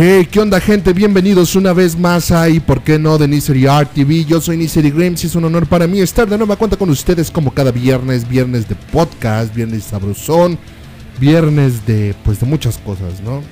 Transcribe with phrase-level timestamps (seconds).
[0.00, 0.92] Hey, ¿qué onda gente?
[0.92, 4.24] Bienvenidos una vez más a y por qué no de Nisery TV.
[4.24, 6.88] Yo soy Nisery Grimes y es un honor para mí estar de nueva cuenta con
[6.88, 10.56] ustedes como cada viernes, viernes de podcast, viernes sabrosón,
[11.18, 13.42] viernes de pues de muchas cosas, ¿no?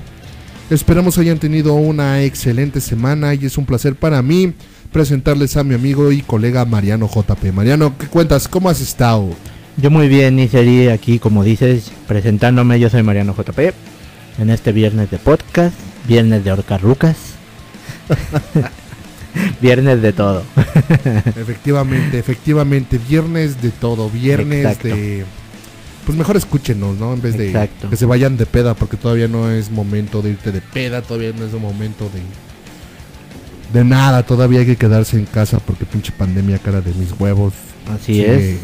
[0.70, 4.52] Esperamos hayan tenido una excelente semana y es un placer para mí
[4.92, 7.52] presentarles a mi amigo y colega Mariano JP.
[7.52, 8.46] Mariano, ¿qué cuentas?
[8.46, 9.30] ¿Cómo has estado?
[9.78, 13.58] Yo muy bien, Nisery, aquí como dices, presentándome, yo soy Mariano JP,
[14.38, 15.74] en este viernes de podcast,
[16.06, 17.16] viernes de Orcarrucas,
[19.60, 20.42] viernes de todo.
[21.36, 24.88] efectivamente, efectivamente, viernes de todo, viernes Exacto.
[24.88, 25.24] de...
[26.04, 27.14] Pues mejor escúchenos, ¿no?
[27.14, 27.90] En vez de Exacto.
[27.90, 31.32] que se vayan de peda, porque todavía no es momento de irte de peda, todavía
[31.36, 32.20] no es el momento de...
[33.76, 37.52] De nada, todavía hay que quedarse en casa porque pinche pandemia cara de mis huevos.
[37.92, 38.58] Así Sí, es,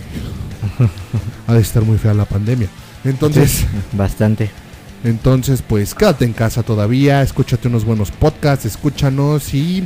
[1.48, 2.68] Ha de estar muy fea la pandemia.
[3.04, 4.48] Entonces, bastante.
[5.05, 9.85] Entonces pues quédate en casa todavía, escúchate unos buenos podcasts, escúchanos y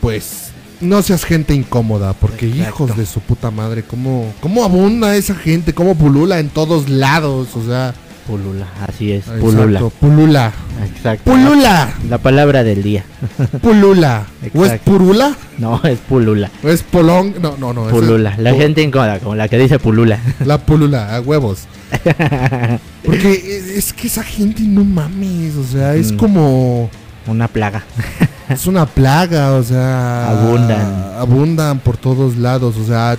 [0.00, 2.84] pues no seas gente incómoda, porque Exacto.
[2.84, 7.56] hijos de su puta madre, cómo, cómo abunda esa gente, cómo pulula en todos lados,
[7.56, 7.94] o sea,
[8.26, 9.80] Pulula, así es, exacto, pulula.
[10.00, 10.52] pulula,
[10.84, 11.30] Exacto.
[11.30, 13.04] pulula, La palabra del día.
[13.62, 16.50] pulula, o es purula, No, es pulula.
[16.64, 18.34] o es polón, no, no, no, Pulula.
[18.38, 20.18] La pu- gente incómoda, como la que dice pulula.
[20.44, 21.68] La pulula, a huevos.
[23.04, 26.16] Porque es- que esa gente no mames, o sea, es Mm.
[26.16, 26.90] como...
[27.28, 27.84] Una plaga.
[28.48, 30.30] Es una plaga, o sea...
[30.30, 31.12] Abundan.
[31.18, 33.16] Abundan por todos lados, o sea,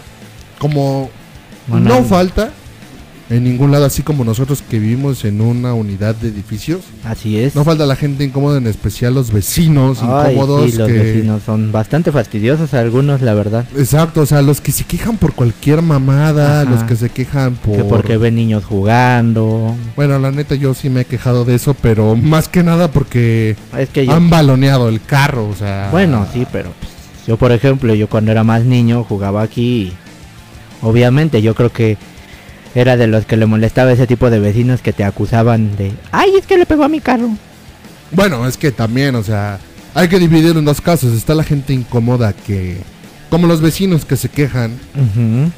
[0.57, 1.09] como...
[1.67, 2.51] No falta
[3.29, 6.81] en ningún lado, así como nosotros que vivimos en una unidad de edificios.
[7.03, 7.55] Así es.
[7.55, 10.71] No falta la gente incómoda, en especial los vecinos Ay, incómodos.
[10.71, 10.93] sí, los que...
[10.93, 13.65] vecinos son bastante fastidiosos algunos, la verdad.
[13.77, 16.71] Exacto, o sea, los que se quejan por cualquier mamada, Ajá.
[16.71, 17.75] los que se quejan por...
[17.75, 19.75] Que porque ven niños jugando.
[19.95, 23.55] Bueno, la neta yo sí me he quejado de eso, pero más que nada porque
[23.77, 24.13] Es que yo...
[24.13, 25.89] han baloneado el carro, o sea...
[25.91, 26.91] Bueno, sí, pero pues,
[27.27, 29.91] yo por ejemplo, yo cuando era más niño jugaba aquí.
[29.91, 29.93] y
[30.81, 31.97] Obviamente, yo creo que
[32.77, 36.35] era de los que le molestaba ese tipo de vecinos que te acusaban de, ay,
[36.37, 37.29] es que le pegó a mi carro.
[38.11, 39.57] Bueno, es que también, o sea,
[39.95, 41.13] hay que dividir en dos casos.
[41.13, 42.77] Está la gente incómoda que...
[43.31, 44.77] Como los vecinos que se quejan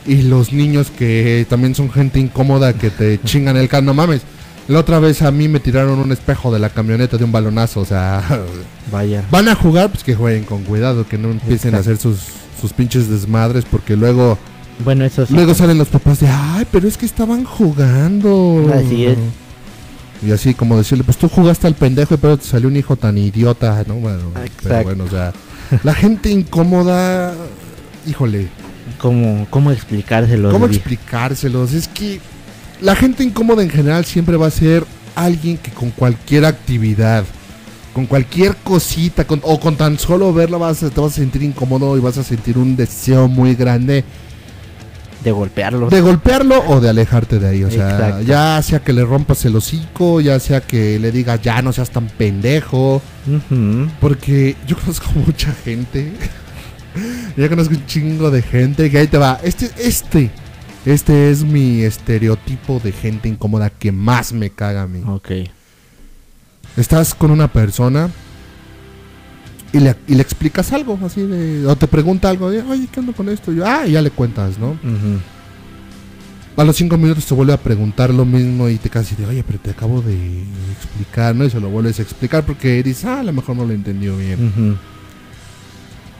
[0.07, 3.83] y los niños que también son gente incómoda que te chingan el carro.
[3.83, 4.21] No mames.
[4.69, 7.81] La otra vez a mí me tiraron un espejo de la camioneta de un balonazo,
[7.81, 8.23] o sea...
[8.91, 9.25] Vaya.
[9.29, 12.19] Van a jugar, pues que jueguen con cuidado, que no empiecen a hacer sus,
[12.61, 14.39] sus pinches desmadres, porque luego...
[14.83, 15.33] Bueno, eso sí.
[15.33, 18.71] Luego salen los papás de, ay, pero es que estaban jugando.
[18.73, 19.17] Así es.
[20.25, 23.17] Y así como decirle, pues tú jugaste al pendejo, pero te salió un hijo tan
[23.17, 23.95] idiota, ¿no?
[23.95, 24.23] Bueno,
[24.63, 25.31] pero bueno, o sea,
[25.83, 27.33] la gente incómoda,
[28.05, 28.47] híjole,
[28.97, 30.51] ¿Cómo, cómo explicárselo?
[30.51, 31.73] ¿cómo explicárselos?
[31.73, 32.19] Es que
[32.81, 34.83] la gente incómoda en general siempre va a ser
[35.15, 37.23] alguien que con cualquier actividad,
[37.93, 41.95] con cualquier cosita, con- o con tan solo verla vas te vas a sentir incómodo
[41.97, 44.03] y vas a sentir un deseo muy grande
[45.23, 45.89] de golpearlos.
[45.91, 47.63] de golpearlo o de alejarte de ahí.
[47.63, 48.21] O sea, Exacto.
[48.23, 51.89] ya sea que le rompas el hocico, ya sea que le digas ya no seas
[51.89, 53.01] tan pendejo.
[53.99, 56.13] Porque yo conozco mucha gente.
[57.37, 59.39] yo conozco un chingo de gente que ahí te va.
[59.43, 60.31] Este, este,
[60.85, 65.01] este es mi estereotipo de gente incómoda que más me caga a mí.
[65.05, 65.31] Ok.
[66.77, 68.09] Estás con una persona
[69.71, 71.65] y le, y le explicas algo así de.
[71.67, 73.51] O te pregunta algo de, oye, ¿qué ando con esto?
[73.51, 74.77] Y yo, ah, y ya le cuentas, ¿no?
[76.57, 79.43] A los cinco minutos te vuelve a preguntar lo mismo y te casi de, oye,
[79.45, 80.43] pero te acabo de
[80.73, 81.45] explicar, ¿no?
[81.45, 84.17] Y se lo vuelves a explicar porque dices, ah, a lo mejor no lo entendió
[84.17, 84.77] bien.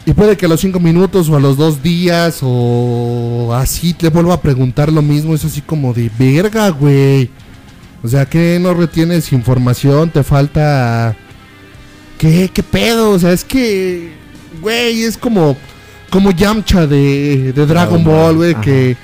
[0.05, 4.09] Y puede que a los cinco minutos o a los dos días o así te
[4.09, 5.35] vuelva a preguntar lo mismo.
[5.35, 7.29] Es así como de, verga, güey.
[8.01, 11.17] O sea, que no retienes información, te falta...
[12.19, 12.51] ¿Qué?
[12.53, 13.11] ¿Qué pedo?
[13.11, 14.11] O sea, es que,
[14.61, 15.55] güey, es como,
[16.11, 18.61] como Yamcha de, de Dragon Ball, Ball, güey, ajá.
[18.61, 18.97] que,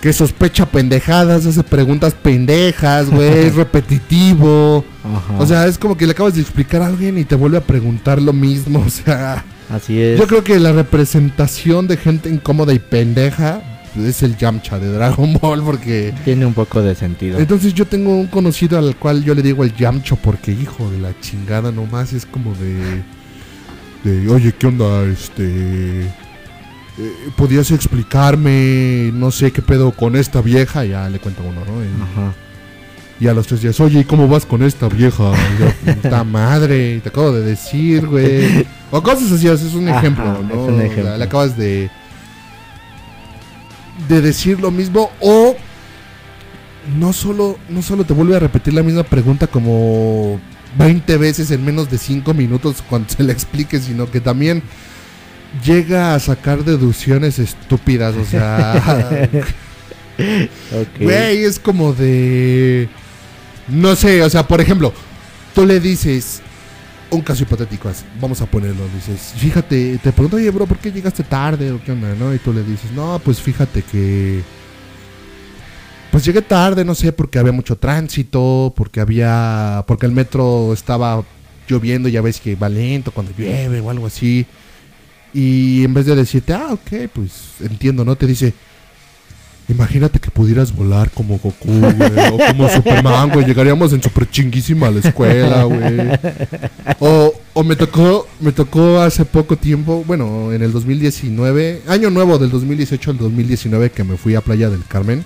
[0.00, 4.84] que sospecha pendejadas, hace preguntas pendejas, güey, es repetitivo.
[5.04, 5.38] Ajá.
[5.38, 7.62] O sea, es como que le acabas de explicar a alguien y te vuelve a
[7.62, 8.80] preguntar lo mismo.
[8.86, 10.18] O sea, Así es.
[10.18, 13.60] yo creo que la representación de gente incómoda y pendeja
[14.04, 16.12] es el Yamcha de Dragon Ball, porque...
[16.24, 17.38] Tiene un poco de sentido.
[17.38, 20.98] Entonces yo tengo un conocido al cual yo le digo el Yamcho porque hijo de
[20.98, 23.02] la chingada nomás es como de
[24.04, 26.08] de oye qué onda este eh,
[27.36, 31.88] podías explicarme no sé qué pedo con esta vieja ya le cuento uno no y,
[31.88, 32.32] Ajá.
[33.18, 36.22] y a los tres días oye ¿y cómo vas con esta vieja Y yo, puta
[36.24, 40.62] madre te acabo de decir güey o cosas así es un Ajá, ejemplo es no
[40.64, 41.16] un O sea, ejemplo.
[41.16, 41.90] le acabas de
[44.08, 45.56] de decir lo mismo o
[46.98, 50.40] no solo, no solo te vuelve a repetir la misma pregunta como
[50.78, 54.62] 20 veces en menos de 5 minutos cuando se le explique, sino que también
[55.64, 59.28] llega a sacar deducciones estúpidas, o sea,
[61.00, 62.88] güey, es como de
[63.68, 64.92] no sé, o sea, por ejemplo,
[65.54, 66.42] tú le dices
[67.10, 70.90] un caso hipotético, así, vamos a ponerlo, dices, fíjate, te pregunto, oye, bro, ¿por qué
[70.90, 72.34] llegaste tarde o qué onda, no?
[72.34, 74.42] Y tú le dices, no, pues fíjate que
[76.10, 81.22] pues llegué tarde, no sé, porque había mucho tránsito, porque había porque el metro estaba
[81.68, 84.46] lloviendo, ya ves que va lento cuando llueve o algo así.
[85.34, 88.16] Y en vez de decirte, ah, ok, pues entiendo, ¿no?
[88.16, 88.54] Te dice,
[89.68, 94.88] imagínate que pudieras volar como Goku, güey, o como Superman, güey, llegaríamos en super chinguísima
[94.88, 96.18] a la escuela, güey.
[97.00, 102.38] O, o me tocó, me tocó hace poco tiempo, bueno, en el 2019, año nuevo
[102.38, 105.24] del 2018 al 2019 que me fui a Playa del Carmen.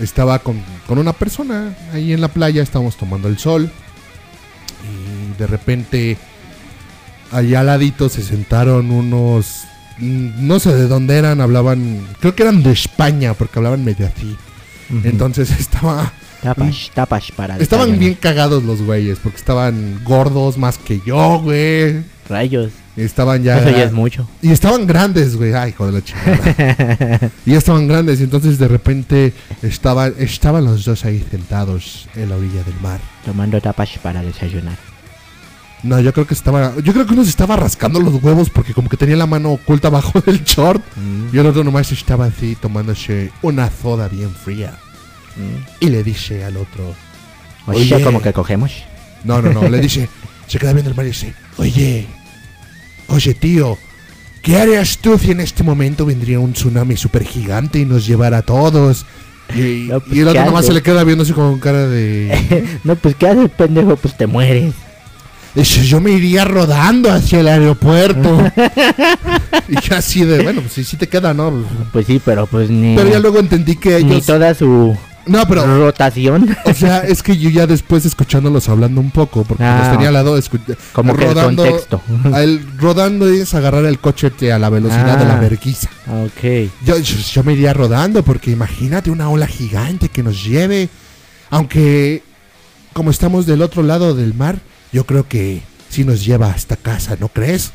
[0.00, 3.70] Estaba con, con una persona ahí en la playa, estábamos tomando el sol.
[4.82, 6.16] Y de repente,
[7.30, 9.64] allá al ladito se sentaron unos.
[9.98, 12.06] Mm, No sé de dónde eran, hablaban.
[12.20, 14.36] Creo que eran de España, porque hablaban medio así.
[15.04, 16.12] Entonces estaba.
[16.42, 22.02] Tapas, tapas para Estaban bien cagados los güeyes, porque estaban gordos más que yo, güey.
[22.28, 22.70] Rayos.
[22.96, 23.58] Estaban ya.
[23.58, 24.28] Eso ya es mucho.
[24.40, 25.52] Y estaban grandes, güey.
[25.52, 27.30] Ay, hijo de la chingada.
[27.46, 28.20] y ya estaban grandes.
[28.20, 29.32] Y entonces de repente
[29.62, 33.00] estaban, estaban los dos ahí sentados en la orilla del mar.
[33.24, 34.76] Tomando tapas para desayunar.
[35.84, 36.72] No, yo creo que estaba.
[36.82, 39.52] Yo creo que uno se estaba rascando los huevos porque como que tenía la mano
[39.52, 40.82] oculta abajo del short.
[40.96, 44.78] Mm, Y el otro nomás estaba así tomándose una soda bien fría.
[45.36, 45.84] mm.
[45.84, 46.94] Y le dice al otro.
[47.66, 48.02] Oye, Oye.
[48.04, 48.72] como que cogemos.
[49.24, 49.68] No, no, no.
[49.68, 50.08] le dice.
[50.46, 51.34] Se queda viendo el mar y dice.
[51.58, 52.06] Oye.
[53.08, 53.78] Oye, tío.
[54.42, 58.38] ¿Qué harías tú si en este momento vendría un tsunami super gigante y nos llevara
[58.38, 59.06] a todos?
[59.54, 60.66] Y, No, pues, y el otro ¿qué nomás haces?
[60.68, 62.78] se le queda viendo así con cara de...
[62.84, 63.96] no, pues ¿qué haces, pendejo?
[63.96, 64.74] Pues te mueres.
[65.56, 68.50] Yo me iría rodando hacia el aeropuerto.
[69.68, 71.52] y yo así de, bueno, pues sí, sí te queda, ¿no?
[71.92, 74.26] Pues sí, pero pues ni, Pero ya luego entendí que ni ellos...
[74.26, 74.96] toda su
[75.26, 75.64] No, pero...
[75.78, 76.56] rotación.
[76.64, 80.08] O sea, es que yo ya después escuchándolos hablando un poco, porque Ah, los tenía
[80.08, 80.38] al lado,
[80.92, 82.02] Como que el contexto.
[82.78, 85.40] rodando es agarrar el coche a la velocidad de la Ah.
[85.40, 85.88] verguiza.
[86.08, 86.68] ok.
[86.84, 90.88] Yo, yo, yo me iría rodando porque imagínate una ola gigante que nos lleve.
[91.50, 92.22] Aunque
[92.92, 94.58] como estamos del otro lado del mar,
[94.94, 95.60] yo creo que
[95.90, 97.72] sí nos lleva hasta casa, ¿no crees?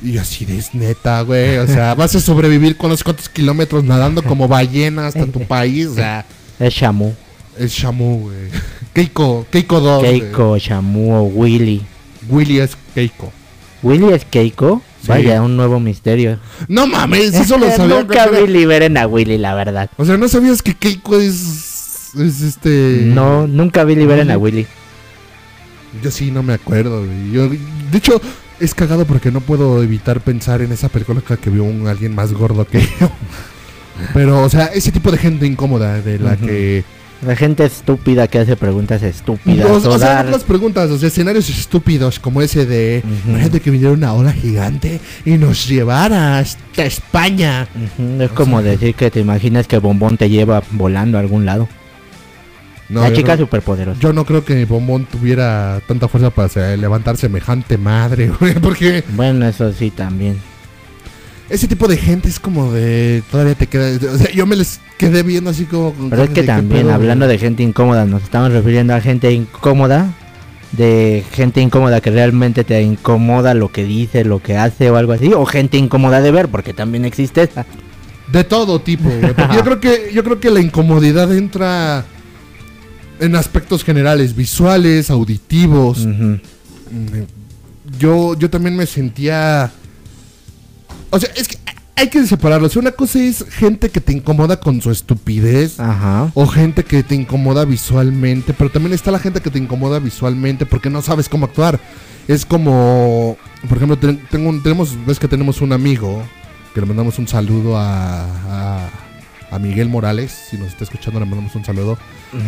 [0.00, 1.58] Y así de es neta, güey.
[1.58, 5.88] O sea, vas a sobrevivir con los cuantos kilómetros nadando como ballena hasta tu país.
[5.88, 6.24] O sea,
[6.60, 7.12] Es Shamu.
[7.58, 8.36] es Shamu, güey.
[8.94, 9.98] Keiko, Keiko 2.
[10.04, 10.20] güey.
[10.20, 11.82] Keiko, Shamu o Willy.
[12.28, 13.32] Willy es Keiko.
[13.82, 14.82] ¿Willy es Keiko?
[15.02, 15.08] Sí.
[15.08, 16.38] Vaya, un nuevo misterio.
[16.68, 18.00] No mames, eso lo sabía.
[18.02, 19.90] Nunca vi liberen a Willy, la verdad.
[19.96, 22.14] O sea, ¿no sabías que Keiko es.
[22.16, 23.00] es este.
[23.06, 24.66] No, nunca vi liberen a Willy.
[26.02, 27.30] Yo sí, no me acuerdo, güey.
[27.32, 28.20] Yo, de hecho,
[28.60, 32.32] es cagado porque no puedo evitar pensar en esa película que vio un alguien más
[32.32, 33.10] gordo que yo.
[34.14, 36.84] Pero, o sea, ese tipo de gente incómoda de la que.
[37.26, 39.68] La gente estúpida que hace preguntas estúpidas.
[39.68, 43.02] Los- o sea, no las preguntas, sea, escenarios estúpidos como ese de.
[43.26, 47.68] Imagínate que viniera una ola gigante y nos llevara hasta España.
[48.18, 51.68] Es como decir que te imaginas que Bombón te lleva volando a algún lado.
[52.90, 54.00] No, la chica no- superpoderosa.
[54.00, 58.54] Yo no creo que Bombón tuviera tanta fuerza para se- levantar semejante madre, güey.
[58.54, 60.38] Porque Bueno, eso sí también.
[61.48, 63.22] ese tipo de gente es como de.
[63.30, 63.96] Todavía te queda.
[64.12, 65.92] O sea, yo me les quedé viendo así como.
[66.10, 67.36] Pero es que de, ¿qué también, pedo, hablando güey?
[67.38, 70.12] de gente incómoda, nos estamos refiriendo a gente incómoda.
[70.72, 75.12] De gente incómoda que realmente te incomoda lo que dice, lo que hace o algo
[75.12, 75.32] así.
[75.32, 77.66] O gente incómoda de ver, porque también existe esa.
[78.30, 79.32] De todo tipo, güey.
[79.34, 80.10] Porque yo creo que.
[80.14, 82.04] Yo creo que la incomodidad entra.
[83.20, 86.06] En aspectos generales, visuales, auditivos.
[87.98, 89.70] Yo, yo también me sentía.
[91.10, 91.58] O sea, es que
[91.96, 92.66] hay que separarlo.
[92.66, 95.78] O sea, una cosa es gente que te incomoda con su estupidez.
[95.78, 96.30] Ajá.
[96.34, 98.54] O gente que te incomoda visualmente.
[98.54, 101.78] Pero también está la gente que te incomoda visualmente porque no sabes cómo actuar.
[102.28, 103.36] Es como.
[103.68, 106.22] Por ejemplo, ten- tengo tenemos, ves que tenemos un amigo.
[106.74, 108.88] Que le mandamos un saludo a, a,
[109.50, 110.30] a Miguel Morales.
[110.50, 111.98] Si nos está escuchando, le mandamos un saludo.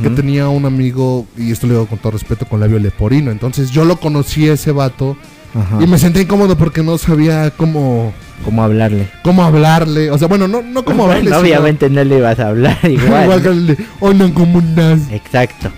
[0.02, 3.30] Que tenía un amigo, y esto le digo con todo respeto, con labio leporino.
[3.30, 5.16] Entonces yo lo conocí a ese vato.
[5.54, 5.82] Ajá.
[5.82, 8.12] Y me sentí incómodo porque no sabía cómo,
[8.44, 9.08] ¿Cómo hablarle?
[9.22, 10.10] cómo hablarle.
[10.10, 11.24] O sea, bueno, no, no cómo hablarle.
[11.26, 13.24] Sino- obviamente no le ibas a hablar igual.
[13.24, 15.00] Igual que el de, Hola, ¿cómo andas?
[15.10, 15.70] Exacto.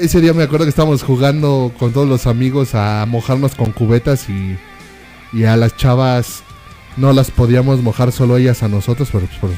[0.00, 4.26] Ese día me acuerdo que estábamos jugando con todos los amigos a mojarnos con cubetas
[4.28, 4.56] y,
[5.32, 6.42] y a las chavas
[6.96, 9.50] no las podíamos mojar solo ellas a nosotros, pero pues, por-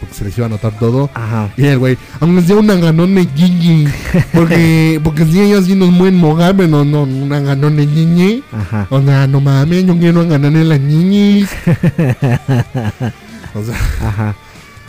[0.00, 1.10] porque se les iba a notar todo.
[1.14, 1.50] Ajá.
[1.56, 3.86] Y el güey, aunque sea una ganón de ñiñi,
[4.34, 8.42] porque, porque si ellos sí nos mueven mojar, pero no, una ganón de ñiñi.
[8.50, 8.88] Ajá.
[8.90, 11.48] O sea, no mames, yo quiero ganar en las ñiñis.
[13.54, 13.76] O sea,
[14.08, 14.34] Ajá.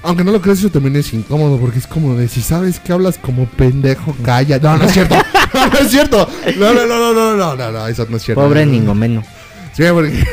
[0.03, 2.93] aunque no lo creas, eso también es incómodo, porque es como de si sabes que
[2.93, 4.57] hablas como pendejo, calla.
[4.57, 5.15] No, no es cierto.
[5.53, 6.27] No, no es cierto.
[6.57, 8.41] No, no, no, no, no, no, no, no, eso no es cierto.
[8.41, 9.21] Pobre Ningomeno.
[9.73, 10.23] Sí, porque.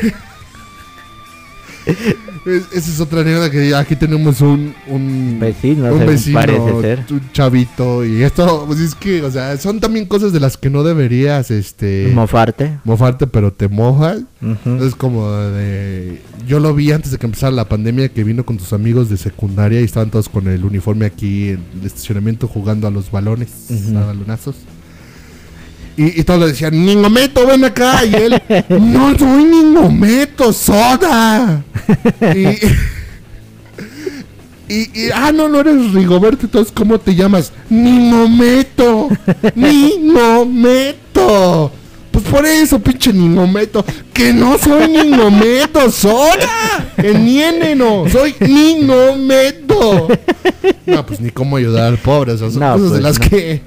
[1.85, 7.05] Es- Esa es otra anécdota que aquí tenemos un, un Vecino, un vecino, parece ser.
[7.11, 10.69] un chavito y esto, pues es que, o sea, son también cosas de las que
[10.71, 12.79] no deberías, este, Mofarte.
[12.83, 14.21] mofarte, pero te mojas.
[14.41, 14.83] Ujú.
[14.83, 18.57] Es como de, yo lo vi antes de que empezara la pandemia que vino con
[18.57, 22.87] tus amigos de secundaria y estaban todos con el uniforme aquí en el estacionamiento jugando
[22.87, 23.97] a los balones, Ujú.
[23.99, 24.55] a balonazos.
[26.01, 28.03] Y, y todos le decían, Ningometo, ven acá.
[28.05, 31.61] Y él, no soy Ningometo, soda.
[32.33, 32.47] y,
[34.73, 36.47] y, y, ah, no, no eres Rigoberto.
[36.47, 37.51] Entonces, ¿cómo te llamas?
[37.69, 39.09] Ningometo.
[40.51, 41.71] Ningometo.
[42.11, 43.85] Pues por eso, pinche Ningometo.
[44.13, 46.91] Que no soy Ningometo, soda.
[46.97, 48.05] Eniéneno.
[48.11, 50.07] Soy Ningometo.
[50.85, 52.33] No, pues ni cómo ayudar al pobre.
[52.33, 53.29] O sea, son No, cosas de pues, las no.
[53.29, 53.61] que.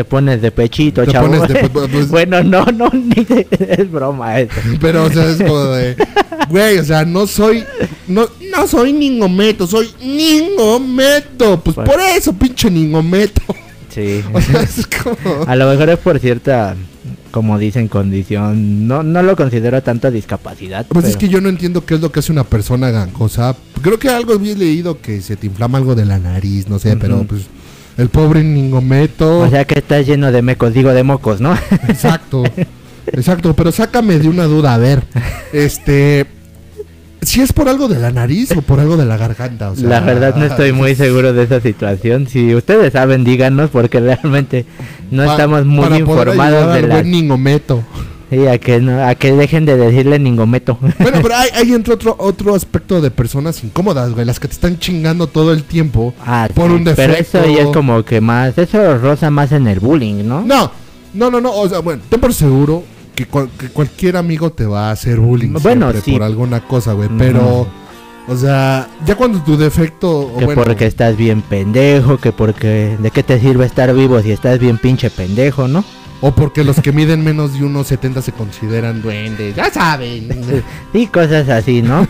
[0.00, 1.26] Te pones de pechito, Te chavo.
[1.26, 3.46] pones de pe- pues- bueno, no, no, ni de-
[3.78, 4.54] es broma eso.
[4.80, 5.94] Pero, o sea, es como de.
[6.48, 7.62] Güey, o sea, no soy.
[8.08, 11.60] No, no soy Ningometo, soy Ningometo.
[11.60, 13.42] Pues Pues- por eso, pinche Ningometo.
[13.90, 14.22] Sí.
[14.32, 15.44] O sea, es como.
[15.46, 16.74] A lo mejor es por cierta,
[17.30, 18.88] como dicen, condición.
[18.88, 20.86] No, no lo considero tanto discapacidad.
[20.88, 23.54] Pues es que yo no entiendo qué es lo que hace una persona gangosa.
[23.82, 26.96] Creo que algo había leído que se te inflama algo de la nariz, no sé,
[26.96, 27.42] pero pues.
[28.00, 29.40] El pobre Ningometo.
[29.40, 31.54] O sea que está lleno de mecos, digo de mocos, ¿no?
[31.86, 32.42] Exacto.
[33.12, 35.02] Exacto, pero sácame de una duda, a ver.
[35.52, 36.26] Este.
[37.22, 39.86] Si es por algo de la nariz o por algo de la garganta, o sea,
[39.86, 42.26] la verdad no estoy muy seguro de esa situación.
[42.26, 44.64] Si ustedes saben, díganos, porque realmente
[45.10, 46.94] no estamos muy para poder informados ayudar de al la...
[46.94, 47.84] buen Ningometo.
[48.30, 50.78] Sí, a que, no, a que dejen de decirle ningometo.
[51.00, 54.54] Bueno, pero hay, hay entra otro, otro aspecto de personas incómodas, güey, las que te
[54.54, 56.14] están chingando todo el tiempo.
[56.24, 57.38] Ah, Por sí, un Pero defecto.
[57.38, 58.56] eso ya es como que más...
[58.56, 60.42] Eso rosa más en el bullying, ¿no?
[60.42, 60.70] No,
[61.12, 62.84] no, no, no, o sea, bueno, ten por seguro
[63.16, 66.12] que, cual- que cualquier amigo te va a hacer bullying Bueno, siempre sí.
[66.12, 67.66] por alguna cosa, güey, pero,
[68.28, 72.96] o sea, ya cuando tu defecto, Que bueno, porque estás bien pendejo, que porque...
[73.00, 75.84] ¿De qué te sirve estar vivo si estás bien pinche pendejo, no?
[76.20, 80.28] O porque los que miden menos de unos 70 se consideran duendes, ya saben.
[80.92, 82.06] Y cosas así, ¿no?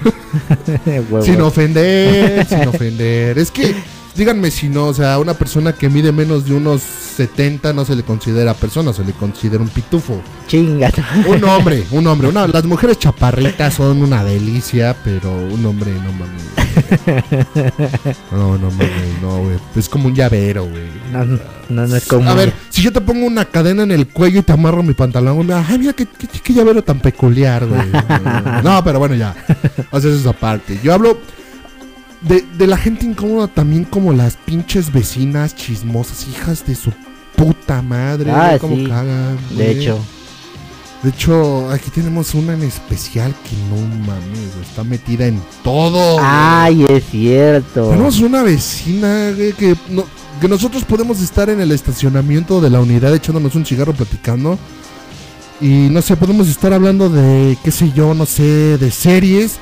[1.22, 3.38] Sin ofender, sin ofender.
[3.38, 3.74] Es que,
[4.16, 7.94] díganme si no, o sea, una persona que mide menos de unos 70 no se
[7.94, 10.20] le considera persona, se le considera un pitufo.
[10.46, 10.90] Chinga.
[11.26, 12.28] Un hombre, un hombre.
[12.28, 16.79] Una, las mujeres chaparritas son una delicia, pero un hombre, no mames.
[18.32, 19.58] No, no mames, no, güey.
[19.76, 20.84] Es como un llavero, güey.
[21.12, 21.38] No, no,
[21.86, 22.28] no es como...
[22.28, 24.94] A ver, si yo te pongo una cadena en el cuello y te amarro mi
[24.94, 27.82] pantalón, güey, ay, mira qué, qué, qué llavero tan peculiar, güey.
[28.64, 29.34] No, pero bueno, ya.
[29.90, 30.78] O sea, eso es aparte.
[30.82, 31.18] Yo hablo
[32.20, 36.92] de, de la gente incómoda también como las pinches vecinas chismosas, hijas de su
[37.36, 38.30] puta madre.
[38.30, 38.86] Ah, güey, cómo sí.
[38.86, 39.98] cagan, De hecho,
[41.02, 46.18] De hecho, aquí tenemos una en especial que no mames, está metida en todo.
[46.20, 47.88] ay, es cierto.
[47.88, 50.04] Tenemos una vecina güey, que, no-
[50.40, 54.58] que nosotros podemos estar en el estacionamiento de la unidad echándonos un cigarro platicando.
[55.60, 59.52] Y no sé, podemos estar hablando de, qué sé yo, no sé, de series.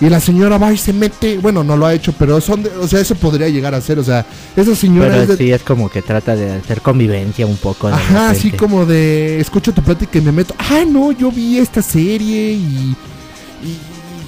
[0.00, 2.70] Y la señora va y se mete, bueno, no lo ha hecho, pero son, de-
[2.70, 4.24] o sea, eso podría llegar a ser, o sea,
[4.56, 7.88] esa señora Pero es de, sí es como que trata de hacer convivencia un poco.
[7.88, 11.82] Ajá, así como de escucho tu plática y me meto, ah, no, yo vi esta
[11.82, 12.94] serie y,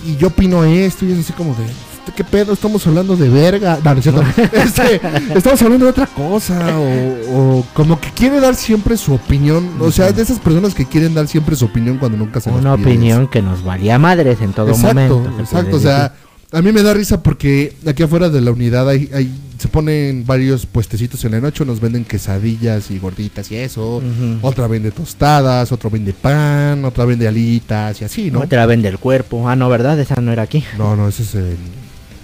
[0.06, 1.64] y, y yo opino esto y es así como de,
[2.00, 2.52] "¿Este ¿qué pedo?
[2.52, 3.78] Estamos hablando de verga.
[3.84, 4.22] No, no es cierto.
[4.52, 5.00] Este,
[5.34, 9.68] estamos hablando de otra cosa o, o como que quiere dar siempre su opinión.
[9.80, 12.74] O sea, de esas personas que quieren dar siempre su opinión cuando nunca se Una
[12.74, 15.32] opinión que nos valía madres en todo exacto, momento.
[15.36, 15.76] se exacto.
[15.76, 16.14] O sea,
[16.52, 20.24] a mí me da risa porque aquí afuera de la unidad hay, hay- se ponen
[20.26, 24.02] varios puestecitos en la noche, nos venden quesadillas y gorditas y eso.
[24.40, 28.40] Otra vende tostadas, otro vende pan, otra vende alitas y así, ¿no?
[28.40, 29.46] Otra vende el cuerpo.
[29.48, 30.00] Ah, no, ¿verdad?
[30.00, 30.64] Esa no era aquí.
[30.78, 31.58] No, no, ese es en,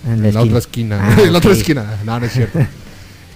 [0.07, 0.41] En la en la esquina.
[0.41, 1.01] otra esquina.
[1.03, 1.99] Ah, en la otra esquina.
[2.05, 2.59] No, no es cierto.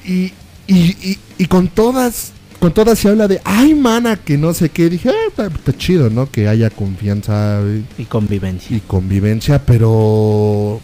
[0.05, 0.33] y,
[0.67, 4.69] y, y, y con todas, con todas se habla de, ay, mana, que no sé
[4.69, 4.89] qué.
[4.89, 6.31] Dije, ah, está, está chido, ¿no?
[6.31, 7.61] Que haya confianza
[7.99, 8.77] Y convivencia.
[8.77, 10.81] y convivencia, pero...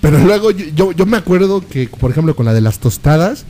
[0.00, 3.44] Pero luego yo, yo, yo me acuerdo que, por ejemplo, con la de las tostadas,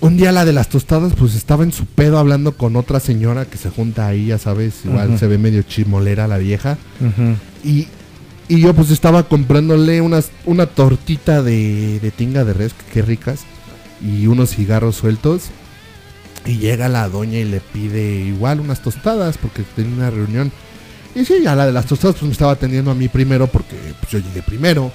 [0.00, 3.44] un día la de las tostadas, pues estaba en su pedo hablando con otra señora
[3.46, 6.76] que se junta ahí, ya sabes, igual se ve medio chimolera la vieja.
[7.64, 7.86] Y,
[8.48, 13.40] Y yo pues estaba comprándole unas, una tortita de, de tinga de res, que ricas,
[14.02, 15.44] y unos cigarros sueltos.
[16.46, 20.52] Y llega la doña y le pide igual unas tostadas porque tenía una reunión.
[21.14, 23.76] Y sí, ya la de las tostadas pues me estaba atendiendo a mí primero porque
[24.00, 24.92] pues, yo llegué primero.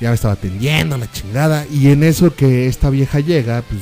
[0.00, 1.66] Ya me estaba atendiendo la chingada.
[1.70, 3.80] Y en eso que esta vieja llega, pues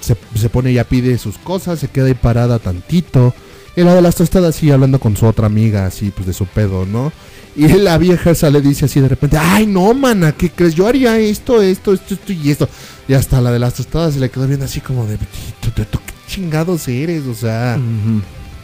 [0.00, 3.34] se, se pone ya pide sus cosas, se queda ahí parada tantito.
[3.76, 6.46] Y la de las tostadas sigue hablando con su otra amiga, así pues de su
[6.46, 7.12] pedo, ¿no?
[7.54, 10.74] Y la vieja esa le dice así de repente, ay no, mana, ¿qué crees?
[10.74, 12.68] Yo haría esto, esto, esto, esto y esto.
[13.08, 15.16] Y hasta la de las tostadas se le quedó viendo así como de,
[15.60, 17.26] ¿tú, tú, tú qué chingados eres?
[17.26, 17.78] O sea,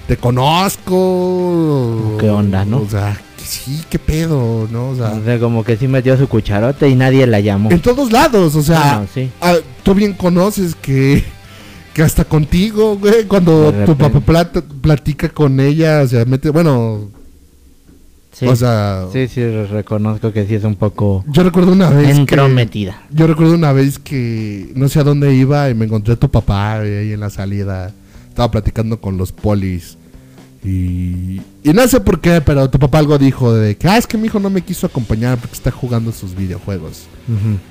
[0.06, 2.16] te conozco.
[2.18, 2.80] ¿Qué onda, no?
[2.80, 4.90] O sea, sí, qué pedo, ¿no?
[4.90, 7.70] O sea, O sea, como que sí metió su cucharote y nadie la llamó.
[7.70, 9.30] en todos lados, o sea, sí.
[9.40, 11.24] ah, tú bien conoces que,
[11.98, 17.08] que hasta contigo, güey, cuando tu papá plata- platica con ella, o sea, mete, bueno,
[18.32, 18.46] Sí.
[18.46, 22.20] o sea, sí, sí, reconozco que sí es un poco yo recuerdo una vez que,
[22.20, 23.02] entrometida.
[23.10, 26.30] yo recuerdo una vez que no sé a dónde iba y me encontré a tu
[26.30, 27.90] papá ahí en la salida,
[28.28, 29.96] estaba platicando con los polis.
[30.64, 34.06] Y, y no sé por qué, pero tu papá algo dijo de que, ah, es
[34.06, 37.06] que mi hijo no me quiso acompañar porque está jugando sus videojuegos.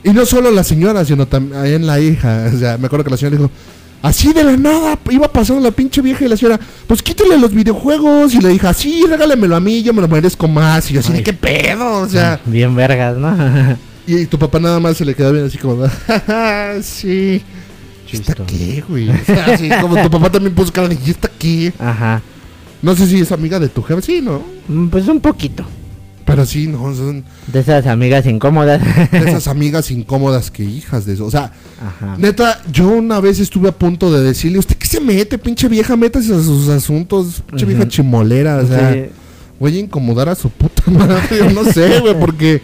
[0.04, 2.50] Y no solo la señora, sino también la hija.
[2.54, 3.52] O sea, me acuerdo que la señora dijo,
[4.02, 7.54] así de la nada, iba pasando la pinche vieja y la señora, pues quítale los
[7.54, 8.34] videojuegos.
[8.34, 10.90] Y le dije, así, regálamelo a mí, yo me lo merezco más.
[10.90, 11.18] Y yo así, Ay.
[11.20, 12.00] ¿de qué pedo?
[12.02, 13.36] O sea, Bien vergas, ¿no?
[14.08, 17.42] y tu papá nada más se le quedó bien así como, "Ja, ja, sí.
[18.12, 19.10] ¿Y está qué, güey?
[19.10, 21.74] O sea, así como tu papá también puso cara de, ¿y está qué?
[21.78, 22.22] Ajá.
[22.82, 24.42] No sé si es amiga de tu jefe, sí, ¿no?
[24.68, 25.66] Mm, Pues un poquito.
[26.28, 28.82] Pero sí, no, son De esas amigas incómodas.
[29.12, 31.26] de esas amigas incómodas que hijas de eso.
[31.26, 32.16] O sea, Ajá.
[32.18, 35.96] Neta, yo una vez estuve a punto de decirle, ¿usted qué se mete, pinche vieja?
[35.96, 38.58] Métase a sus asuntos, pinche vieja chimolera.
[38.58, 39.06] O sea, Sí.
[39.60, 41.38] voy a incomodar a su puta madre.
[41.40, 42.62] Yo no sé, güey, porque.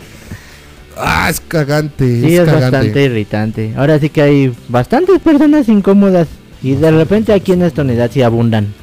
[0.97, 2.05] Ah, es cagante.
[2.21, 2.69] Sí, es, es cagante.
[2.77, 3.73] bastante irritante.
[3.77, 6.27] Ahora sí que hay bastantes personas incómodas
[6.61, 8.73] y de repente aquí en esta unidad sí abundan.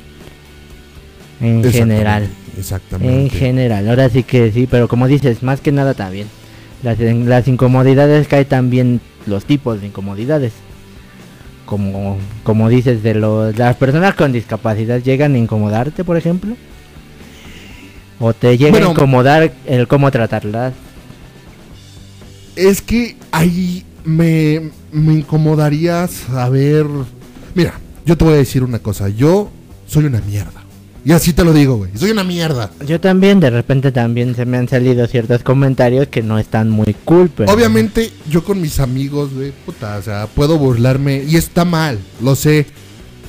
[1.41, 2.29] En general.
[2.61, 3.21] Exactamente.
[3.23, 3.89] En general.
[3.89, 6.29] Ahora sí que sí, pero como dices, más que nada también.
[6.83, 10.53] Las, las incomodidades cae también los tipos de incomodidades.
[11.67, 16.57] Como, como dices, de los, las personas con discapacidad llegan a incomodarte, por ejemplo.
[18.19, 18.89] O te llega Bueno.
[18.89, 20.73] a incomodar el cómo tratarlas.
[22.57, 26.87] Es que ahí me, me incomodaría saber.
[27.55, 29.09] Mira, yo te voy a decir una cosa.
[29.09, 29.51] Yo
[29.87, 30.60] soy una mierda.
[31.05, 31.91] Y así te lo digo, güey.
[31.97, 32.71] Soy una mierda.
[32.87, 36.95] Yo también, de repente también se me han salido ciertos comentarios que no están muy
[37.05, 37.51] cool, pero...
[37.53, 41.25] Obviamente, yo con mis amigos, güey, puta, o sea, puedo burlarme.
[41.27, 42.67] Y está mal, lo sé.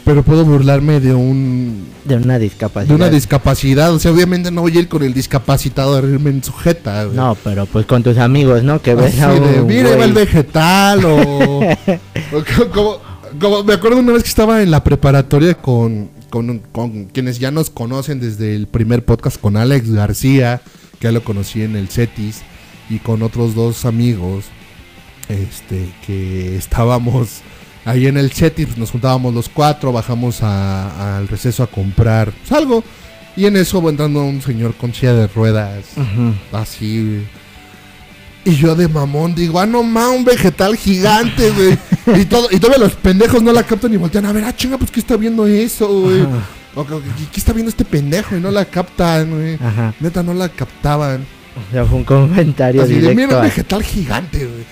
[0.03, 1.85] Pero puedo burlarme de un.
[2.05, 2.89] De una discapacidad.
[2.89, 3.93] De una discapacidad.
[3.93, 7.03] O sea, obviamente no voy a ir con el discapacitado a reírme en su jeta,
[7.05, 7.15] güey.
[7.15, 8.81] No, pero pues con tus amigos, ¿no?
[8.81, 10.25] Que ves Así a un mira, va el güey".
[10.25, 11.59] vegetal o,
[12.33, 12.97] o co- como,
[13.39, 17.51] como- me acuerdo una vez que estaba en la preparatoria con, con, con quienes ya
[17.51, 20.61] nos conocen desde el primer podcast con Alex García,
[20.99, 22.41] que ya lo conocí en el CETIS,
[22.89, 24.45] y con otros dos amigos,
[25.29, 27.41] este, que estábamos
[27.85, 32.51] ahí en el CETIS, pues, nos juntábamos los cuatro, bajamos al receso a comprar pues,
[32.51, 32.83] algo,
[33.35, 35.85] y en eso va entrando un señor con silla de ruedas.
[36.51, 37.23] Así.
[38.43, 42.21] Y yo de mamón digo, ah, no ma, un vegetal gigante, güey.
[42.21, 44.77] y, todo, y todavía los pendejos no la captan y voltean a ver, ah, chinga,
[44.79, 46.25] pues, ¿qué está viendo eso, güey?
[47.31, 48.35] ¿qué, está viendo este pendejo?
[48.35, 49.55] Y no la captan, güey.
[49.55, 49.93] Ajá.
[49.99, 51.23] Neta, no la captaban.
[51.55, 53.21] O sea, fue un comentario Así de, directo.
[53.21, 54.65] mira, un a- vegetal gigante, güey.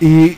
[0.00, 0.36] Y,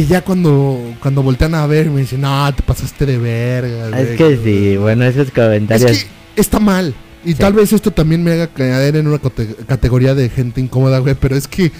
[0.00, 4.02] y ya cuando, cuando voltean a ver, me dicen, no, te pasaste de verga, güey".
[4.02, 5.90] Es que sí, bueno, esos Es comentarios...
[6.34, 6.94] que está mal.
[7.28, 7.38] Y Sí.
[7.38, 11.14] tal vez esto también me haga caer en una cate- categoría de gente incómoda, güey.
[11.14, 11.70] Pero es que.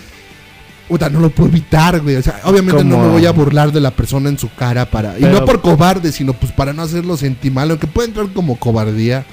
[0.88, 2.16] Puta, no lo puedo evitar, güey.
[2.16, 5.18] O sea, obviamente no me voy a burlar de la persona en su cara para.
[5.18, 7.70] y no por cobarde, sino pues para no hacerlo sentir mal.
[7.70, 9.24] Aunque puede entrar como cobardía.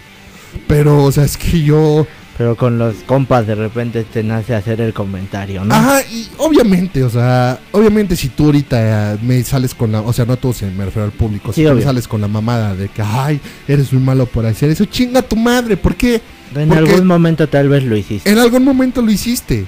[0.67, 2.05] Pero, o sea, es que yo.
[2.37, 5.73] Pero con los compas de repente te nace hacer el comentario, ¿no?
[5.73, 10.11] Ajá, y obviamente, o sea, obviamente si tú ahorita eh, me sales con la, o
[10.11, 12.75] sea, no tú, se me refiero al público, si tú me sales con la mamada
[12.75, 16.21] de que, ay, eres muy malo por hacer eso, chinga tu madre, ¿por qué?
[16.55, 18.29] en porque- algún momento tal vez lo hiciste.
[18.29, 19.65] En algún momento lo hiciste.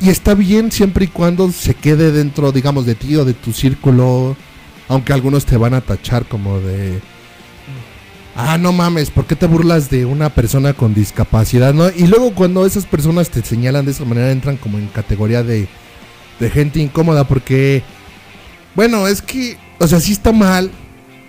[0.00, 3.52] Y está bien siempre y cuando se quede dentro, digamos, de ti o de tu
[3.52, 4.36] círculo.
[4.88, 7.00] Aunque algunos te van a tachar como de...
[8.34, 11.74] Ah, no mames, ¿por qué te burlas de una persona con discapacidad?
[11.74, 11.90] ¿no?
[11.90, 15.68] Y luego cuando esas personas te señalan de esa manera entran como en categoría de,
[16.40, 17.82] de gente incómoda porque...
[18.74, 19.58] Bueno, es que...
[19.78, 20.70] O sea, sí está mal,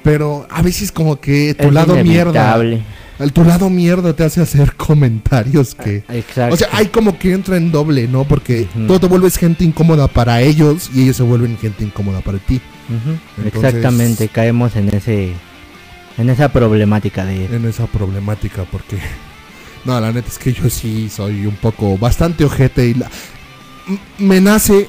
[0.01, 2.29] pero a veces como que tu Es lado mierda...
[2.31, 2.83] inevitable.
[3.19, 6.03] al tu lado mierda te hace hacer comentarios que...
[6.07, 6.53] Exacto.
[6.53, 8.23] O sea, hay como que entra en doble, ¿no?
[8.23, 8.87] Porque Ujú.
[8.87, 12.61] tú te vuelves gente incómoda para ellos y ellos se vuelven gente incómoda para ti.
[13.43, 15.33] Entonces- Exactamente, caemos en ese
[16.17, 18.97] en esa problemática de En esa problemática, porque...
[19.85, 23.09] No, la neta es que yo sí soy un poco bastante ojete y la-
[24.17, 24.87] me nace...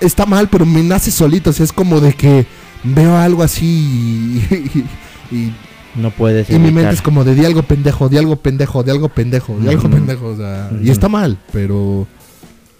[0.00, 1.50] Está mal, pero me nace solito.
[1.50, 2.44] O sea, es como de que
[2.84, 4.84] veo algo así y...
[5.34, 5.54] y-
[5.94, 8.90] no puedes y mi mente es como de di algo pendejo, di algo pendejo, di
[8.90, 10.26] algo pendejo, di algo pendejo.
[10.26, 12.06] O sea, y está mal, pero...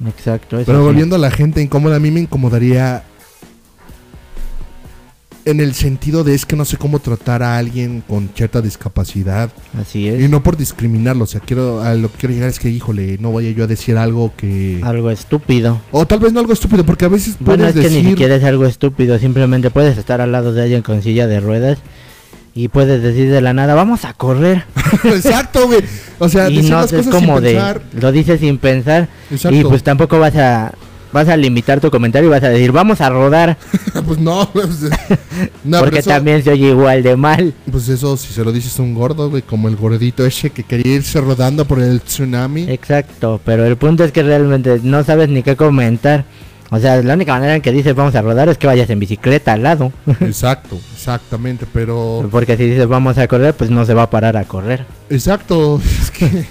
[0.07, 0.85] Exacto, Pero sí.
[0.85, 3.03] volviendo a la gente incómoda, a mí me incomodaría
[5.47, 9.49] en el sentido de es que no sé cómo tratar a alguien con cierta discapacidad
[9.81, 10.21] Así es.
[10.23, 13.17] y no por discriminarlo, o sea, quiero a lo que quiero llegar es que híjole,
[13.21, 15.81] no vaya yo a decir algo que Algo estúpido.
[15.93, 18.11] o tal vez no algo estúpido, porque a veces Bueno, puedes es que ni decir
[18.11, 21.79] siquiera es algo estúpido, simplemente puedes estar al lado de alguien con silla de ruedas
[22.55, 24.65] y puedes decir de la nada, vamos a correr.
[25.05, 25.81] Exacto, güey.
[26.19, 27.83] O sea, y no las es cosas como sin de, pensar.
[28.01, 29.57] lo dices sin pensar Exacto.
[29.57, 30.73] y pues tampoco vas a
[31.12, 33.57] vas a limitar tu comentario y vas a decir, vamos a rodar,
[34.07, 34.69] pues no, pues,
[35.64, 37.55] no, porque eso- también se oye igual de mal.
[37.71, 40.62] pues eso si se lo dices a un gordo, güey, como el gordito ese que
[40.64, 42.71] quería irse rodando por el tsunami.
[42.71, 46.25] Exacto, pero el punto es que realmente no sabes ni qué comentar.
[46.69, 48.99] O sea, la única manera en que dices vamos a rodar es que vayas en
[48.99, 49.92] bicicleta al lado.
[50.21, 54.37] Exacto, exactamente, pero Porque si dices vamos a correr, pues no se va a parar
[54.37, 54.85] a correr.
[55.09, 56.45] exacto, es que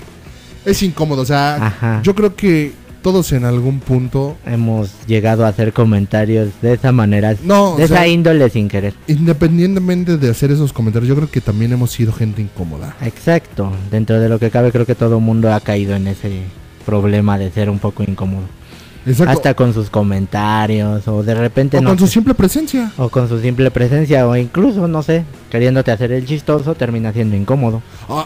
[0.65, 1.99] es incómodo, o sea, Ajá.
[2.01, 2.71] yo creo que
[3.05, 7.97] todos en algún punto Hemos llegado a hacer comentarios de esa manera, no, de esa
[7.97, 8.95] sea, índole sin querer.
[9.05, 12.95] independientemente de hacer esos comentarios, yo creo que también hemos sido gente incómoda.
[13.03, 16.45] Exacto, dentro de lo que cabe creo que todo el mundo ha caído en ese
[16.83, 18.45] problema de ser un poco incómodo.
[19.05, 19.33] Exacto.
[19.33, 22.91] Hasta con sus comentarios o de repente o no con su simple presencia.
[22.97, 27.35] o con su simple presencia o incluso no sé, queriéndote hacer el chistoso termina siendo
[27.35, 27.83] incómodo.
[28.09, 28.25] Ah,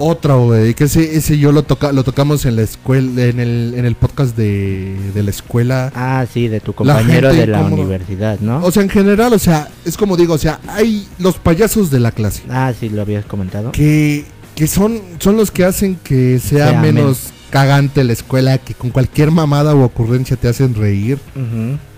[0.00, 3.74] otra, güey, que ese, ese yo lo toca, lo tocamos en la escuela, en el,
[3.76, 5.92] en el podcast de, de la escuela.
[5.94, 8.64] Ah, sí, de tu compañero de la universidad, ¿no?
[8.64, 12.00] O sea, en general, o sea, es como digo, o sea, hay los payasos de
[12.00, 12.42] la clase.
[12.50, 13.72] ah, sí, lo habías comentado.
[13.72, 14.24] que,
[14.56, 18.90] que son, son los que hacen que sea, Sea menos cagante la escuela, que con
[18.90, 21.18] cualquier mamada o ocurrencia te hacen reír.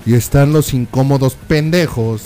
[0.04, 2.22] Y están los incómodos pendejos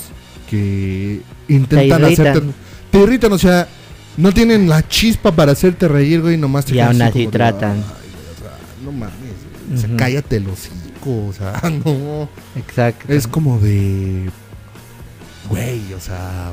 [0.48, 2.42] que intentan hacerte...
[2.90, 3.68] Te irritan, o sea,
[4.16, 7.31] no tienen la chispa para hacerte reír, güey, nomás te Y aún así así como
[7.31, 7.76] de, tratan.
[7.76, 9.14] "Ay, güey, o sea, no mames,
[9.74, 12.29] o sea, cállate el hocico, o sea, no.
[12.57, 13.12] Exacto.
[13.12, 14.31] Es como de...
[15.48, 16.52] Güey, o sea...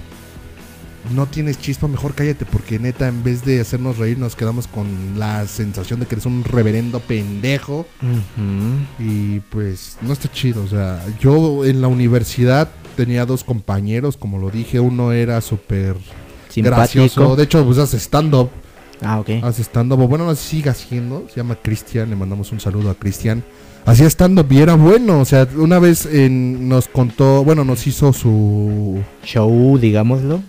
[1.13, 4.87] No tienes chispa, mejor cállate porque neta, en vez de hacernos reír, nos quedamos con
[5.19, 7.85] la sensación de que eres un reverendo pendejo.
[8.99, 10.63] Y pues no está chido.
[10.63, 14.79] O sea, yo en la universidad tenía dos compañeros, como lo dije.
[14.79, 15.97] Uno era súper
[16.61, 17.35] gracioso.
[17.35, 18.49] De hecho, pues hace stand-up.
[19.01, 19.29] Ah, ok.
[19.43, 19.97] Hace stand-up.
[20.07, 21.25] Bueno, no sigue haciendo.
[21.29, 22.09] Se llama Cristian.
[22.09, 23.43] Le mandamos un saludo a Cristian.
[23.85, 25.19] Hacía stand-up y era bueno.
[25.19, 29.01] O sea, una vez nos contó, bueno, nos hizo su...
[29.25, 30.41] Show, digámoslo.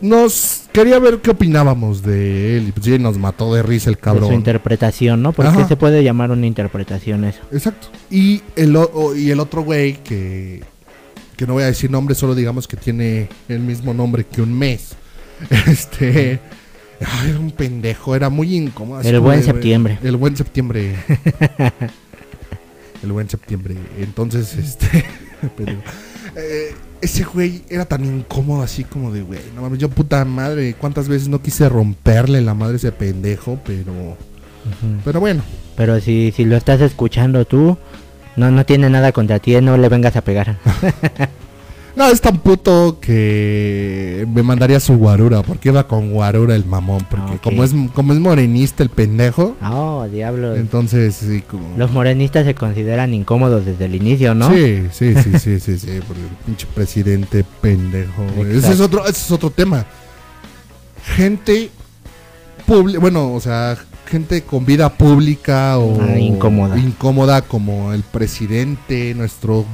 [0.00, 2.68] Nos quería ver qué opinábamos de él.
[2.68, 4.32] Y pues sí, nos mató de risa el De su cabrón.
[4.32, 5.32] interpretación, ¿no?
[5.32, 5.68] Porque Ajá.
[5.68, 7.40] se puede llamar una interpretación eso.
[7.52, 7.88] Exacto.
[8.10, 10.62] Y el, o- y el otro güey que,
[11.36, 14.52] que no voy a decir nombre, solo digamos que tiene el mismo nombre que un
[14.58, 14.94] mes.
[15.66, 16.40] Este...
[17.00, 19.00] ay, era un pendejo, era muy incómodo.
[19.02, 19.98] El buen de- septiembre.
[20.02, 20.96] El buen septiembre.
[23.02, 23.76] el buen septiembre.
[23.98, 25.04] Entonces, este...
[26.36, 30.74] Eh, ese güey era tan incómodo así como de, güey, no mames, yo puta madre,
[30.74, 34.16] cuántas veces no quise romperle la madre a ese pendejo, pero...
[35.04, 35.42] Pero bueno,
[35.76, 37.76] Pero si, si lo estás escuchando tú,
[38.36, 40.56] no, no tiene nada contra ti, no le vengas a pegar.
[42.00, 47.06] No, es tan puto que me mandaría su guarura, porque iba con guarura el mamón,
[47.10, 50.56] porque como es como es morenista el pendejo, Oh, diablo.
[50.56, 54.48] entonces sí como Los morenistas se consideran incómodos desde el inicio, ¿no?
[54.50, 58.24] Sí, sí, sí, sí, sí, sí, por el pinche presidente pendejo.
[58.50, 59.84] Ese es otro ese es otro tema.
[61.04, 61.68] Gente
[62.66, 66.78] bueno, o sea, gente con vida pública o Ah, incómoda.
[66.78, 69.66] incómoda como el presidente, nuestro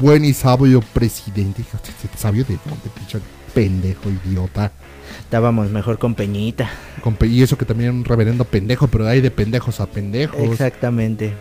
[0.00, 1.64] buen y sabio presidente.
[2.16, 3.18] ¿Sabio de dónde, pinche
[3.54, 4.72] pendejo, idiota?
[5.20, 6.68] Estábamos mejor con Peñita.
[7.02, 9.86] Con pe- y eso que también es un reverendo pendejo, pero hay de pendejos a
[9.86, 10.40] pendejos.
[10.40, 11.32] Exactamente.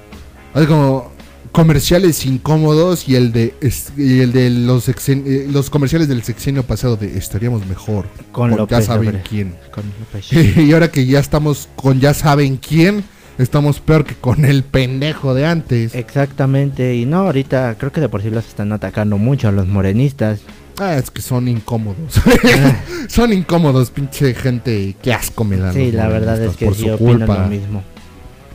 [0.54, 1.12] Hay como
[1.52, 3.54] comerciales incómodos y el de
[3.96, 8.52] y el de los eh, los comerciales del sexenio pasado de estaríamos mejor Con con
[8.52, 9.30] ya López saben Obrador.
[9.30, 9.56] quién.
[9.72, 10.34] Con López.
[10.58, 13.04] y ahora que ya estamos con ya saben quién,
[13.38, 15.96] estamos peor que con el pendejo de antes.
[15.96, 19.68] Exactamente, y no, ahorita creo que de por sí los están atacando mucho a los
[19.68, 20.40] morenistas.
[20.80, 22.20] Ah, es que son incómodos.
[23.08, 24.96] son incómodos, pinche gente.
[25.02, 25.74] Qué asco me dan.
[25.74, 27.40] Sí, la verdad es que por sí su culpa.
[27.44, 27.84] lo mismo.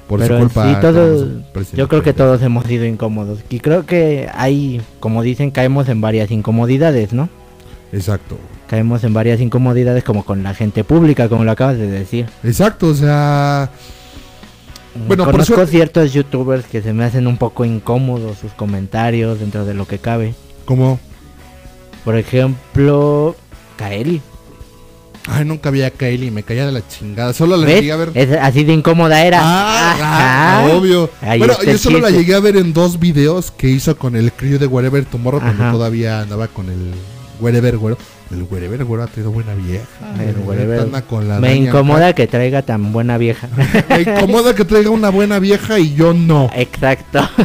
[0.06, 0.74] Por Pero su culpa.
[0.74, 1.28] sí, todos-
[1.74, 3.38] Yo creo que todos hemos sido incómodos.
[3.48, 7.28] Y creo que hay, como dicen, caemos en varias incomodidades, ¿no?
[7.92, 8.36] Exacto.
[8.68, 12.26] Caemos en varias incomodidades como con la gente pública, como lo acabas de decir.
[12.44, 13.70] Exacto, o sea.
[14.94, 19.38] Bueno, por Conozco suerte- ciertos youtubers que se me hacen un poco incómodos sus comentarios
[19.40, 20.34] dentro de lo que cabe.
[20.64, 20.98] Como.
[22.04, 23.36] Por ejemplo,
[23.76, 24.20] Kaeli.
[25.28, 27.32] Ay, nunca vi a Kylie, me caía de la chingada.
[27.34, 27.76] Solo la ¿Ves?
[27.80, 28.10] llegué a ver.
[28.14, 29.38] Es así de incómoda era.
[29.42, 31.10] Ah, ah, obvio.
[31.20, 34.58] Bueno, yo solo la llegué a ver en dos videos que hizo con el crew
[34.58, 36.92] de Wherever Tomorrow cuando todavía andaba con el
[37.38, 37.98] Wherever Güero.
[38.30, 39.86] El Wherever Güero ha tenido buena vieja.
[40.18, 40.80] El El Wherever.
[40.80, 43.48] anda con la Me incomoda que traiga tan buena vieja.
[43.88, 46.50] Me incomoda que traiga una buena vieja y yo no.
[46.54, 47.20] Exacto.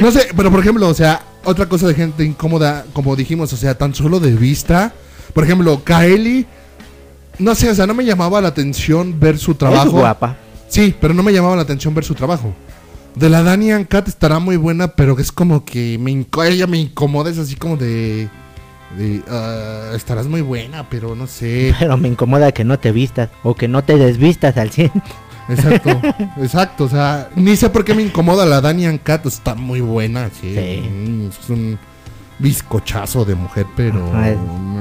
[0.00, 3.56] No sé, pero por ejemplo, o sea, otra cosa de gente incómoda, como dijimos, o
[3.56, 4.92] sea, tan solo de vista.
[5.32, 6.46] Por ejemplo, Kaeli,
[7.38, 9.90] no sé, o sea, no me llamaba la atención ver su Es trabajo.
[9.92, 10.36] guapa.
[10.68, 12.52] Sí, pero no me llamaba la atención ver su trabajo.
[13.14, 17.30] De la Dani Cat estará muy buena, pero es como que me ella me incomoda,
[17.30, 18.28] es así como de...
[18.96, 21.74] de, ah, estarás muy buena, pero no sé.
[21.78, 24.90] Pero me incomoda que no te vistas o que no te desvistas al 100.
[25.50, 26.00] Exacto,
[26.42, 30.28] exacto, o sea, ni sé por qué me incomoda la Dani Cat, está muy buena,
[30.28, 30.54] sí.
[30.54, 30.88] Sí.
[30.88, 31.78] Mm, Es un
[32.38, 34.34] bizcochazo de mujer, pero Ajá,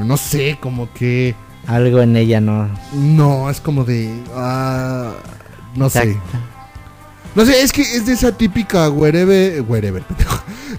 [0.06, 1.36] no sé, como que...
[1.66, 2.70] Algo en ella no.
[2.94, 4.14] No, es como de...
[4.34, 5.12] ah,
[5.76, 6.18] no sé.
[7.38, 10.04] No sé, es que es de esa típica wherever, wherever.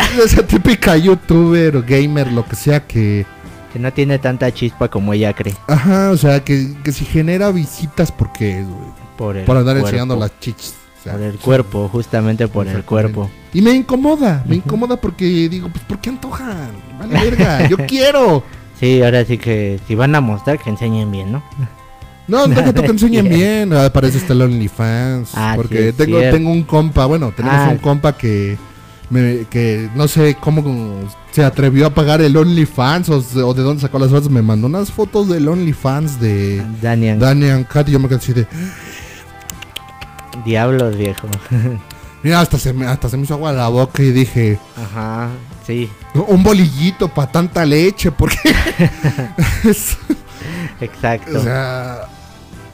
[0.00, 3.24] Es de esa típica youtuber o gamer, lo que sea que...
[3.72, 5.54] Que no tiene tanta chispa como ella cree.
[5.68, 8.64] Ajá, o sea, que, que si genera visitas porque.
[9.16, 9.88] Por, el Por andar cuerpo.
[9.88, 10.74] enseñando las chichis.
[10.98, 13.30] o sea, Por el cuerpo, justamente por el cuerpo.
[13.54, 16.72] Y me incomoda, me incomoda porque digo, pues ¿por qué antojan?
[16.98, 18.42] Vale verga, yo quiero.
[18.80, 21.42] Sí, ahora sí que si van a mostrar que enseñen bien, ¿no?
[22.28, 23.72] No, deja tú que enseñen bien.
[23.72, 25.30] Ah, para eso está el OnlyFans.
[25.34, 26.36] Ah, porque tengo, cierto.
[26.36, 27.70] tengo un compa, bueno, tenemos Ah.
[27.72, 28.56] un compa que
[29.10, 31.00] me- que no sé cómo
[31.32, 34.30] se atrevió a pagar el OnlyFans o, o de dónde sacó las fotos.
[34.30, 38.32] Me mandó unas fotos del OnlyFans de Daniel, Daniel Cat y yo me quedé así
[38.34, 38.46] de,
[40.44, 41.26] diablos viejo.
[42.22, 45.28] mira, hasta se me, hasta se me hizo agua la boca y dije, Ajá,
[45.66, 48.36] sí, un bolillito para tanta leche, porque
[49.64, 49.96] es-
[50.80, 51.38] exacto.
[51.38, 52.02] o sea,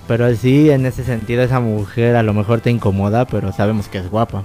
[0.07, 3.99] Pero sí, en ese sentido esa mujer a lo mejor te incomoda, pero sabemos que
[3.99, 4.43] es guapa.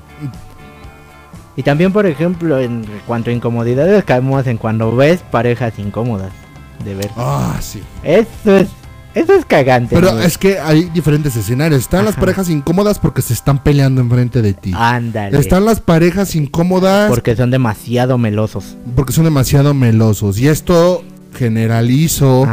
[1.55, 6.31] Y también, por ejemplo, en cuanto a incomodidades, caemos en cuando ves parejas incómodas
[6.85, 7.09] de ver.
[7.17, 7.81] ah, sí.
[8.03, 8.69] Eso es,
[9.13, 9.95] eso es cagante.
[9.95, 11.81] Pero es que hay diferentes escenarios.
[11.81, 14.71] Están las parejas incómodas porque se están peleando enfrente de ti.
[14.73, 15.37] Ándale.
[15.37, 18.77] Están las parejas incómodas Porque son demasiado melosos.
[18.95, 20.39] porque son demasiado melosos.
[20.39, 21.03] Y esto
[21.39, 22.45] generalizo.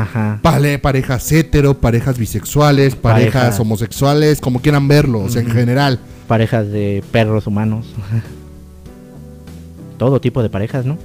[0.80, 3.60] Parejas hetero, parejas bisexuales, parejas, Parejas.
[3.60, 5.98] homosexuales, como quieran verlo, o sea, en general.
[6.28, 7.86] Parejas de perros humanos.
[9.98, 10.96] Todo tipo de parejas, ¿no?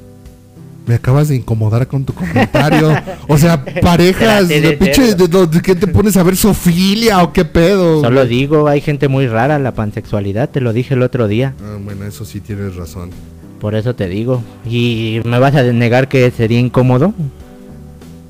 [0.85, 2.93] Me acabas de incomodar con tu comentario.
[3.27, 7.45] o sea, parejas de pinche, de, de- ¿qué te pones a ver sofilia o qué
[7.45, 8.01] pedo?
[8.01, 11.53] Solo digo, hay gente muy rara, la pansexualidad, te lo dije el otro día.
[11.63, 13.11] Ah, bueno, eso sí tienes razón.
[13.59, 14.41] Por eso te digo.
[14.65, 17.13] ¿Y me vas a negar que sería incómodo?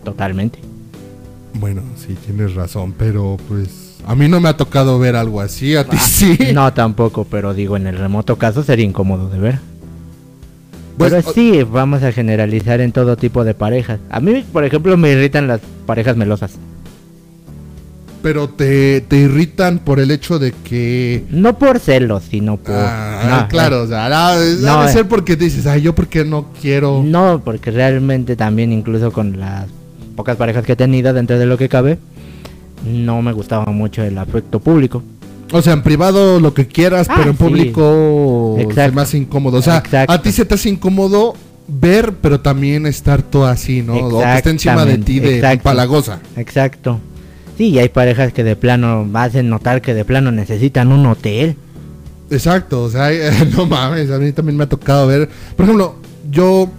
[0.04, 0.60] Totalmente.
[1.54, 5.76] Bueno, sí tienes razón, pero pues a mí no me ha tocado ver algo así,
[5.76, 6.38] a ti sí.
[6.40, 9.60] Ah, No, tampoco, pero digo, en el remoto caso sería incómodo de ver.
[10.98, 14.00] Pues, pero sí, vamos a generalizar en todo tipo de parejas.
[14.10, 16.54] A mí, por ejemplo, me irritan las parejas melosas.
[18.22, 21.24] Pero te, te irritan por el hecho de que...
[21.32, 22.76] No por celos, sino por...
[22.78, 24.94] Ah, no, claro, o sea, no, debe eh.
[24.94, 27.02] ser porque dices, ay, yo porque no quiero...
[27.04, 29.66] No, porque realmente también incluso con las
[30.15, 31.97] pocas parejas que he tenido dentro de lo que cabe,
[32.86, 35.04] no me gustaba mucho el afecto público.
[35.54, 37.43] O sea, en privado lo que quieras, Ah, pero en sí.
[37.43, 38.95] público Exacto.
[38.95, 39.58] me hace incómodo.
[39.58, 40.13] O sea, Exacto.
[40.13, 41.34] a ti se te hace incómodo
[41.67, 43.95] ver, pero también estar todo así, ¿no?
[43.95, 46.19] O que esté encima de ti de Exactamente, palagosa.
[46.38, 47.00] Exacto.
[47.58, 51.56] Sí, y hay parejas que de plano hacen notar que de plano necesitan un hotel.
[52.30, 53.10] Exacto, o sea,
[53.56, 55.30] no mames, a mí también me ha tocado ver.
[55.56, 55.95] Por ejemplo,
[56.32, 56.69] yo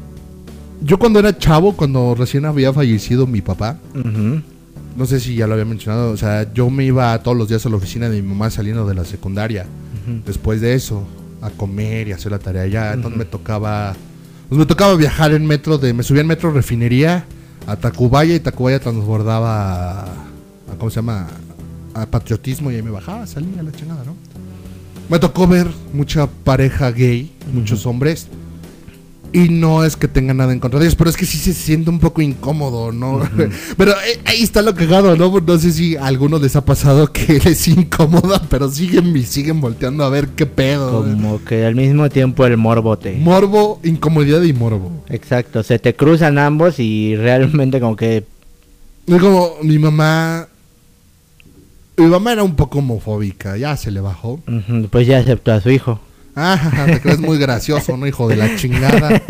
[0.84, 3.78] yo cuando era chavo, cuando recién había fallecido mi papá,
[4.96, 7.64] no sé si ya lo había mencionado, o sea, yo me iba todos los días
[7.64, 9.66] a la oficina de mi mamá saliendo de la secundaria.
[10.26, 11.06] Después de eso,
[11.40, 13.94] a comer y hacer la tarea allá, entonces me tocaba
[14.48, 17.24] pues me tocaba viajar en metro de me subía en metro refinería
[17.66, 21.28] a Tacubaya y Tacubaya transbordaba a, a- ¿cómo se llama?
[21.94, 24.14] a patriotismo y ahí me bajaba, salía la chingada, ¿no?
[25.08, 28.28] Me tocó ver mucha pareja gay, muchos hombres.
[29.34, 31.54] Y no es que tenga nada en contra de ellos, pero es que sí se
[31.54, 33.22] siente un poco incómodo, ¿no?
[33.78, 35.40] pero eh, ahí está lo cagado, ¿no?
[35.40, 39.60] No sé si a algunos les ha pasado que les incomoda, pero siguen y siguen
[39.62, 41.02] volteando a ver qué pedo.
[41.02, 43.12] Como que al mismo tiempo el morbo te...
[43.16, 45.02] Morbo, incomodidad y morbo.
[45.08, 48.24] Exacto, se te cruzan ambos y realmente como que...
[49.06, 50.46] Es como mi mamá...
[51.96, 54.40] Mi mamá era un poco homofóbica, ya se le bajó.
[54.46, 56.00] ujú, Pues ya aceptó a su hijo.
[56.34, 58.06] Ah, te crees muy gracioso, ¿no?
[58.06, 59.10] Hijo de la chingada.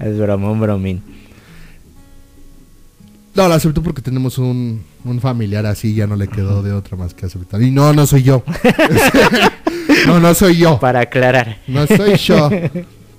[0.00, 1.02] es broma, un bromín.
[3.34, 6.96] No, la aceptó porque tenemos un, un familiar así, ya no le quedó de otra
[6.96, 7.62] más que aceptar.
[7.62, 8.42] Y no, no soy yo.
[10.06, 10.80] no, no soy yo.
[10.80, 11.58] Para aclarar.
[11.68, 12.50] No soy yo.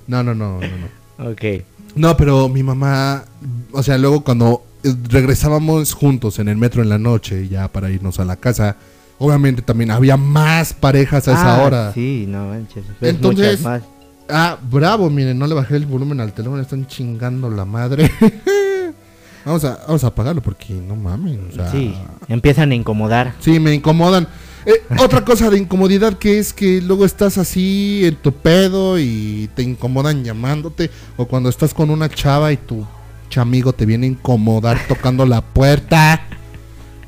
[0.06, 1.30] No, no, no, no, no.
[1.30, 1.64] Ok.
[1.94, 3.24] No, pero mi mamá,
[3.72, 4.64] o sea, luego cuando
[5.08, 8.76] regresábamos juntos en el metro en la noche, ya para irnos a la casa,
[9.18, 11.92] obviamente también había más parejas a esa Ah, hora.
[11.92, 12.84] Sí, no manches.
[13.00, 13.82] Entonces- más.
[14.28, 18.10] Ah, bravo, miren, no le bajé el volumen al teléfono, están chingando la madre.
[19.44, 21.38] vamos, a, vamos a apagarlo porque no mames.
[21.50, 21.94] O sea, Sí,
[22.28, 23.34] empiezan a incomodar.
[23.40, 24.26] Sí, me incomodan.
[24.64, 29.50] Eh, otra cosa de incomodidad que es que luego estás así en tu pedo y
[29.54, 32.86] te incomodan llamándote o cuando estás con una chava y tu
[33.28, 36.22] chamigo te viene a incomodar tocando la puerta.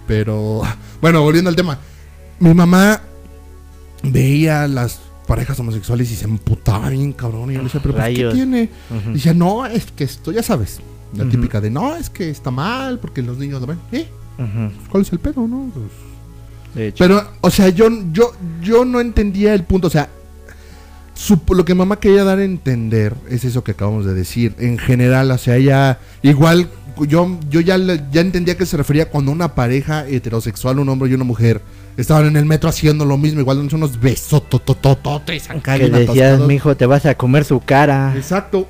[0.06, 0.62] Pero
[1.00, 1.78] bueno, volviendo al tema.
[2.44, 3.00] Mi mamá
[4.02, 8.14] veía las parejas homosexuales y se emputaba bien cabrón y yo le decía, pero pues,
[8.16, 8.68] ¿qué tiene?
[9.12, 10.80] Decía, no, es que esto ya sabes.
[11.16, 13.78] La típica de, no, es que está mal porque los niños lo ven.
[13.92, 14.08] ¿Eh?
[14.38, 15.70] Ujú, ¿Cuál es el pedo, no?
[15.72, 15.86] Pues,
[16.74, 16.96] De hecho.
[17.04, 19.86] pero, o sea, yo, yo, yo no entendía el punto.
[19.86, 20.08] O sea,
[21.14, 24.54] su- lo que mamá quería dar a entender es eso que acabamos de decir.
[24.58, 26.68] En general, o sea, ya igual
[27.06, 27.78] yo, yo ya,
[28.10, 31.62] ya entendía que se refería cuando una pareja heterosexual, un hombre y una mujer,
[31.96, 36.40] estaban en el metro haciendo lo mismo, igual dándose unos besos tototototes acá que decías,
[36.40, 38.12] mijo, te vas a comer su cara.
[38.16, 38.66] Exacto.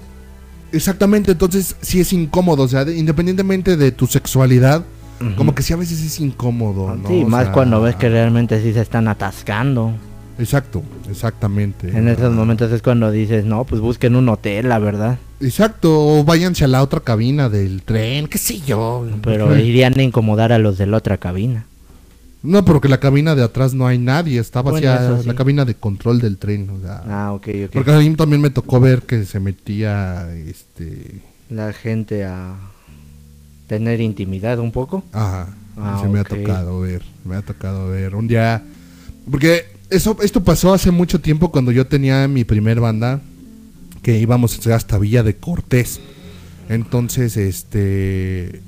[0.73, 4.85] Exactamente, entonces sí es incómodo, o sea, de- independientemente de tu sexualidad,
[5.37, 7.09] como que sí a veces es incómodo, ¿no?
[7.09, 9.93] Sí, O más sea, cuando ves que realmente sí se están atascando.
[10.39, 11.89] Exacto, exactamente.
[11.97, 15.17] En esos momentos es cuando dices, no, pues busquen un hotel, la verdad.
[15.41, 19.07] Exacto, o váyanse a la otra cabina del tren, qué sé yo.
[19.23, 21.67] Pero irían a incomodar a los de la otra cabina.
[22.45, 25.27] No, porque la cabina de atrás no hay nadie, está vacía sí.
[25.27, 26.69] la cabina de control del tren.
[26.69, 27.71] O sea, Ah, ok, ok.
[27.73, 31.23] Porque a mí también me tocó ver que se metía, este...
[31.49, 32.55] La gente a
[33.67, 35.03] tener intimidad un poco.
[35.13, 38.15] Ajá, Ah, se me ha tocado ver, me ha tocado ver.
[38.15, 38.63] Un día...
[39.31, 43.23] Porque eso, esto pasó hace mucho tiempo cuando yo tenía mi primer banda,
[44.03, 45.99] que íbamos hasta Villa de Cortés.
[46.69, 48.61] Entonces, este...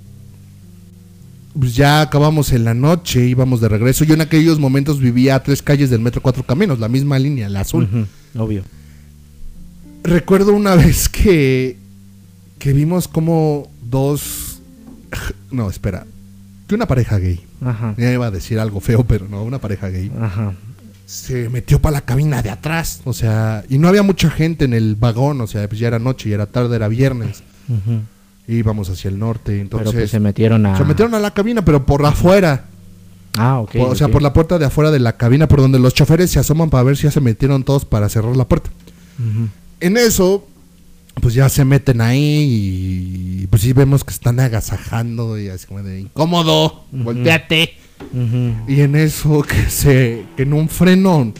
[1.58, 4.04] Pues ya acabamos en la noche, íbamos de regreso.
[4.04, 7.48] Yo en aquellos momentos vivía a tres calles del metro Cuatro Caminos, la misma línea,
[7.48, 8.06] la azul.
[8.36, 8.62] Obvio.
[10.02, 11.78] Recuerdo una vez que,
[12.58, 14.60] que vimos como dos...
[15.50, 16.06] No, espera.
[16.68, 17.40] Que una pareja gay.
[17.64, 17.94] Ajá.
[17.96, 20.10] Ya iba a decir algo feo, pero no, una pareja gay.
[20.20, 20.52] Ajá.
[21.06, 23.00] Se metió para la cabina de atrás.
[23.04, 25.40] O sea, y no había mucha gente en el vagón.
[25.40, 27.42] O sea, pues ya era noche, ya era tarde, era viernes.
[27.68, 28.00] ujú.
[28.48, 29.60] Íbamos hacia el norte.
[29.60, 30.76] Entonces, Pero pues se metieron a...
[30.78, 32.64] se metieron a la cabina, pero por afuera.
[33.38, 33.74] Ah, ok.
[33.80, 36.38] o sea, por la puerta de afuera de la cabina, por donde los choferes se
[36.38, 38.70] asoman para ver si ya se metieron todos para cerrar la puerta.
[39.80, 40.46] En eso,
[41.20, 45.82] pues ya se meten ahí y pues sí vemos que están agasajando y así como
[45.82, 47.02] de incómodo, Ujú.
[47.04, 47.74] volteate.
[48.68, 51.34] Y en eso que se, que en un frenón,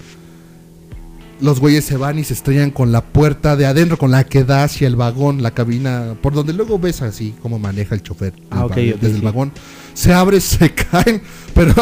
[1.41, 4.45] los güeyes se van y se estrellan con la puerta de adentro, con la que
[4.45, 8.33] da hacia el vagón, la cabina, por donde luego ves así cómo maneja el chofer
[8.51, 9.53] Ah, desde el vagón.
[9.95, 11.21] Se abre, se caen,
[11.55, 11.75] pero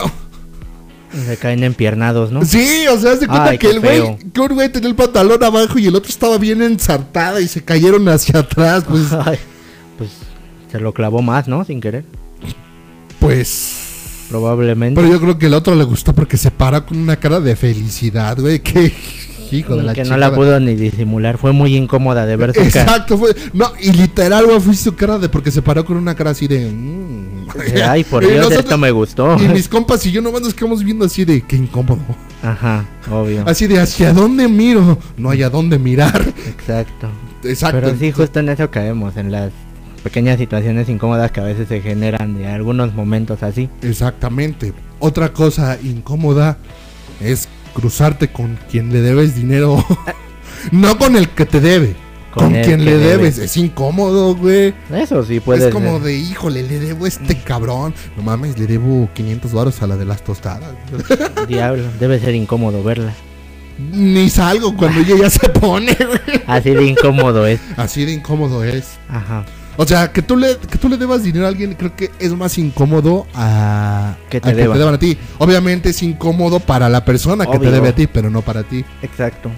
[1.27, 2.45] Se caen empiernados, ¿no?
[2.45, 5.43] sí, o sea, se cuenta Ay, que el güey, que un güey tenía el pantalón
[5.45, 9.39] abajo y el otro estaba bien ensartada y se cayeron hacia atrás, pues, Ay,
[9.97, 10.11] pues
[10.73, 11.65] se lo clavó más, ¿no?
[11.65, 12.05] Sin querer.
[13.21, 13.81] pues.
[14.29, 15.01] Probablemente.
[15.01, 17.55] Pero yo creo que el otro le gustó porque se para con una cara de
[17.55, 18.93] felicidad, güey, que
[19.63, 21.39] de la que no la pudo ni disimular.
[21.39, 22.83] Fue muy incómoda de ver su cara.
[22.83, 23.35] Exacto, fue.
[23.53, 25.29] No, y literal, güey, fue su cara de.
[25.29, 26.71] Porque se paró con una cara así de.
[26.71, 27.25] mm.
[27.87, 29.37] Ay, por Dios, nosotros- esto me gustó.
[29.39, 31.43] Y mis compas y yo nomás nos quedamos viendo así de.
[31.43, 32.01] Qué incómodo.
[32.43, 33.45] Ajá, obvio.
[33.47, 33.79] Así de.
[33.81, 34.99] ¿Hacia dónde miro?
[35.17, 36.21] No hay a dónde mirar.
[36.49, 37.09] Exacto.
[37.45, 37.81] Exacto.
[37.81, 39.53] Pero sí, justo en eso caemos, en las
[40.03, 43.69] pequeñas situaciones incómodas que a veces se generan de algunos momentos así.
[43.83, 44.73] Exactamente.
[44.99, 46.59] Otra cosa incómoda
[47.21, 49.85] es cruzarte con quien le debes dinero.
[50.73, 51.95] no con el que te debe.
[52.33, 53.37] con, quien le debes.
[53.37, 53.39] debes.
[53.39, 54.75] Es incómodo, güey.
[54.93, 57.95] Eso sí puede es como de, híjole, le debo a este cabrón.
[58.17, 60.73] No mames, le debo 500 varos a la de las tostadas.
[61.49, 63.13] Diablo, debe ser incómodo verla.
[63.79, 66.43] Ni salgo cuando ella ya se pone, güey.
[66.47, 67.61] Así de incómodo es.
[67.77, 68.99] Así de incómodo es.
[69.09, 69.45] Ajá.
[69.77, 72.33] O sea, que tú le, que tú le debas dinero a alguien, creo que es
[72.33, 74.79] más incómodo a Que te a deban.
[74.79, 75.19] deban a ti.
[75.39, 78.85] Obviamente es incómodo para la persona que te debe a ti, pero no para ti.
[79.03, 79.51] Exacto.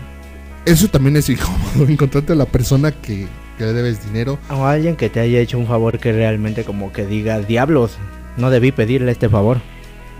[0.64, 3.26] Eso también es incómodo, encontrarte a la persona que,
[3.58, 4.38] que le debes dinero.
[4.50, 7.92] O alguien que te haya hecho un favor que realmente como que diga, diablos,
[8.36, 9.58] no debí pedirle este favor.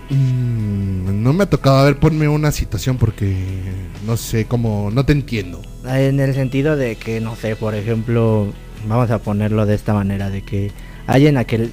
[0.09, 3.35] Mm, no me ha tocado, a ver, ponme una situación porque
[4.05, 5.61] no sé cómo, no te entiendo.
[5.85, 8.47] En el sentido de que, no sé, por ejemplo,
[8.87, 10.71] vamos a ponerlo de esta manera, de que
[11.05, 11.69] alguien a que...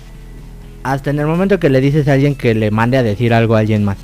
[0.83, 3.57] Hasta en el momento que le dices a alguien que le mande a decir algo
[3.57, 3.97] a alguien más.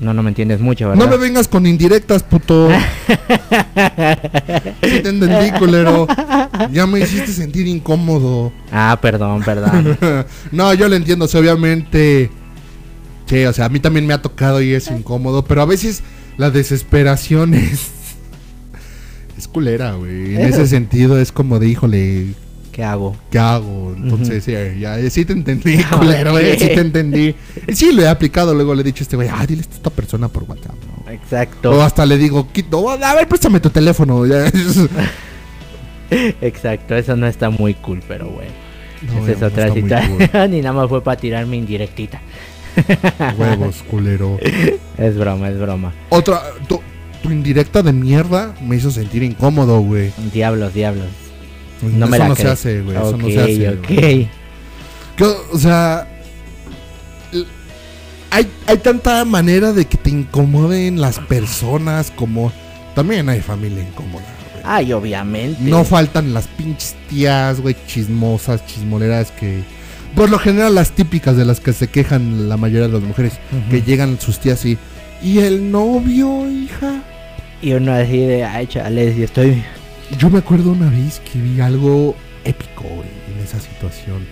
[0.00, 1.04] No, no me entiendes mucho, ¿verdad?
[1.04, 2.68] No me vengas con indirectas, puto.
[4.82, 6.06] Sí te entendí, culero.
[6.72, 8.52] Ya me hiciste sentir incómodo.
[8.70, 9.98] Ah, perdón, perdón.
[10.52, 12.30] no, yo lo entiendo, o sea, obviamente.
[13.26, 16.02] Sí, o sea, a mí también me ha tocado y es incómodo, pero a veces
[16.36, 17.90] la desesperación es.
[19.44, 20.36] Es culera, güey.
[20.36, 22.28] En ese sentido es como de, híjole,
[22.72, 23.14] ¿Qué hago?
[23.30, 23.94] ¿qué hago?
[23.94, 27.34] Entonces, sí, ya, eh, sí te entendí, culero, eh, sí te entendí.
[27.74, 29.90] Sí, lo he aplicado, luego le he dicho a este güey, ah, dile a esta
[29.90, 31.12] persona por WhatsApp, ¿no?
[31.12, 31.72] Exacto.
[31.72, 34.24] O hasta le digo, quito, a ver, préstame tu teléfono.
[36.40, 38.50] Exacto, eso no está muy cool, pero bueno.
[39.02, 40.08] No, Esa es otra cita.
[40.48, 42.22] Ni nada más fue para tirarme indirectita.
[43.36, 44.38] Huevos, culero.
[44.96, 45.92] Es broma, es broma.
[46.08, 46.42] Otra,
[47.24, 50.12] tu, indirecta de mierda me hizo sentir incómodo, güey.
[50.32, 51.06] Diablos, diablos.
[51.82, 52.96] No eso me la no se hace, güey.
[52.96, 53.68] Eso ok, no se hace.
[53.70, 53.88] ok.
[53.88, 54.28] güey.
[55.16, 56.08] Que, o sea,
[58.30, 62.52] hay, hay tanta manera de que te incomoden las personas como
[62.94, 64.62] también hay familia incómoda, güey.
[64.64, 65.62] Ay, obviamente.
[65.62, 69.62] No faltan las pinches tías, güey, chismosas, chismoleras que...
[70.16, 73.34] Por lo general las típicas de las que se quejan la mayoría de las mujeres.
[73.70, 74.78] Que llegan sus tías y...
[75.22, 77.02] ¿Y el novio, hija?
[77.64, 79.64] Y uno así de, ay, chales, y estoy...
[80.18, 84.26] Yo me acuerdo una vez que vi algo épico, en esa situación.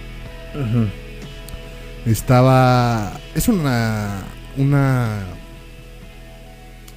[2.05, 3.19] Estaba...
[3.35, 4.23] Es una...
[4.59, 5.21] Una...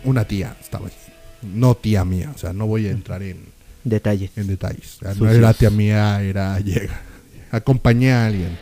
[0.03, 0.93] Una tía, estaba ahí.
[1.41, 3.37] No tía mía, o sea, no voy a entrar en...
[3.85, 4.31] Detalles.
[4.35, 4.97] en detalles.
[4.97, 6.99] O sea, no era tía mía, era llega.
[7.49, 8.57] Acompañé a alguien.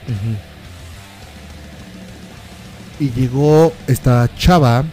[3.00, 4.86] Y llegó esta chava.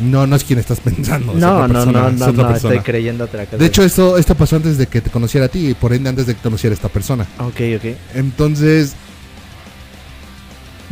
[0.00, 1.32] No, no es quien estás pensando.
[1.32, 3.56] es No, otra no, persona, no, es no, otra no, estoy creyendo otra cosa.
[3.58, 6.08] De hecho, esto, esto pasó antes de que te conociera a ti y por ende
[6.08, 7.26] antes de que conociera a esta persona.
[7.38, 7.96] Ok, ok.
[8.14, 8.94] Entonces,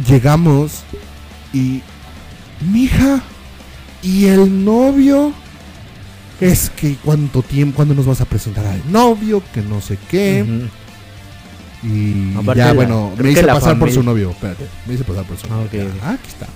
[0.09, 0.83] llegamos
[1.53, 1.83] y.
[2.71, 3.21] Mija,
[4.03, 5.33] ¿y el novio?
[6.41, 10.45] Es que cuánto tiempo, cuándo nos vas a presentar al novio, que no sé qué.
[11.83, 14.31] Y Aparte ya, la- bueno, me hice pasar por su novio.
[14.31, 15.69] Espérate, me hice pasar por su Ah, novio.
[15.73, 16.47] Ya, ah, aquí está.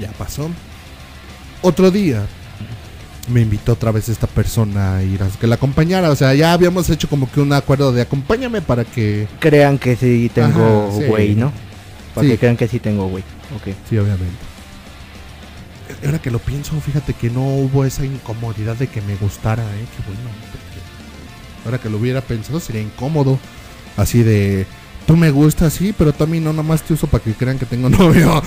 [0.00, 0.50] Ya pasó.
[1.66, 2.26] Otro día
[3.28, 6.10] me invitó otra vez esta persona a ir a que la acompañara.
[6.10, 9.26] O sea, ya habíamos hecho como que un acuerdo de acompáñame para que.
[9.40, 11.04] Crean que sí tengo Ajá, sí.
[11.06, 11.50] güey, ¿no?
[12.14, 12.32] Para Sí.
[12.34, 13.24] que crean que sí tengo güey.
[13.56, 13.74] Ok.
[13.88, 14.36] Sí, obviamente.
[16.04, 19.86] Ahora que lo pienso, fíjate que no hubo esa incomodidad de que me gustara, ¿eh?
[19.96, 20.30] Qué bueno.
[21.64, 23.38] Ahora que lo hubiera pensado, sería incómodo.
[23.96, 24.66] Así de,
[25.06, 27.64] tú me gustas, sí, pero también no, nada más te uso para que crean que
[27.64, 28.42] tengo novio.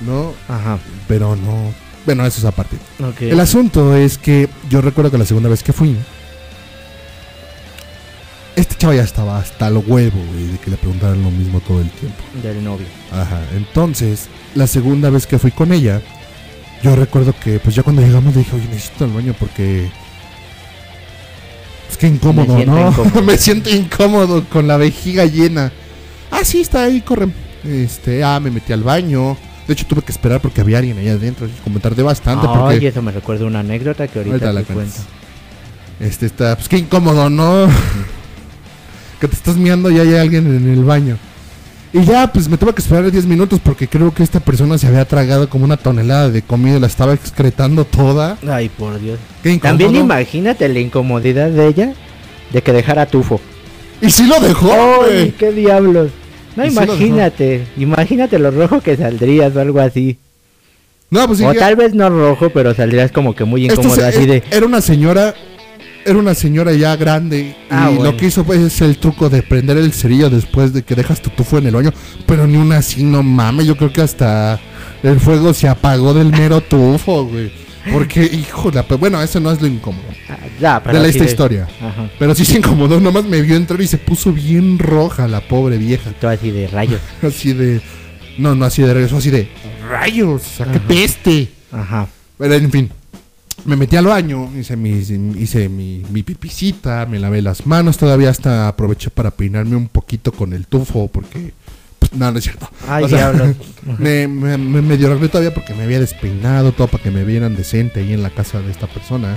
[0.00, 0.32] ¿No?
[0.48, 0.78] Ajá.
[1.06, 1.72] Pero no.
[2.08, 2.78] Bueno, eso es aparte.
[3.20, 5.94] El asunto es que yo recuerdo que la segunda vez que fui,
[8.56, 11.82] este chavo ya estaba hasta el huevo, güey, de que le preguntaran lo mismo todo
[11.82, 12.16] el tiempo.
[12.42, 12.86] Del novio.
[13.12, 16.00] Ajá, entonces, la segunda vez que fui con ella,
[16.82, 19.90] yo recuerdo que, pues ya cuando llegamos le dije, oye, necesito el baño porque...
[21.90, 22.88] Es que incómodo, Me ¿no?
[22.88, 23.20] incómodo.
[23.22, 25.72] Me siento incómodo con la vejiga llena.
[26.30, 27.28] Ah, sí, está ahí, corre.
[27.64, 29.36] Este, ah, me metí al baño.
[29.68, 31.46] De hecho, tuve que esperar porque había alguien ahí adentro.
[31.62, 32.76] Como tardé bastante porque...
[32.76, 34.96] Ay, eso me recuerda una anécdota que ahorita, te cuento.
[36.00, 37.68] Este está, pues qué incómodo, ¿no?
[39.20, 41.18] que te estás miando y hay alguien en el baño.
[41.92, 44.86] Y ya, pues me tuve que esperar 10 minutos porque creo que esta persona se
[44.86, 48.38] había tragado como una tonelada de comida y la estaba excretando toda.
[48.50, 49.18] Ay, por Dios.
[49.42, 49.78] Qué incómodo.
[49.78, 51.92] También imagínate la incomodidad de ella
[52.52, 53.38] de que dejara tufo.
[54.00, 54.72] Y sí lo dejó,
[55.10, 56.10] ¡Ay, qué diablos!
[56.58, 56.94] No, Y sí lo dejó.
[56.96, 57.64] imagínate.
[57.78, 60.18] Imagínate lo rojo que saldrías o algo así.
[61.10, 63.94] No, pues sí, o ya- tal vez no rojo, pero saldrías como que muy incómodo
[63.94, 64.42] se- así de...
[64.50, 65.34] Era una señora,
[66.04, 67.56] era una señora ya grande.
[67.70, 68.10] Ah, y bueno.
[68.12, 71.22] lo que hizo pues es el truco de prender el cerillo después de que dejas
[71.22, 71.92] tu tufo en el baño.
[72.26, 73.66] Pero ni una así, no mames.
[73.66, 74.60] Yo creo que hasta
[75.02, 77.50] el fuego se apagó del mero tufo, güey.
[77.92, 81.68] Porque, de pe- bueno, eso no es lo incómodo Ah, ya, pero de esta historia.
[81.80, 82.10] Ajá.
[82.18, 85.78] Pero sí se incomodó, nomás me vio entrar y se puso bien roja la pobre
[85.78, 86.10] vieja.
[86.20, 87.00] Todo así de rayos.
[87.22, 87.80] Así de.
[88.38, 89.48] No, no así de regreso, así de.
[89.88, 90.60] ¡Rayos!
[90.60, 91.48] ¡A qué peste!
[91.72, 92.06] Ajá.
[92.38, 92.90] Pero en fin.
[93.64, 98.30] Me metí al baño, hice mi, hice mi, mi pipicita, me lavé las manos, todavía
[98.30, 101.52] hasta aproveché para peinarme un poquito con el tufo, porque.
[102.12, 102.68] No, no es cierto.
[102.88, 103.56] Ay, O sea, diablos.
[103.98, 107.56] me, me, me medio arreglé todavía porque me había despeinado, todo para que me vieran
[107.56, 109.36] decente ahí en la casa de esta persona.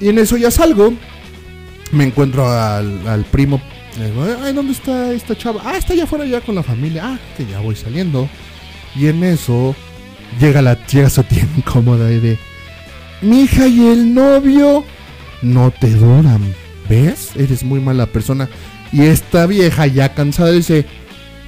[0.00, 0.92] Y en eso ya salgo.
[1.92, 3.60] Me encuentro al, al primo.
[3.96, 5.62] digo, Ay, ¿dónde está esta chava?
[5.64, 7.02] Ah, está allá afuera ya con la familia.
[7.04, 8.28] Ah, que ya voy saliendo.
[8.94, 9.74] Y en eso
[10.40, 12.38] llega la llega su tía incómoda y de.
[13.22, 14.84] Mi hija y el novio
[15.42, 16.54] no te duran.
[16.88, 17.30] ¿Ves?
[17.36, 18.48] Eres muy mala persona.
[18.92, 20.86] Y esta vieja ya cansada dice,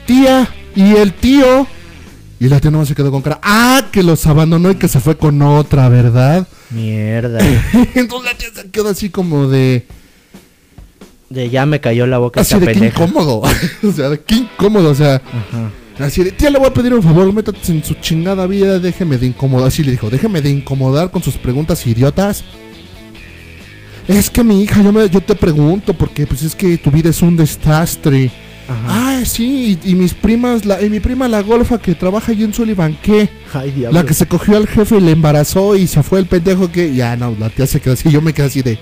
[0.08, 1.66] tía, ¿y el tío?
[2.40, 5.00] Y la tía nomás se quedó con cara, ah, que los abandonó y que se
[5.00, 6.48] fue con otra, ¿verdad?
[6.70, 7.40] Mierda.
[7.94, 9.86] Entonces la tía se quedó así como de,
[11.28, 13.04] De ya me cayó la boca así esta de qué pendeja.
[13.04, 13.42] incómodo.
[13.82, 16.06] o sea, de qué incómodo, o sea, Ajá.
[16.06, 19.18] así de, tía, le voy a pedir un favor, métate en su chingada vida, déjeme
[19.18, 19.68] de incomodar.
[19.68, 22.44] Así le dijo, déjeme de incomodar con sus preguntas idiotas.
[24.06, 27.10] Es que mi hija, yo, me, yo te pregunto, porque pues es que tu vida
[27.10, 28.30] es un desastre.
[28.68, 29.18] Ajá.
[29.20, 32.44] Ah, sí, y, y mis primas, la, y mi prima la golfa que trabaja allí
[32.44, 33.28] en Sullivan, ¿qué?
[33.54, 33.86] Ay.
[33.90, 36.94] La que se cogió al jefe y le embarazó y se fue el pendejo que...
[36.94, 38.78] Ya, no, la tía se quedó así, yo me quedé así de...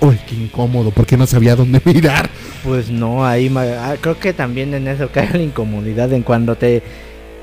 [0.00, 2.28] Uy, qué incómodo, porque no sabía dónde mirar.
[2.62, 6.82] Pues no, ahí ah, creo que también en eso cae la incomodidad en cuando te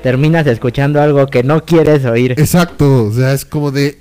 [0.02, 2.32] terminas escuchando algo que no quieres oír.
[2.32, 3.98] Exacto, o sea, es como de...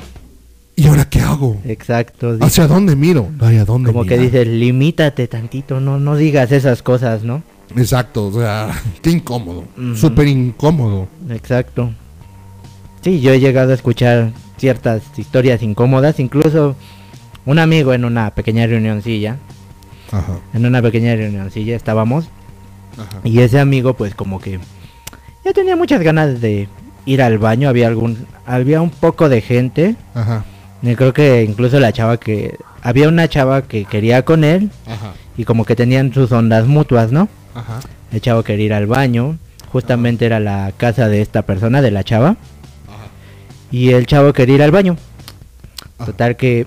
[0.75, 1.59] ¿Y ahora qué hago?
[1.65, 2.37] Exacto.
[2.39, 3.29] ¿Hacia dónde miro?
[3.39, 7.43] Ay, ¿a dónde Como que dices, limítate tantito, no, no digas esas cosas, ¿no?
[7.77, 8.69] Exacto, o sea,
[9.01, 9.65] qué incómodo.
[9.77, 9.95] Ujú.
[9.95, 11.07] Súper incómodo.
[11.29, 11.91] Exacto.
[13.03, 16.75] Sí, yo he llegado a escuchar ciertas historias incómodas, incluso
[17.45, 19.37] un amigo en una pequeña reunioncilla,
[20.11, 22.25] Ajá, en una pequeña reunioncilla estábamos
[22.97, 23.21] ajá.
[23.23, 24.59] y ese amigo pues como que
[25.43, 26.67] ya tenía muchas ganas de
[27.07, 30.45] ir al baño, había algún había un poco de gente, Ajá,
[30.83, 35.13] y creo que incluso la chava que había una chava que quería con él ajá,
[35.37, 37.27] y como que tenían sus ondas mutuas, ¿no?
[37.55, 37.79] Ajá.
[38.11, 39.37] El chavo quería ir al baño,
[39.71, 42.29] justamente era la casa de esta persona, de la chava.
[42.29, 42.37] Ajá.
[43.71, 44.97] Y el chavo quería ir al baño.
[46.05, 46.65] Total que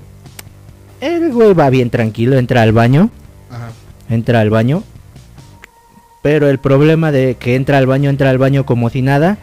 [1.01, 3.11] el güey va bien tranquilo, entra al baño,
[3.51, 3.71] Ajá.
[4.09, 4.83] entra al baño.
[6.23, 9.37] Pero el problema de que entra al baño, entra al baño como si nada.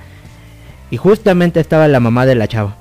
[0.90, 2.76] Y justamente estaba la mamá de la chava.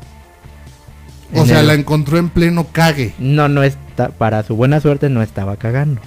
[1.35, 3.13] O sea, el- la encontró en pleno cague.
[3.19, 6.01] No, no está, para su buena suerte no estaba cagando.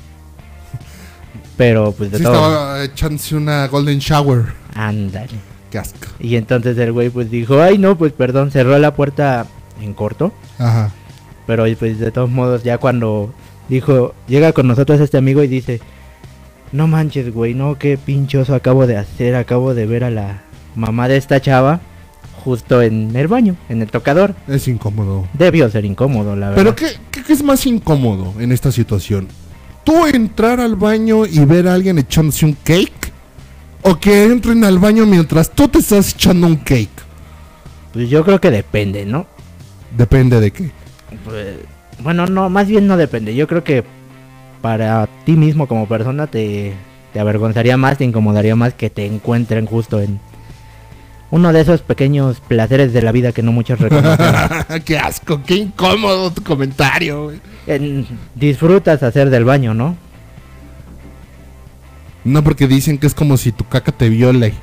[1.57, 2.33] Pero pues de Sí, todo.
[2.33, 4.45] estaba echándose una golden shower.
[4.75, 5.29] Ándale.
[5.69, 6.07] Qué asco.
[6.19, 9.45] Y entonces el güey pues dijo, ay no, pues perdón, cerró la puerta
[9.81, 10.33] en corto.
[10.59, 10.91] Ajá.
[11.45, 13.33] Pero pues de todos modos ya cuando
[13.69, 15.79] dijo, llega con nosotros este amigo y dice,
[16.71, 20.41] no manches güey, no, qué pinchoso acabo de hacer, acabo de ver a la
[20.75, 21.81] mamá de esta chava
[22.43, 24.35] justo en el baño, en el tocador.
[24.47, 25.27] Es incómodo.
[25.33, 26.61] Debió ser incómodo, la verdad.
[26.63, 29.27] Pero ¿qué, qué, qué es más incómodo en esta situación?
[29.83, 33.11] ¿Tú entrar al baño y ver a alguien echándose un cake?
[33.81, 36.89] ¿O que entren al baño mientras tú te estás echando un cake?
[37.91, 39.27] Pues yo creo que depende, ¿no?
[39.95, 40.71] Depende de qué.
[41.25, 41.57] Pues,
[41.99, 43.35] bueno, no, más bien no depende.
[43.35, 43.83] Yo creo que
[44.61, 46.73] para ti mismo como persona te,
[47.11, 50.19] te avergonzaría más, te incomodaría más que te encuentren justo en
[51.33, 54.23] uno de esos pequeños placeres de la vida que no muchos reconocen.
[54.85, 57.31] qué asco, qué incómodo tu comentario.
[57.65, 58.05] En-
[58.35, 59.97] disfrutas hacer del baño, ¿no?
[62.23, 64.53] No porque dicen que es como si tu caca te viole.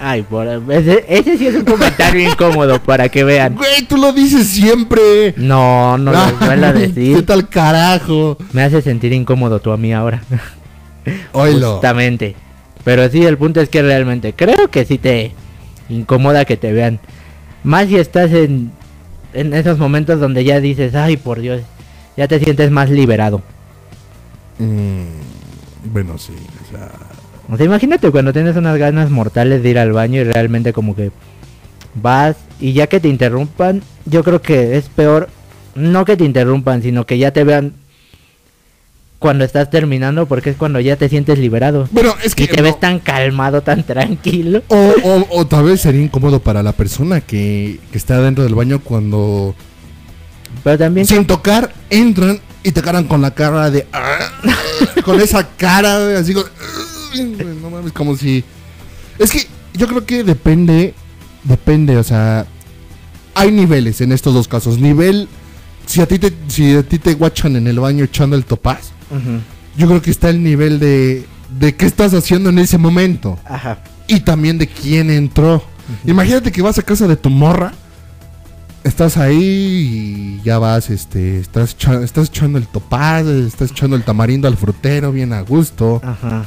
[0.00, 3.54] Ay, por, ese, ese sí es un comentario incómodo para que vean.
[3.54, 5.34] Güey, tú lo dices siempre.
[5.36, 7.26] No, no lo vuelvo a ¿Qué decir.
[7.26, 8.36] tal carajo?
[8.52, 10.20] Me hace sentir incómodo tú a mí ahora.
[11.32, 11.74] Oílo.
[11.74, 12.34] Justamente.
[12.82, 15.32] Pero sí, el punto es que realmente creo que sí te
[15.88, 16.98] incomoda que te vean.
[17.64, 18.70] Más si estás en,
[19.32, 21.62] en esos momentos donde ya dices, ay por Dios,
[22.16, 23.42] ya te sientes más liberado.
[24.58, 26.32] Mm, bueno, sí.
[26.66, 26.90] O sea,
[27.50, 30.94] O sea, imagínate cuando tienes unas ganas mortales de ir al baño y realmente como
[30.94, 31.10] que
[31.94, 35.28] vas y ya que te interrumpan, yo creo que es peor
[35.74, 37.74] no que te interrumpan, sino que ya te vean
[39.18, 41.88] cuando estás terminando porque es cuando ya te sientes liberado.
[41.90, 44.62] bueno, es que Y te no- ves tan calmado, tan tranquilo.
[44.68, 48.54] O, o, o tal vez sería incómodo para la persona que, que está dentro del
[48.54, 49.54] baño cuando
[50.62, 54.18] Pero también sin tocar entran y te cargan con la cara de "Ah",
[55.04, 57.16] con esa cara así como, "Ah",
[57.62, 58.44] no mames como si
[59.18, 60.94] es que yo creo que depende
[61.44, 62.46] depende o sea
[63.34, 64.78] hay niveles en estos dos casos.
[64.78, 65.28] Nivel,
[65.86, 68.90] si a ti te, si a ti te guachan en el baño echando el topaz,
[69.76, 71.26] Yo creo que está el nivel de,
[71.58, 73.38] de qué estás haciendo en ese momento.
[73.44, 73.78] Ajá.
[74.06, 75.62] Y también de quién entró.
[76.04, 77.72] Imagínate que vas a casa de tu morra.
[78.84, 84.48] Estás ahí y ya vas, este, estás, estás echando el topaz, estás echando el tamarindo
[84.48, 86.00] al frutero bien a gusto.
[86.02, 86.46] Ajá.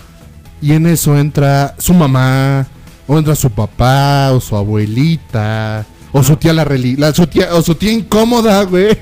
[0.62, 2.68] Y en eso entra su mamá,
[3.07, 7.53] o entra su papá, o su abuelita, o su tía la, reli- la su tía,
[7.53, 8.97] o su tía incómoda, güey.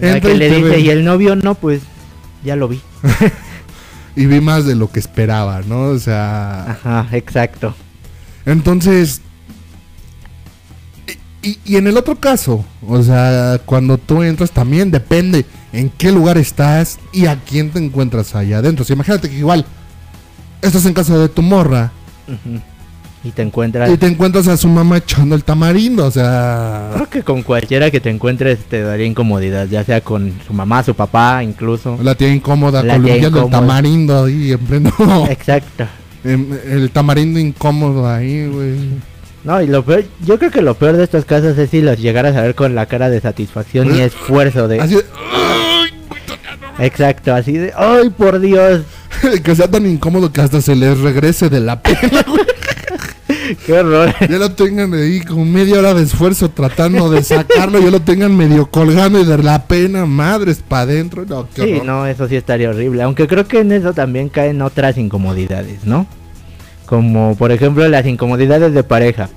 [0.00, 1.80] La Entra que le dice, y el novio no, pues
[2.44, 2.80] ya lo vi.
[4.16, 5.82] y vi más de lo que esperaba, ¿no?
[5.88, 7.74] O sea, Ajá, exacto.
[8.46, 9.20] entonces...
[11.42, 16.10] Y, y- en el otro caso, o sea, cuando tú entras también depende en qué
[16.10, 18.82] lugar estás y a quién te encuentras allá adentro.
[18.82, 19.64] O sea, imagínate que igual
[20.62, 21.92] estás en casa de tu morra
[22.26, 22.60] Ujú.
[23.24, 23.90] Y te encuentras...
[23.90, 26.90] y te encuentras a su mamá echando el tamarindo, o sea...
[26.94, 30.84] Creo que con cualquiera que te encuentres te daría incomodidad, ya sea con su mamá,
[30.84, 31.98] su papá, incluso.
[32.02, 34.92] La tía incómoda La tía el tamarindo ahí en pleno.
[35.30, 35.86] Exacto.
[36.22, 38.76] el tamarindo incómodo ahí, güey.
[39.44, 41.98] No, y lo peor, yo creo que lo peor de estos casos es si los
[41.98, 44.80] llegaras a ver con la cara de satisfacción y esfuerzo de...
[44.80, 45.04] Así de,
[46.78, 47.72] Exacto, así de...
[47.76, 48.82] ¡Ay, por Dios!
[49.44, 52.42] que sea tan incómodo que hasta se les regrese de la pena, güey.
[53.66, 54.14] ¡Qué horror!
[54.20, 57.80] Ya lo tengan ahí con media hora de esfuerzo tratando de sacarlo.
[57.80, 61.24] Ya lo tengan medio colgando y de la pena, madres, para adentro.
[61.26, 61.84] No, qué Sí, horror.
[61.86, 63.02] no, eso sí estaría horrible.
[63.02, 66.06] Aunque creo que en eso también caen otras incomodidades, ¿no?
[66.86, 69.28] Como por ejemplo las incomodidades de pareja.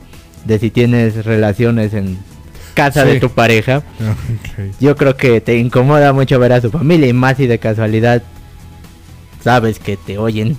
[0.45, 2.17] De si tienes relaciones en
[2.74, 3.84] casa de tu pareja.
[4.80, 8.24] Yo creo que te incomoda mucho ver a su familia y más si de casualidad
[9.44, 10.58] sabes que te oyen.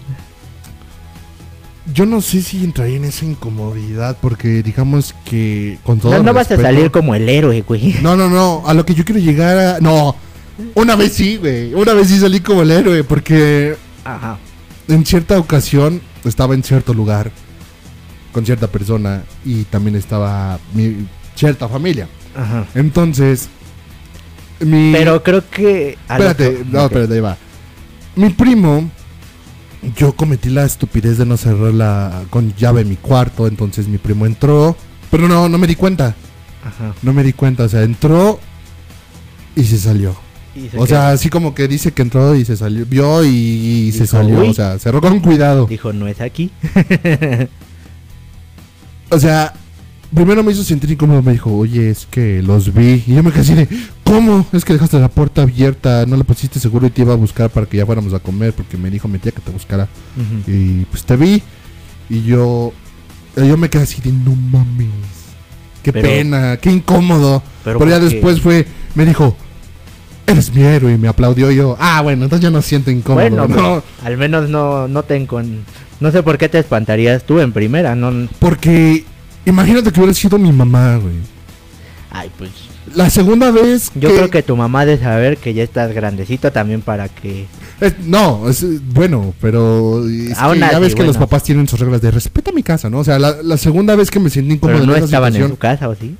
[1.93, 6.33] Yo no sé si entraría en esa incomodidad porque digamos que con todo No, no
[6.33, 7.97] vas a salir como el héroe, güey.
[8.03, 8.63] No, no, no.
[8.67, 9.81] A lo que yo quiero llegar a.
[9.81, 10.15] No.
[10.75, 11.75] Una vez sí, güey.
[11.75, 13.03] Una vez sí salí como el héroe.
[13.03, 14.39] Porque Ajá.
[14.87, 17.33] en cierta ocasión estaba en cierto lugar.
[18.31, 19.25] Con cierta persona.
[19.45, 22.07] Y también estaba mi cierta familia.
[22.37, 22.65] Ajá.
[22.77, 23.49] Entonces.
[24.61, 24.93] Mi.
[24.93, 25.99] Pero creo que...
[26.09, 27.37] Espérate, que- no, espérate, ahí va.
[28.17, 28.91] Mi primo.
[29.97, 33.47] Yo cometí la estupidez de no cerrar la con llave mi cuarto.
[33.47, 34.77] Entonces mi primo entró.
[35.11, 36.15] Pero no, no me di cuenta.
[36.65, 36.95] Ajá.
[37.03, 37.65] No me di cuenta.
[37.65, 38.39] O sea, entró.
[39.57, 40.17] Y se salió.
[40.55, 43.29] Y se O sea, así como que dice que entró y se salió, vio y,
[43.29, 44.49] y se salió, "Uy".
[44.51, 45.67] o sea, cerró con cuidado.
[45.67, 46.51] Dijo, no es aquí.
[49.11, 49.53] O sea,
[50.15, 53.03] primero me hizo sentir incómodo, me dijo, oye, es que los vi.
[53.07, 53.69] Y yo me quedé así de,
[54.05, 54.47] ¿cómo?
[54.53, 57.51] Es que dejaste la puerta abierta, no le pusiste seguro y te iba a buscar
[57.51, 59.89] para que ya fuéramos a comer, porque me dijo mi tía que te buscara.
[60.47, 61.43] Y pues te vi.
[62.11, 62.73] Y yo,
[63.37, 64.89] yo me quedé así de, no mames.
[65.83, 67.43] Qué Pero- pena, qué incómodo.
[67.65, 69.37] Pero Pero, ya después fue, me dijo,
[70.27, 71.77] eres mi héroe y me aplaudió y yo.
[71.81, 73.21] Ah, bueno, entonces ya no siento incómodo.
[73.29, 73.83] Bueno, ¿no?
[74.05, 75.65] al menos no, no te encon...
[76.01, 78.29] No sé por qué te espantarías tú en primera, no...
[78.41, 79.05] Porque
[79.47, 81.15] imagínate que hubiera sido mi mamá, güey.
[82.11, 82.51] Ay, pues...
[82.97, 86.83] La segunda vez Yo creo que tu mamá de saber que ya estás grandecito también
[86.83, 87.47] para que...
[87.81, 91.79] es- no, es bueno, pero es Aún que ya ves que los papás tienen sus
[91.81, 92.99] reglas de respeta mi casa, ¿no?
[92.99, 95.49] O sea, la, la segunda vez que me sentí incómodo Pero no en estaban en
[95.49, 96.17] su casa, ¿o sí?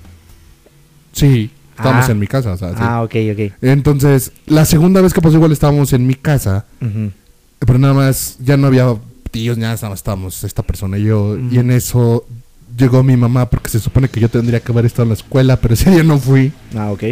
[1.13, 2.13] Sí, estábamos Ah.
[2.13, 2.77] en mi casa, o sea, sí.
[2.79, 3.53] Ah, ok, ok.
[3.61, 6.65] Entonces, la segunda vez que pasó igual estábamos en mi casa,
[7.59, 8.95] pero nada más ya no había
[9.31, 12.25] tíos, nada más estábamos esta persona y yo, y en eso
[12.77, 15.57] llegó mi mamá porque se supone que yo tendría que haber estado en la escuela,
[15.57, 16.53] pero ese día no fui.
[16.77, 17.05] Ah, ok.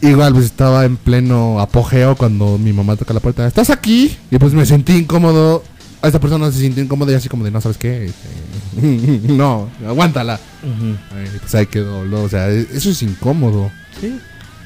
[0.00, 3.46] Igual pues estaba en pleno apogeo cuando mi mamá toca la puerta.
[3.46, 4.16] ¿Estás aquí?
[4.30, 5.64] Y pues me sentí incómodo.
[6.00, 8.06] A esta persona se sintió incómoda y así como de, no, ¿sabes qué?
[8.06, 10.38] Este, no, aguántala.
[10.62, 10.96] Ujú.
[11.16, 12.04] Ay, pues ahí quedó.
[12.04, 12.22] ¿no?
[12.22, 13.72] O sea, eso es incómodo.
[14.00, 14.16] Sí.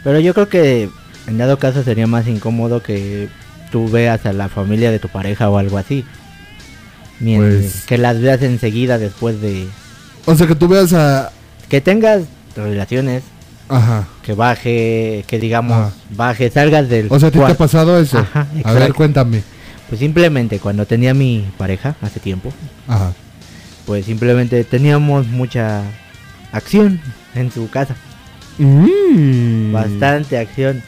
[0.04, 0.90] Pero yo creo que
[1.26, 3.28] en dado caso sería más incómodo que
[3.70, 6.04] tú veas a la familia de tu pareja o algo así.
[7.22, 9.66] Pues- Que las veas enseguida después de...
[10.26, 11.30] O sea, que tú veas a...
[11.68, 12.22] Que tengas
[12.56, 13.22] relaciones,
[13.68, 14.06] Ajá.
[14.22, 17.06] que baje, que digamos, baje, salgas del...
[17.10, 18.18] O sea, ¿a ti te ha pasado eso?
[18.18, 19.42] Ajá, a ver, cuéntame.
[19.88, 22.52] Pues simplemente cuando tenía mi pareja hace tiempo,
[22.88, 23.12] Ajá.
[23.86, 25.82] pues simplemente teníamos mucha
[26.52, 27.00] acción
[27.34, 27.96] en su casa.
[28.58, 29.72] Mm.
[29.72, 30.82] Bastante acción.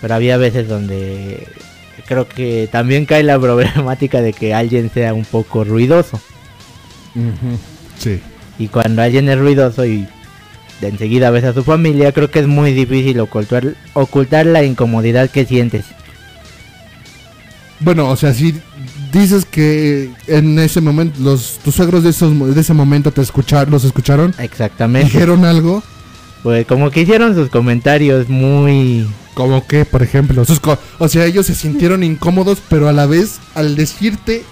[0.00, 1.48] Pero había veces donde
[2.06, 6.20] creo que también cae la problemática de que alguien sea un poco ruidoso.
[7.98, 8.20] Sí.
[8.58, 10.06] Y cuando alguien es ruidoso y
[10.80, 15.30] de enseguida ves a su familia, creo que es muy difícil ocultar, ocultar la incomodidad
[15.30, 15.84] que sientes.
[17.80, 18.54] Bueno, o sea, si
[19.12, 23.70] dices que en ese momento los tus suegros de esos de ese momento te escucharon,
[23.70, 25.10] los escucharon, Exactamente.
[25.10, 25.82] dijeron algo.
[26.42, 29.06] Pues como que hicieron sus comentarios muy...
[29.36, 33.04] Como que, por ejemplo, sus co- o sea, ellos se sintieron incómodos, pero a la
[33.04, 34.42] vez, al decirte,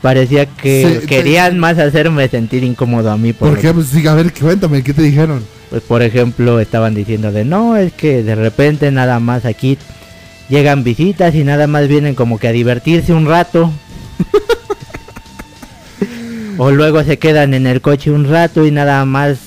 [0.00, 3.32] Parecía que querían más hacerme sentir incómodo a mí.
[3.32, 3.74] Por, ¿por qué?
[3.74, 5.44] Pues sí, a ver, cuéntame, ¿qué te dijeron?
[5.70, 9.76] Pues por ejemplo, estaban diciendo de no, es que de repente nada más aquí
[10.48, 13.72] llegan visitas y nada más vienen como que a divertirse un rato.
[16.58, 19.38] o luego se quedan en el coche un rato y nada más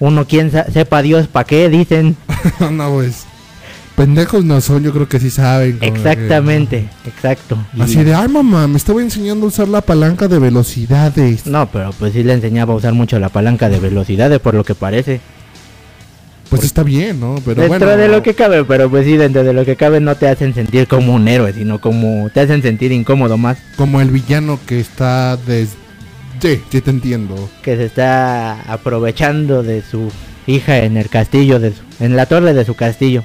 [0.00, 2.16] uno quien sepa Dios para qué dicen.
[2.70, 3.21] no, pues,
[4.06, 5.78] pendejos no son, yo creo que sí saben.
[5.78, 7.58] como Exactamente, exacto.
[7.78, 11.46] Así de, ay mamá, me estaba enseñando a usar la palanca de velocidades.
[11.46, 14.64] No, pero pues sí le enseñaba a usar mucho la palanca de velocidades por lo
[14.64, 15.20] que parece.
[16.48, 17.36] Pues está bien, ¿no?
[17.46, 17.96] Pero dentro bueno.
[18.02, 20.52] de lo que cabe, pero pues sí, dentro de lo que cabe no te hacen
[20.52, 23.56] sentir como un héroe, sino como te hacen sentir incómodo más.
[23.76, 25.70] Como el villano que está des...
[26.42, 27.48] Sí, sí te entiendo.
[27.62, 30.10] Que se está aprovechando de su
[30.46, 33.22] hija en el castillo, de su- en la torre de su castillo.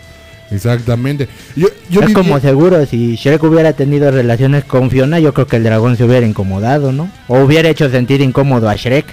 [0.52, 1.28] Exactamente.
[1.56, 5.48] Yo, yo es viví- como seguro, si Shrek hubiera tenido relaciones con Fiona, yo creo
[5.48, 7.10] que el dragón se hubiera incomodado, ¿no?
[7.28, 9.06] O hubiera hecho sentir incómodo a Shrek.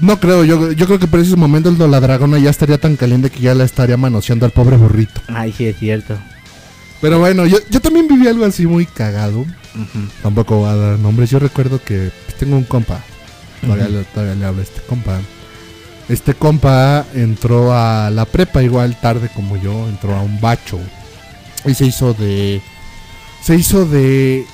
[0.00, 3.30] No creo, yo, yo creo que por esos momentos la dragona ya estaría tan caliente
[3.30, 5.20] que ya la estaría manoseando al pobre burrito.
[5.26, 6.16] Ay, sí es cierto.
[7.00, 9.44] Pero bueno, yo, yo también viví algo así muy cagado.
[10.22, 11.30] Tampoco voy a dar nombres.
[11.30, 13.00] Yo recuerdo que pues, tengo un compa.
[13.60, 15.18] Todavía, le, todavía le hablo a este compa.
[16.08, 19.88] Este compa entró a la prepa igual tarde como yo.
[19.88, 20.78] Entró a un bacho.
[21.64, 22.62] Y se hizo de...
[23.42, 24.46] Se hizo de...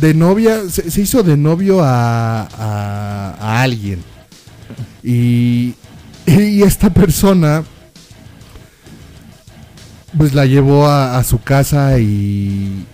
[0.00, 0.68] De novia...
[0.68, 4.02] Se, se hizo de novio a, a, a alguien.
[5.02, 5.74] Y...
[6.26, 7.64] Y esta persona...
[10.16, 12.86] Pues la llevó a, a su casa y...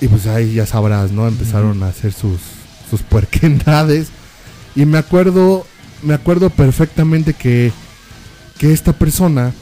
[0.00, 1.28] Y pues ahí ya sabrás, ¿no?
[1.28, 2.40] Empezaron a hacer sus,
[2.90, 4.08] sus puerquendades.
[4.74, 5.64] Y me acuerdo,
[6.02, 7.72] me acuerdo perfectamente que,
[8.58, 9.52] que esta persona,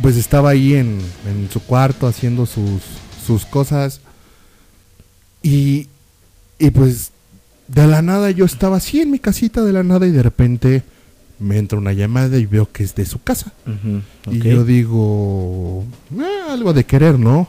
[0.00, 2.82] pues estaba ahí en, en su cuarto haciendo sus,
[3.26, 4.00] sus cosas.
[5.42, 5.88] Y,
[6.58, 7.10] y pues
[7.68, 10.82] de la nada yo estaba así en mi casita de la nada y de repente
[11.38, 13.52] me entra una llamada y veo que es de su casa.
[14.30, 15.84] Y yo digo,
[16.20, 17.48] "Ah, algo de querer, ¿no?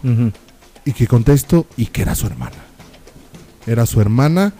[0.86, 2.56] Y que contesto y que era su hermana.
[3.68, 4.54] Era su hermana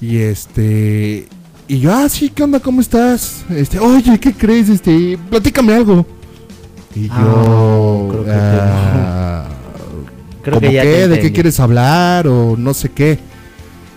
[0.00, 1.28] y este
[1.74, 2.58] y yo, ah, sí, ¿qué onda?
[2.60, 3.44] ¿Cómo estás?
[3.50, 4.68] Este, oye, ¿qué crees?
[4.68, 6.04] Este, platícame algo.
[6.96, 9.44] Y Ah, yo, creo que ah,
[10.42, 11.08] Creo ¿cómo que ya qué?
[11.08, 12.26] ¿De qué quieres hablar?
[12.26, 13.18] O no sé qué.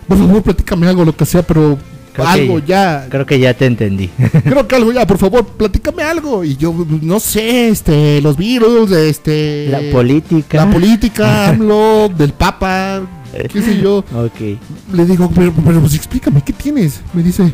[0.08, 1.78] Por favor, platícame algo, lo que sea, pero
[2.14, 3.08] Creo que- algo ya.
[3.10, 4.08] Creo que ya te entendí.
[4.44, 6.44] Creo que algo ya, por favor, platícame algo.
[6.44, 9.70] Y yo, no sé, este, los virus, este.
[9.70, 10.66] La política.
[10.66, 13.02] La política, AMLO, del Papa,
[13.52, 13.98] qué sé yo.
[14.16, 14.58] Ok.
[14.94, 17.02] Le digo, pero, pero pues explícame, ¿qué tienes?
[17.14, 17.54] Me dice,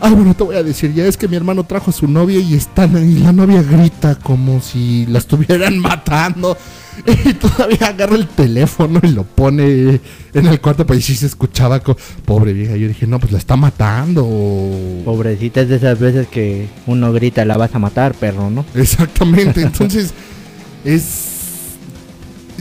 [0.00, 2.40] ah, bueno, te voy a decir, ya es que mi hermano trajo a su novia
[2.40, 6.56] y están y la novia grita como si la estuvieran matando.
[7.24, 10.00] Y todavía agarra el teléfono y lo pone
[10.34, 12.76] en el cuarto, pues sí se escuchaba, co- pobre vieja.
[12.76, 14.22] Yo dije, no, pues la está matando.
[15.04, 18.66] Pobrecita es de esas veces que uno grita, la vas a matar, perro, ¿no?
[18.74, 20.12] Exactamente, entonces
[20.84, 21.39] es...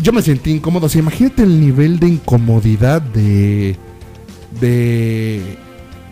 [0.01, 3.75] Yo me sentí incómodo, o sea, imagínate el nivel de incomodidad de...
[4.59, 5.57] De...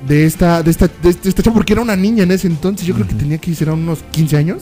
[0.07, 2.93] De esta, de esta, de esta chava, porque era una niña en ese entonces, yo
[2.93, 4.61] creo que tenía que ser unos 15 años.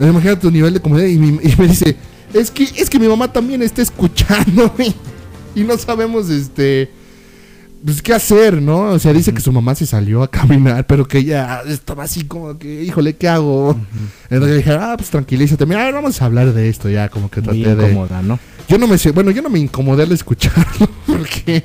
[0.00, 1.96] Imagínate tu nivel de comodidad y, mi- y me dice,
[2.34, 4.74] es que, es que mi mamá también está escuchando
[5.54, 6.90] y no sabemos, este,
[7.84, 8.92] pues qué hacer, ¿no?
[8.92, 12.24] O sea, dice que su mamá se salió a caminar, pero que ella estaba así
[12.24, 13.76] como que, híjole, ¿qué hago?
[14.30, 17.62] Entonces dije, ah, pues tranquilízate, mira, vamos a hablar de esto ya, como que Muy
[17.62, 17.90] traté de...
[17.90, 18.38] incómoda, ¿no?
[18.68, 21.62] Yo no me sé, bueno, yo no me incomodé al escucharlo, porque,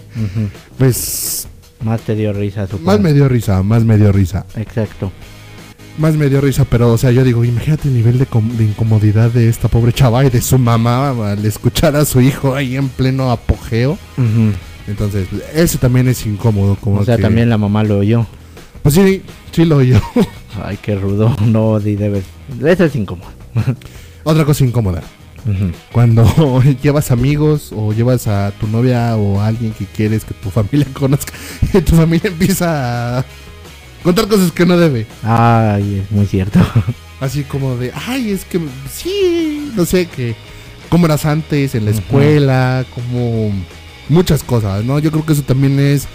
[0.78, 1.48] pues,
[1.82, 2.86] Más te dio risa, supongo.
[2.86, 4.46] más me dio risa, más me dio risa.
[4.58, 5.12] Exacto.
[5.98, 9.32] Más me dio risa, pero, o sea, yo digo, imagínate el nivel de, de incomodidad
[9.32, 12.88] de esta pobre chava y de su mamá al escuchar a su hijo ahí en
[12.90, 13.98] pleno apogeo.
[14.90, 18.26] Entonces, ese también es incómodo, como O sea, que- también la mamá lo oyó.
[18.84, 19.22] Pues sí,
[19.52, 20.02] sí lo oyó.
[20.64, 21.36] Ay, qué rudo.
[21.46, 22.26] No, di debes.
[22.66, 23.30] Eso es incómodo.
[24.24, 25.02] Otra cosa incómoda.
[25.94, 30.50] Cuando llevas amigos o llevas a tu novia o a alguien que quieres que tu
[30.50, 31.32] familia conozca
[31.74, 33.26] y tu familia empieza a
[34.04, 35.08] contar cosas que no debe.
[35.24, 36.60] Ay, es muy cierto.
[37.22, 38.60] Así como de, ay, es que
[38.92, 40.36] sí, no sé, que
[40.90, 43.52] cómo eras antes en la escuela, como
[44.10, 45.00] muchas cosas, ¿no?
[45.00, 46.08] Yo creo que eso también es,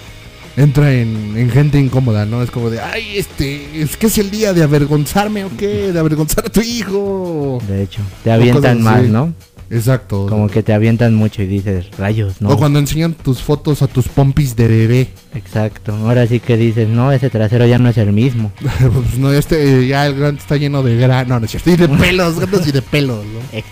[0.56, 2.42] entra en, en gente incómoda, ¿no?
[2.42, 5.98] Es como de, ay, este, es que es el día de avergonzarme o qué, de
[5.98, 7.60] avergonzar a tu hijo.
[7.66, 9.08] De hecho, te avientan más, así.
[9.08, 9.32] ¿no?
[9.70, 10.26] Exacto.
[10.28, 12.50] Como que te avientan mucho y dices, rayos, ¿no?
[12.50, 15.08] O cuando enseñan tus fotos a tus pompis de bebé.
[15.34, 15.94] Exacto.
[15.94, 18.52] Ahora sí que dices, no, ese trasero ya no es el mismo.
[18.60, 21.76] pues no, este, ya el grande está lleno de grano, no, no es cierto, y
[21.76, 23.62] de pelos, gatos y de pelos, ¿no?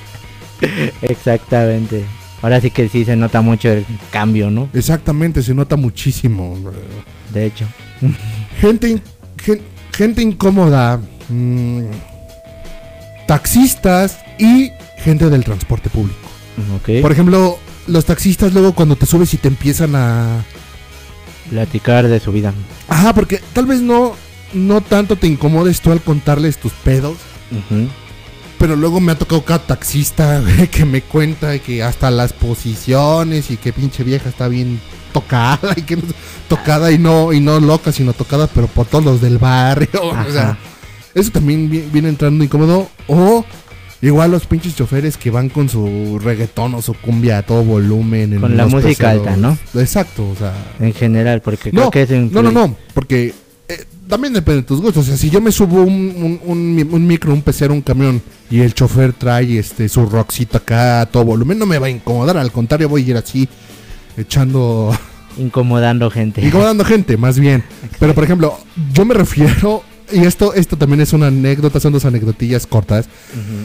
[1.02, 2.04] Exactamente.
[2.42, 4.68] Ahora sí que sí se nota mucho el cambio, ¿no?
[4.74, 6.58] Exactamente, se nota muchísimo.
[7.32, 7.66] De hecho.
[8.60, 9.02] Gente, in-
[9.42, 9.62] gen-
[9.92, 11.82] gente incómoda, mm,
[13.26, 16.18] taxistas y gente del transporte público.
[16.76, 17.00] Ok.
[17.00, 20.44] Por ejemplo, los taxistas luego cuando te subes y te empiezan a...
[21.50, 22.52] Platicar de su vida.
[22.88, 24.14] Ajá, porque tal vez no,
[24.54, 27.16] no tanto te incomodes tú al contarles tus pedos,
[27.50, 27.88] Ujú.
[28.62, 33.50] Pero luego me ha tocado cada taxista güey, que me cuenta que hasta las posiciones
[33.50, 34.80] y que pinche vieja está bien
[35.12, 36.02] tocada y que no-
[36.48, 40.32] tocada y no y no loca, sino tocada pero por todos los del barrio, o
[40.32, 40.56] sea,
[41.12, 42.88] eso también vi- viene entrando incómodo.
[43.08, 43.44] O
[44.00, 48.32] igual los pinches choferes que van con su reggaetón o su cumbia a todo volumen
[48.32, 49.58] en Con la música alta, ¿no?
[49.74, 53.34] Exacto, o sea, En general, porque no, creo que eso no, no, no, porque
[53.68, 55.04] eh, también depende de tus gustos.
[55.04, 58.20] O sea, si yo me subo un, un, un un micro, un pecero, un camión
[58.50, 61.90] y el chofer trae este su rockcito acá a todo volumen, no me va a
[61.90, 62.36] incomodar.
[62.36, 63.48] Al contrario, voy a ir así
[64.18, 64.94] echando,
[65.38, 66.44] Incomodando gente.
[66.44, 67.64] incomodando gente, más bien.
[67.98, 68.54] Pero por ejemplo,
[68.92, 69.82] yo me refiero,
[70.12, 73.06] y esto, esto también es una anécdota, son dos anecdotillas cortas.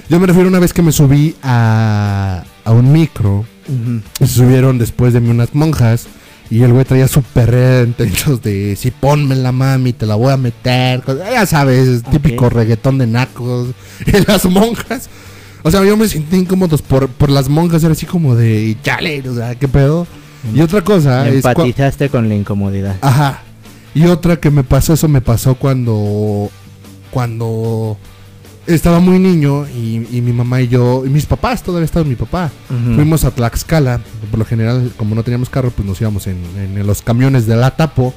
[0.07, 3.43] Yo me refiero una vez que me subí a, a un micro
[4.21, 6.07] y se subieron después de mí unas monjas.
[6.49, 10.37] Y el güey traía súper intentos de si ponme la mami, te la voy a
[10.37, 11.03] meter.
[11.31, 13.69] Ya sabes, típico reggaetón de nacos.
[14.05, 15.09] Y las monjas.
[15.63, 17.83] O sea, yo me sentí incómodos por, por las monjas.
[17.83, 20.07] Era así como de chale, o sea, ¿qué pedo?
[20.53, 21.35] Y otra cosa es.
[21.35, 22.95] Empatizaste con la incomodidad.
[23.01, 23.41] Ajá.
[23.93, 26.49] Y otra que me pasó, eso me pasó cuando.
[27.11, 27.97] Cuando
[28.67, 31.05] estaba muy niño y, y mi mamá y yo.
[31.05, 32.51] Y mis papás, todavía estaba mi papá.
[32.95, 33.99] Fuimos a Tlaxcala,
[34.29, 37.55] por lo general, como no teníamos carro, pues nos íbamos en, en los camiones de
[37.55, 38.13] la Tapo.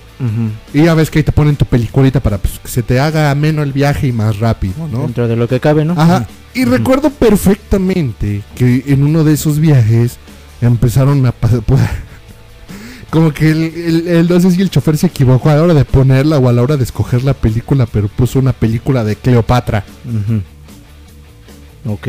[0.75, 3.31] Y ya ves que ahí te ponen tu peliculita para pues, que se te haga
[3.31, 5.03] ameno el viaje y más rápido, ¿no?
[5.03, 5.95] Dentro de lo que cabe, ¿no?
[5.97, 6.27] Ajá.
[6.53, 10.19] Y recuerdo perfectamente que en uno de esos viajes
[10.61, 11.63] empezaron a pasar.
[13.11, 15.75] Como que el, el- el- no sé si el chofer se equivocó a la hora
[15.75, 19.17] de ponerla o a la hora de escoger la película, pero puso una película de
[19.17, 19.85] Cleopatra.
[20.07, 20.43] Ujú.
[21.93, 22.09] Ok,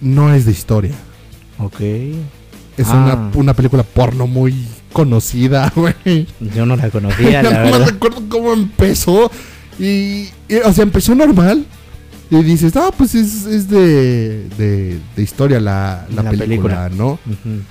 [0.00, 0.92] No es de historia.
[1.58, 1.80] ok.
[2.76, 2.94] Es Ah.
[3.30, 6.26] una, una película porno muy conocida, güey.
[6.54, 7.86] Yo no la conocía, la no me verdad.
[7.88, 9.30] recuerdo cómo empezó.
[9.78, 11.64] Y, y, o sea, empezó normal.
[12.30, 16.88] Y dices, ah, pues es, es de, de, de historia la, la La película, película.
[16.90, 17.12] ¿no?
[17.12, 17.62] Ujú.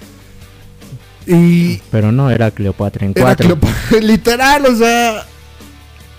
[1.28, 3.46] Y Pero no, era Cleopatra en era cuatro.
[3.60, 5.26] Cleopatra, literal, o sea,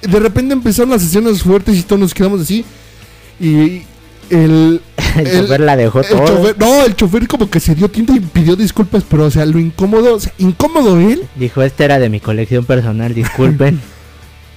[0.03, 2.65] de repente empezaron las sesiones fuertes y todos nos quedamos así.
[3.41, 3.83] Y
[4.31, 4.81] el,
[5.17, 6.27] El el- chofer la dejó todo.
[6.27, 9.45] chofer, no, el chofer como que se dio tinta y pidió disculpas, pero o sea,
[9.47, 11.23] lo incómodo, o sea, incómodo él.
[11.37, 13.81] Dijo, este era de mi colección personal, disculpen.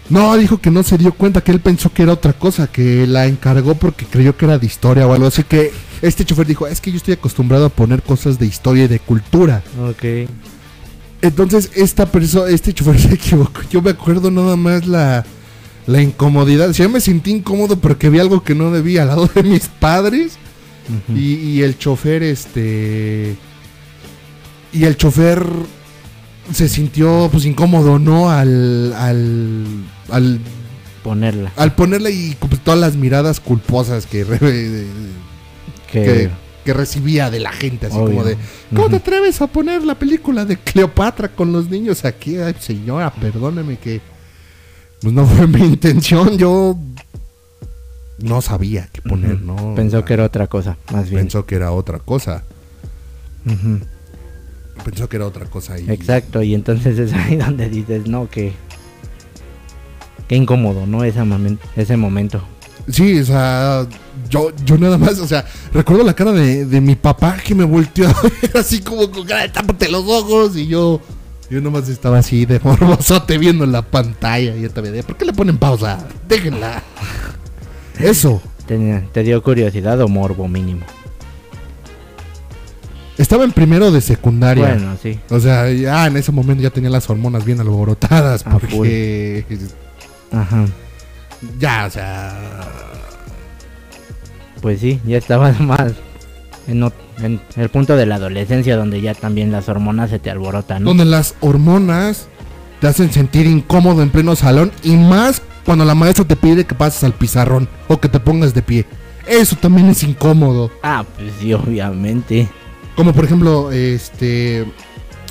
[0.09, 3.05] No, dijo que no se dio cuenta, que él pensó que era otra cosa, que
[3.07, 5.43] la encargó porque creyó que era de historia o algo así.
[5.43, 8.87] Que este chofer dijo, es que yo estoy acostumbrado a poner cosas de historia y
[8.87, 9.63] de cultura.
[9.79, 10.29] ok.
[11.21, 13.61] Entonces, esta persona, este chofer se equivocó.
[13.69, 15.25] Yo me acuerdo nada más la,
[15.87, 16.69] la incomodidad.
[16.69, 19.43] O sea, yo me sentí incómodo porque vi algo que no debía al lado de
[19.43, 20.37] mis padres.
[21.13, 23.35] Y, y el chofer, este.
[24.71, 25.45] Y el chofer
[26.53, 28.29] se sintió pues incómodo, ¿no?
[28.29, 28.93] Al.
[28.93, 29.65] al.
[30.11, 30.39] Al,
[31.03, 31.51] Ponerla.
[31.55, 34.39] al ponerle y pues, todas las miradas culposas que, re-
[35.91, 36.29] Que, que,
[36.65, 38.07] que recibía de la gente, así obvio.
[38.09, 38.37] como de.
[38.75, 42.37] ¿Cómo te atreves a poner la película de Cleopatra con los niños aquí?
[42.37, 44.01] Ay, señora, perdóneme que.
[45.01, 46.77] Pues no fue mi intención, yo.
[48.19, 49.39] No sabía qué poner.
[49.41, 49.75] ¿no?
[49.75, 51.21] Pensó que era otra cosa, más bien.
[51.21, 52.43] Pensó que era otra cosa.
[54.83, 55.79] Pensó que era otra cosa.
[55.79, 55.89] Y...
[55.89, 58.53] Exacto, y entonces es ahí donde dices, no, que...
[60.27, 61.03] Qué incómodo, ¿no?
[61.03, 62.41] Ese, momen- ese momento.
[62.89, 63.85] Sí, o sea,
[64.29, 67.63] yo, yo nada más, o sea, recuerdo la cara de, de mi papá que me
[67.65, 71.01] volteó a ver así como con cara de tápate los ojos y yo,
[71.49, 75.25] yo nomás estaba así de morbosote viendo la pantalla y yo también de, ¿por qué
[75.25, 76.05] le ponen pausa?
[76.27, 76.81] Déjenla.
[77.99, 80.85] Eso, Tenía- ¿Te dio curiosidad o morbo mínimo?
[83.17, 84.67] estaba en primero de secundaria.
[84.67, 85.19] Bueno, sí.
[85.29, 89.43] O sea, ya en ese momento ya tenía las hormonas bien alborotadas porque
[90.31, 90.65] Ajá.
[91.59, 92.35] ya, o sea,
[94.61, 95.93] Pues sí, ya estabas más
[96.67, 96.83] en,
[97.23, 100.89] en el punto de la adolescencia donde ya también las hormonas se te alborotan, ¿no?
[100.89, 102.27] donde las hormonas
[102.81, 106.75] te hacen sentir incómodo en pleno salón y más cuando la maestra te pide que
[106.75, 108.85] pases al pizarrón o que te pongas de pie.
[109.25, 110.71] Eso también es incómodo.
[110.83, 112.47] Ah, pues sí, obviamente.
[112.95, 114.65] Como por ejemplo, este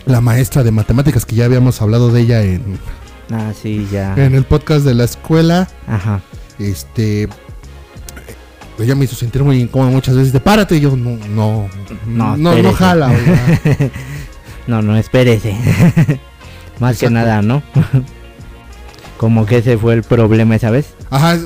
[0.05, 2.79] la maestra de matemáticas que ya habíamos hablado de ella en,
[3.31, 4.15] Ah, sí, ya.
[4.17, 5.69] en el podcast de la escuela.
[5.87, 6.23] Ajá.
[6.59, 7.29] Este
[8.79, 11.69] ella me hizo sentir muy incómodo muchas veces de párate y yo no no
[12.07, 13.13] no No, no, jala.
[14.67, 15.57] No, no, espérese.
[16.81, 17.63] Más que nada, ¿no?
[19.17, 20.95] Como que ese fue el problema esa vez.
[21.09, 21.39] Ajá,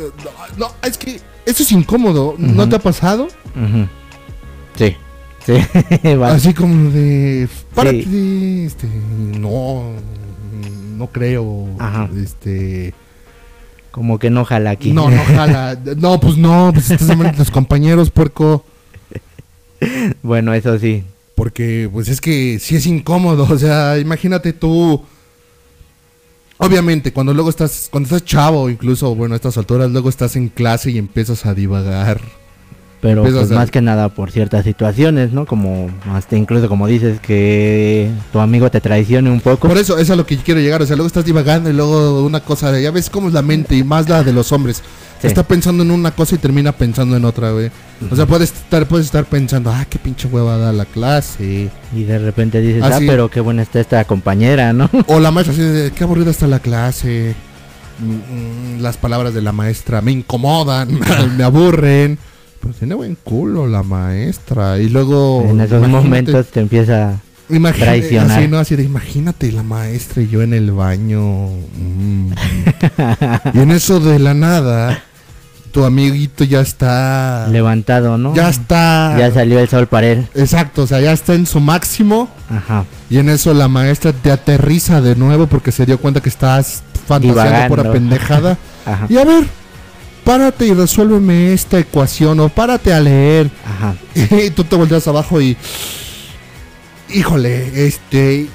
[0.57, 3.25] no, es que eso es incómodo, ¿no te ha pasado?
[3.55, 3.87] Ujú.
[4.77, 4.97] Sí.
[5.45, 5.55] Sí.
[6.25, 8.87] Así como de párate, este
[9.39, 9.93] no
[10.97, 12.09] no creo, Ajá.
[12.23, 12.95] este
[13.91, 14.93] Como que no jala aquí.
[14.93, 15.79] No, no jala.
[15.97, 18.65] No, pues no, pues estás llamando a tus compañeros, puerco.
[20.23, 21.05] bueno, eso sí.
[21.35, 23.47] Porque, pues es que sí es incómodo.
[23.51, 25.03] O sea, imagínate tú.
[26.59, 30.49] Obviamente, cuando luego estás, cuando estás chavo, incluso, bueno, a estas alturas, luego estás en
[30.49, 32.21] clase y empiezas a divagar.
[33.01, 35.47] Pero Pues, pues más que nada por ciertas situaciones, ¿no?
[35.47, 39.69] Como hasta incluso como dices que tu amigo te traicione un poco.
[39.69, 40.83] Por eso, eso es a lo que quiero llegar.
[40.83, 43.75] O sea, luego estás divagando y luego una cosa, ya ves cómo es la mente
[43.77, 44.83] y más la de los hombres.
[45.21, 45.27] Sí.
[45.27, 47.71] Está pensando en una cosa y termina pensando en otra, güey.
[48.11, 51.71] O sea, puedes estar, puedes estar pensando, ah, qué pinche hueva da la clase.
[51.95, 53.07] Y de repente dices, Ah, ah, sí.
[53.07, 54.89] pero qué buena está esta compañera, ¿no?
[55.07, 57.35] O la maestra así de, qué aburrida está la clase.
[57.99, 60.99] Mm, mm, Las palabras de la maestra me incomodan,
[61.37, 62.19] me aburren.
[62.61, 64.79] Pues tiene buen culo la maestra.
[64.79, 65.47] Y luego...
[65.49, 67.19] en esos momentos te empieza...
[67.49, 68.39] imagínate- traicionar.
[68.39, 68.59] Así, ¿no?
[68.59, 71.49] Así de, imagínate la maestra y yo en el baño.
[71.49, 72.33] mm.
[73.55, 75.03] y en eso de la nada,
[75.73, 77.49] tu amiguito ya está...
[77.49, 78.35] levantado, ¿no?
[78.35, 79.17] Ya está...
[79.19, 80.29] Ya salió el sol para él.
[80.35, 82.29] Exacto, o sea, ya está en su máximo.
[82.51, 82.85] Ajá.
[83.09, 86.83] Y en eso la maestra te aterriza de nuevo porque se dio cuenta que estás
[87.07, 87.77] fantaseando Divagando.
[87.77, 88.59] pura pendejada.
[88.87, 89.07] Ajá.
[89.09, 89.45] y a ver,
[90.25, 93.51] párate y resuélveme esta ecuación o párate a leer.
[93.65, 93.95] Ajá.
[94.47, 95.57] Y tú te volteas abajo y...
[97.13, 98.47] Híjole, este...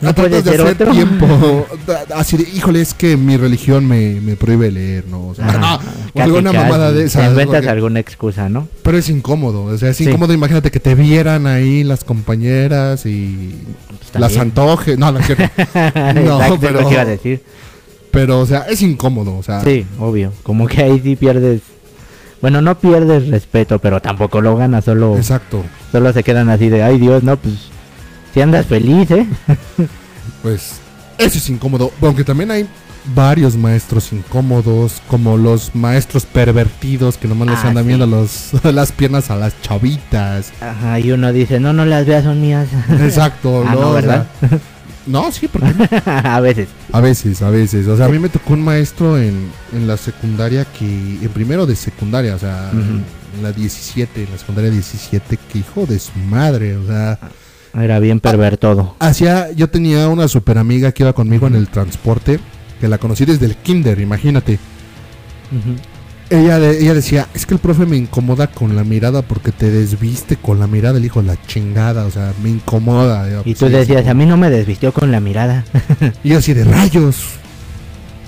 [0.00, 0.92] ¿No tratas de hacer otro?
[0.92, 1.66] tiempo.
[2.14, 5.26] Así de, híjole, es que mi religión me, me prohíbe leer, ¿no?
[5.26, 5.58] O sea, Ajá.
[5.60, 6.62] ah, o Casi, alguna casi.
[6.64, 7.28] mamada de esas.
[7.30, 8.68] inventas porque- alguna excusa, ¿no?
[8.84, 10.04] Pero es incómodo, o sea, es Sí.
[10.04, 10.32] incómodo.
[10.32, 13.56] Imagínate que te vieran ahí las compañeras y
[13.88, 14.40] Pues las también.
[14.42, 14.96] antoje.
[14.96, 15.18] No, no.
[15.18, 15.24] No,
[16.44, 17.42] es pero- lo que iba a decir.
[18.10, 19.60] Pero, o sea, es incómodo, o sea.
[19.62, 20.32] Sí, obvio.
[20.42, 21.60] Como que ahí sí pierdes...
[22.40, 25.64] Bueno, no pierdes respeto, pero tampoco lo ganas, solo, Exacto.
[25.90, 27.54] solo se quedan así de, ay Dios, no, pues
[28.32, 29.26] si andas feliz, ¿eh?
[30.42, 30.74] Pues,
[31.18, 31.90] eso es incómodo.
[32.00, 32.68] Aunque también hay
[33.14, 37.88] varios maestros incómodos, como los maestros pervertidos que nomás les Ah, andan sí.
[37.88, 40.52] viendo los, las piernas a las chavitas.
[40.60, 42.68] Ajá, y uno dice, no, no las veas, son mías.
[43.00, 43.80] Exacto, Ah, ¿no?
[43.80, 44.26] no, O sea, ¿verdad?
[45.08, 45.68] No, sí, porque
[46.06, 46.68] a veces.
[46.92, 47.86] A veces, a veces.
[47.88, 50.84] O sea, a mí me tocó un maestro en, en la secundaria que.
[50.84, 55.86] En primero de secundaria, o sea, en la 17, en la secundaria 17, que hijo
[55.86, 57.18] de su madre, o sea.
[57.74, 58.96] Era bien pervertodo.
[58.98, 59.50] Hacía.
[59.52, 62.40] Yo tenía una super amiga que iba conmigo en el transporte,
[62.80, 64.58] que la conocí desde el kinder, imagínate.
[65.50, 65.97] Ujú.
[66.30, 69.70] Ella, de- ella decía: Es que el profe me incomoda con la mirada porque te
[69.70, 73.28] desviste con la mirada, el hijo la chingada, o sea, me incomoda.
[73.30, 75.64] Yo, Y pues, tú sí, decías, a mí no me desvistió con la mirada.
[76.24, 77.16] Y yo así de rayos.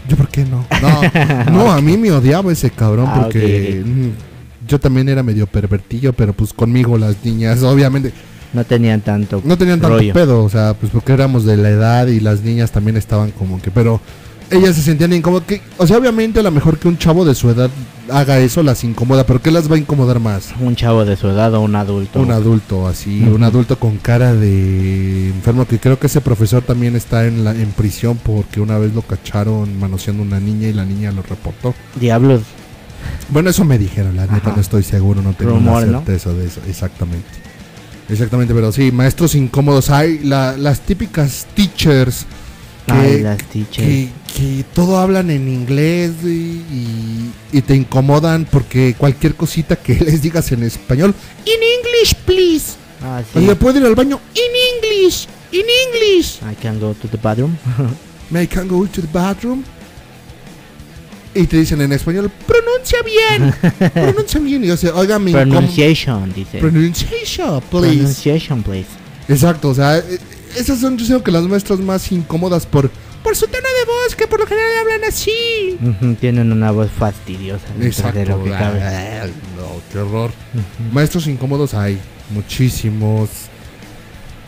[0.09, 0.66] ¿Yo por qué no?
[0.82, 5.46] No, no a mí me odiaba ese cabrón Ah, porque mm, yo también era medio
[5.46, 8.12] pervertillo, pero pues conmigo las niñas, obviamente,
[8.53, 10.12] No tenían tanto no tenían tanto rollo.
[10.14, 13.61] pedo, o sea, pues porque éramos de la edad y las niñas también estaban como
[13.62, 14.01] que, pero
[14.51, 15.46] ellas se sentían incómodas.
[15.46, 17.70] Que, o sea, obviamente a lo mejor que un chavo de su edad
[18.11, 20.48] haga eso las incomoda, pero ¿qué las va a incomodar más?
[20.61, 22.20] Un chavo de su edad o un adulto.
[22.20, 26.96] Un adulto así, un adulto con cara de enfermo, que creo que ese profesor también
[26.96, 30.84] está en, la, en prisión porque una vez lo cacharon manoseando una niña y la
[30.84, 31.74] niña lo reportó.
[32.01, 32.42] Diablos.
[33.30, 36.61] Bueno, eso me dijeron, la neta no estoy seguro, no tengo Rumor, certeza de eso,
[36.68, 37.28] exactamente.
[38.09, 39.88] Exactamente, pero sí, maestros incómodos.
[39.90, 42.26] Hay la- las típicas teachers
[42.87, 48.95] que, Ay, las que, que todo hablan en inglés y, y- y te incomodan porque
[48.97, 51.14] cualquier cosita que les digas en español,
[51.45, 52.74] in English, please.
[53.03, 53.41] Ah, sí.
[53.41, 54.20] ¿Le puedo ir al baño?
[54.35, 56.39] In English, in English.
[56.51, 57.57] I can go to the bathroom.
[58.35, 59.62] I can go to the bathroom?
[61.35, 63.55] Y te dicen en español, pronuncia bien,
[63.95, 64.64] pronuncia bien.
[64.64, 66.59] Y yo sé, oiga, mi Pronunciation, dice.
[66.59, 67.97] Pronunciation, please.
[67.97, 68.89] Pronunciation, please.
[69.28, 70.18] Exacto, o sea, eh,
[70.57, 72.90] esas son yo creo que las maestras más incómodas por,
[73.22, 75.76] por su tono de voz, que por lo general hablan así.
[76.20, 77.64] Tienen una voz fastidiosa.
[77.80, 78.18] Exacto.
[78.18, 78.82] De lo que cabe.
[78.82, 79.26] Ah,
[79.57, 80.30] No, qué horror.
[80.92, 81.98] Maestros incómodos hay
[82.34, 83.28] muchísimos,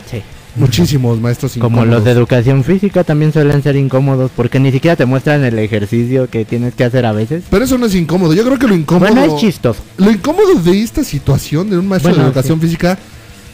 [0.09, 0.21] Sí.
[0.55, 1.83] muchísimos maestros incómodos.
[1.85, 5.57] Como los de educación física también suelen ser incómodos porque ni siquiera te muestran el
[5.59, 7.43] ejercicio que tienes que hacer a veces.
[7.49, 8.33] Pero eso no es incómodo.
[8.33, 9.13] Yo creo que lo incómodo.
[9.13, 9.81] Bueno, es chistoso.
[9.97, 12.97] Lo incómodo de esta situación de un maestro Bueno, de educación física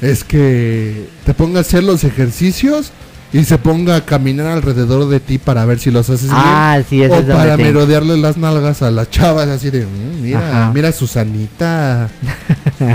[0.02, 2.92] es que te ponga a hacer los ejercicios
[3.32, 6.98] y se ponga a caminar alrededor de ti para ver si los haces Ah, sí,
[6.98, 7.12] bien.
[7.12, 10.40] eso O es para te- merodearle las nalgas a las chavas así de, "Mm, mira,
[10.64, 10.72] Ajá.
[10.74, 12.10] mira Susanita.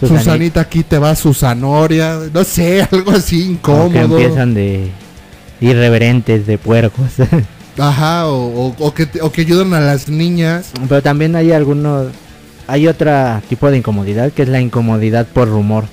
[0.00, 0.18] Susanita.
[0.18, 2.18] Susanita, aquí te va Susanoria.
[2.32, 4.18] No sé, algo así Como que incómodo.
[4.20, 4.90] empiezan de
[5.60, 7.06] irreverentes, de puercos.
[7.78, 10.70] Ajá, o, o- o que, te- o que ayudan a las niñas.
[10.88, 12.08] Pero también hay algunos,
[12.66, 13.10] hay otro
[13.48, 15.84] tipo de incomodidad que es la incomodidad por rumor,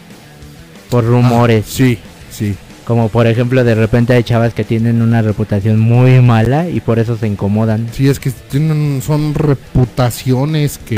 [0.89, 1.65] por rumores.
[1.67, 1.99] Ah, sí,
[2.31, 2.55] sí.
[2.85, 6.99] Como por ejemplo de repente hay chavas que tienen una reputación muy mala y por
[6.99, 7.89] eso se incomodan.
[7.91, 10.95] Sí, es que tienen, son reputaciones que,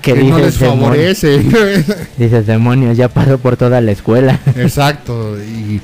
[0.00, 1.52] Que que no les favorecen.
[2.16, 4.40] Dices, demonios, ya pasó por toda la escuela.
[4.56, 5.36] Exacto.
[5.38, 5.82] Y...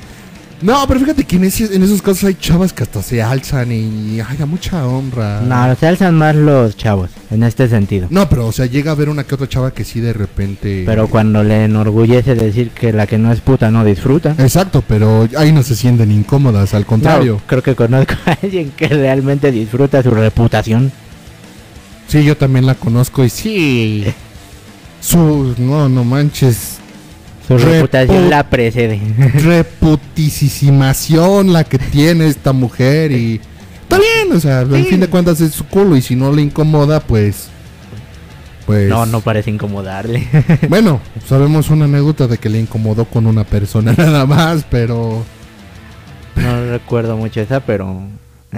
[0.65, 3.71] No, pero fíjate que en, ese- en esos casos hay chavas que hasta se alzan
[3.71, 5.43] y ay, a mucha honra.
[5.43, 8.07] no, se alzan más los chavos, en este sentido.
[8.09, 10.85] No, pero o sea, llega a ver una que otra chava que sí de repente.
[10.87, 14.35] Pero cuando le enorgullece decir que la que no es puta no disfruta.
[14.39, 17.35] Exacto, pero ahí no se sienten incómodas, al contrario.
[17.35, 20.91] No, creo que conozco a alguien que realmente disfruta su reputación.
[22.09, 24.05] Sí, yo también la conozco y sí.
[25.03, 25.55] Su.
[25.59, 26.79] No, no manches.
[27.47, 29.01] Su Repu- reputación la precede.
[29.35, 33.41] reputicimación la que tiene esta mujer y.
[33.83, 34.85] Está bien, o sea, al Sí.
[34.85, 37.49] fin de cuentas es su culo y si no le incomoda, pues.
[38.67, 38.89] Pues.
[38.89, 40.27] No, no parece incomodarle.
[40.71, 45.23] Bueno, sabemos una anécdota de que le incomodó con una persona nada más, pero.
[46.37, 48.03] No recuerdo mucho esa, pero...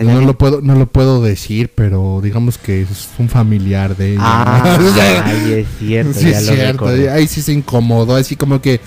[0.03, 4.21] No lo puedo, no lo puedo decir, pero digamos que es un familiar de ella.
[4.23, 6.87] Ah, O sea, ay, es cierto, sí, ya es lo cierto.
[6.87, 8.81] Ahí sí se incomodó, así como que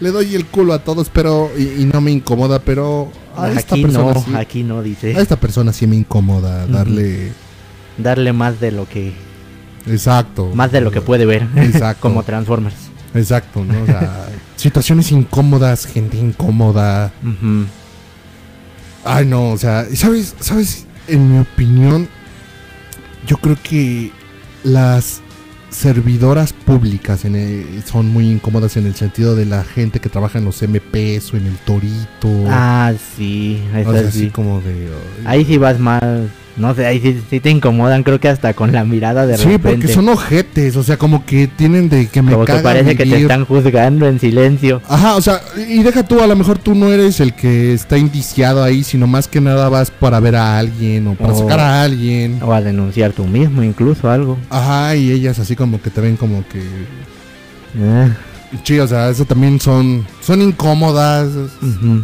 [0.00, 3.74] le doy el culo a todos, pero y, y no me incomoda, pero a esta
[3.74, 5.16] Aquí persona no, sí, aquí no dice.
[5.16, 7.32] a esta persona sí me incomoda darle
[7.98, 9.12] Darle más de lo que
[9.86, 11.46] exacto, más de lo que puede ver.
[11.56, 12.00] Exacto.
[12.02, 12.74] Como Transformers.
[13.14, 13.82] exacto, ¿no?
[13.82, 17.12] O sea, situaciones incómodas, gente incómoda.
[17.22, 17.66] Ujú.
[19.04, 20.34] Ay, no, o sea, ¿sabes?
[20.40, 20.86] ¿Sabes?
[21.08, 22.08] En mi opinión,
[23.26, 24.12] yo creo que
[24.64, 25.20] las
[25.70, 30.38] servidoras públicas en el- son muy incómodas en el sentido de la gente que trabaja
[30.38, 32.44] en los MPs o en el Torito.
[32.48, 34.30] Ah, sí, o eso sea, así sí.
[34.30, 34.88] como de...
[35.24, 36.02] Ahí sí vas más,
[36.56, 39.44] no sé, ahí sí, sí te incomodan, creo que hasta con la mirada de sí,
[39.44, 39.68] repente.
[39.78, 43.04] porque son ojetes, o sea, como que tienen de que me como que parece que
[43.06, 44.82] te están juzgando en silencio.
[44.88, 47.96] Ajá, o sea, y deja tú, a lo mejor tú no eres el que está
[47.96, 51.60] indiciado ahí, sino más que nada vas para ver a alguien o para O- sacar
[51.60, 52.38] a alguien.
[52.42, 54.36] O a denunciar tú mismo, incluso algo.
[54.50, 56.60] Ajá, y ellas así como que te ven como que...
[57.78, 58.12] Eh,
[58.64, 61.28] Sí, o sea, eso también son, son incómodas.
[61.62, 62.02] ujú.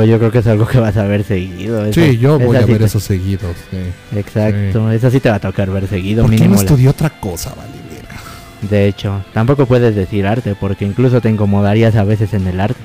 [0.00, 1.84] Pero yo creo que es algo que vas a ver seguido.
[1.84, 3.56] esa- Sí, yo voy a sí ver te- esos seguidos.
[3.70, 4.16] sí.
[4.16, 6.62] Exacto, eso sí te va a tocar ver seguido, ¿Por qué no mínimo.
[6.62, 7.72] la- estudié otra cosa, vale?
[7.92, 8.14] verga?
[8.70, 12.80] De hecho, tampoco puedes decir arte, porque incluso te incomodarías a veces en el arte.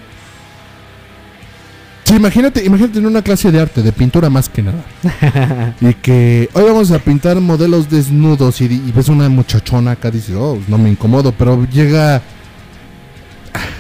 [2.06, 4.84] Sí, imagínate, imagínate en una clase de arte, de pintura más que nada.
[5.82, 10.36] y que hoy vamos a pintar modelos desnudos y, y ves una muchachona acá, dices,
[10.38, 12.22] oh, no me incomodo, pero llega...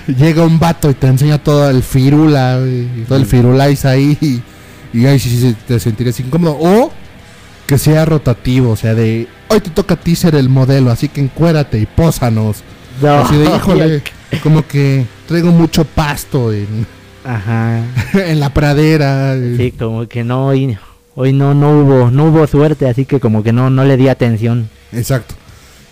[0.07, 4.41] Llega un vato y te enseña todo el firula, y todo el firulais ahí y,
[4.97, 6.57] y ahí sí, sí te sentirías incómodo.
[6.59, 6.91] O
[7.67, 11.07] que sea rotativo, o sea, de hoy te toca a ti ser el modelo, así
[11.07, 12.63] que encuérate y pósanos.
[13.01, 14.03] No, Así de, híjole,
[14.43, 16.85] como que traigo mucho pasto en,
[17.23, 17.79] Ajá.
[18.13, 19.35] en la pradera.
[19.57, 20.77] Sí, como que no hoy,
[21.15, 24.09] hoy no no hubo no hubo suerte, así que como que no no le di
[24.09, 24.69] atención.
[24.91, 25.35] Exacto.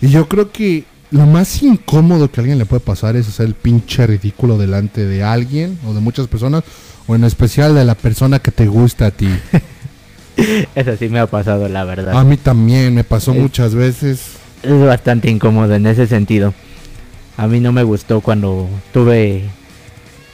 [0.00, 3.46] Y yo creo que lo más incómodo que a alguien le puede pasar es hacer
[3.46, 6.64] el pinche ridículo delante de alguien o de muchas personas,
[7.06, 9.28] o en especial de la persona que te gusta a ti.
[10.74, 12.16] Eso sí me ha pasado, la verdad.
[12.18, 14.22] A mí también me pasó Es- muchas veces.
[14.62, 16.54] Es bastante incómodo en ese sentido.
[17.36, 19.42] A mí no me gustó cuando tuve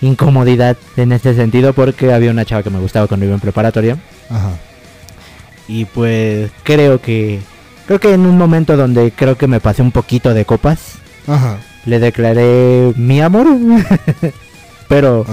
[0.01, 3.97] incomodidad en ese sentido porque había una chava que me gustaba cuando iba en preparatoria
[4.31, 4.51] Ajá.
[5.67, 7.41] y pues creo que
[7.89, 11.56] creo que en un momento donde creo que me pasé un poquito de copas Ajá.
[11.86, 13.47] le declaré mi amor.
[14.89, 15.24] pero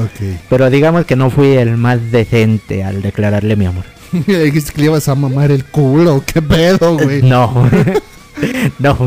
[0.49, 3.83] pero digamos que no fui el más decente al declararle mi amor.
[4.27, 6.23] Le dijiste que le ibas a mamar el culo.
[6.25, 7.21] ¿Qué pedo, güey?
[7.21, 7.69] No.
[8.79, 8.97] no.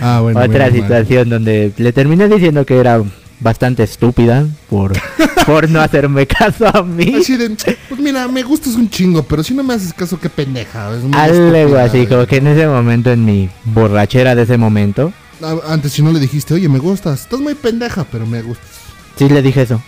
[0.00, 0.40] Ah, bueno.
[0.40, 3.02] Otra situación donde le terminé diciendo que era
[3.40, 4.92] bastante estúpida por,
[5.46, 7.14] por no hacerme caso a mí.
[7.20, 7.50] Así de,
[7.88, 10.90] pues mira, me gustas un chingo, pero si no me haces caso, qué pendeja.
[10.94, 15.12] Es Algo así, como que en ese momento, en mi borrachera de ese momento,
[15.42, 17.20] Ah, Antes si no le dijiste, oye, me gustas.
[17.20, 18.68] Estás muy pendeja, pero me gustas.
[19.16, 19.80] sí le dije eso.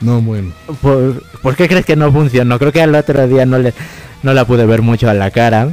[0.00, 0.52] No, bueno.
[0.82, 2.58] ¿Por, por qué crees que no funcionó?
[2.58, 3.72] Creo que al otro día no le
[4.22, 5.70] no la pude ver mucho a la cara.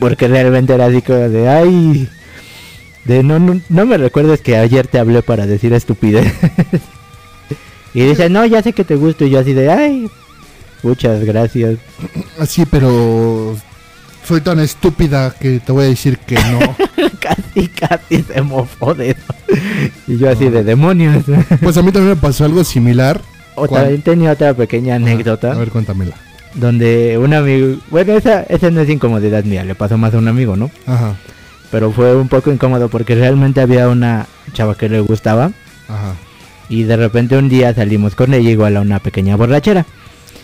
[0.00, 2.08] Porque realmente era así como de, ay,
[3.06, 6.32] De no, no, no me recuerdes que ayer te hablé para decir estupidez.
[7.94, 9.24] y dice, no, ya sé que te gusto.
[9.24, 10.10] Y yo así de, ay,
[10.82, 11.78] muchas gracias.
[12.38, 13.56] Así, pero
[14.24, 16.58] soy tan estúpida que te voy a decir que no.
[17.20, 19.34] casi, casi se mofó de eso.
[20.08, 21.24] Y yo así de demonios.
[21.62, 23.20] Pues a mí también me pasó algo similar.
[23.54, 25.52] o también tenía otra pequeña anécdota.
[25.52, 26.16] A ver, cuéntamela.
[26.54, 30.26] Donde un amigo, bueno, esa, esa no es incomodidad mía, le pasó más a un
[30.26, 30.70] amigo, ¿no?
[30.86, 31.14] Ajá,
[31.70, 35.50] Pero fue un poco incómodo porque realmente había una chava que le gustaba
[35.88, 36.14] ajá.
[36.68, 39.84] y de repente un día salimos con ella igual a una pequeña borrachera.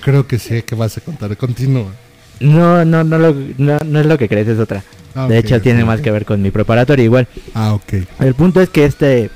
[0.03, 1.37] Creo que sé que vas a contar.
[1.37, 1.93] Continúa.
[2.41, 4.83] No, no, no, lo- no, no es lo que crees, es otra.
[5.15, 7.29] Ah, de hecho, tiene más que ver con mi preparatoria igual.
[7.55, 7.93] Ah, ok.
[8.19, 9.31] El punto es que este,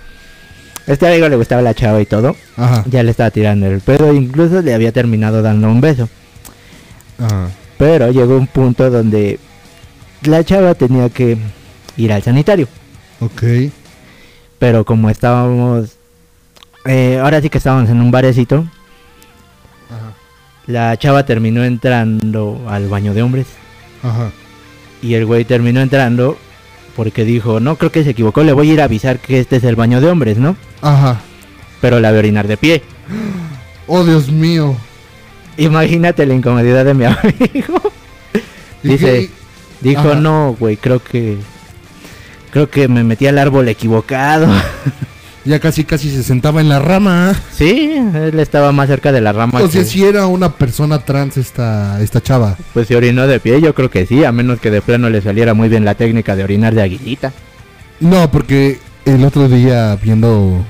[0.89, 2.35] este amigo le gustaba la chava y todo.
[2.57, 6.09] Ajá, Ya le estaba tirando el pedo, incluso le había terminado dando un beso.
[7.19, 7.49] ajá.
[7.79, 9.39] Pero llegó un punto donde
[10.23, 11.37] la chava tenía que
[11.97, 12.69] ir al sanitario.
[13.21, 13.43] Ok.
[14.59, 15.97] Pero como estábamos,
[16.87, 18.67] eh, ahora sí que estábamos en un barecito,
[19.91, 20.13] Ajá,
[20.67, 23.47] la chava terminó entrando al baño de hombres.
[24.03, 24.31] ajá.
[25.03, 26.39] Y el güey terminó entrando
[26.97, 29.57] porque dijo, no creo que se equivocó, le voy a ir a avisar que este
[29.57, 30.57] es el baño de hombres, ¿no?
[30.81, 31.21] Ajá.
[31.83, 32.83] Pero la a orinar de pie.
[33.89, 34.75] Oh, Dios mío.
[35.59, 37.81] Imagínate la incomodidad de mi amigo.
[38.83, 39.31] ¿Y Dice,
[39.81, 40.15] dijo, Ajá.
[40.17, 41.39] no, güey, creo que...
[42.51, 44.47] Creo que me metí al árbol equivocado.
[45.45, 47.33] Ya casi casi se sentaba en la rama.
[47.53, 49.61] sí, él estaba más cerca de la rama.
[49.63, 52.57] O sea, que- si era una persona trans esta, esta chava.
[52.75, 55.23] Pues se orinó de pie, yo creo que sí, a menos que de plano le
[55.23, 57.33] saliera muy bien la técnica de orinar de aguilita.
[58.01, 60.65] No, porque el otro día viendo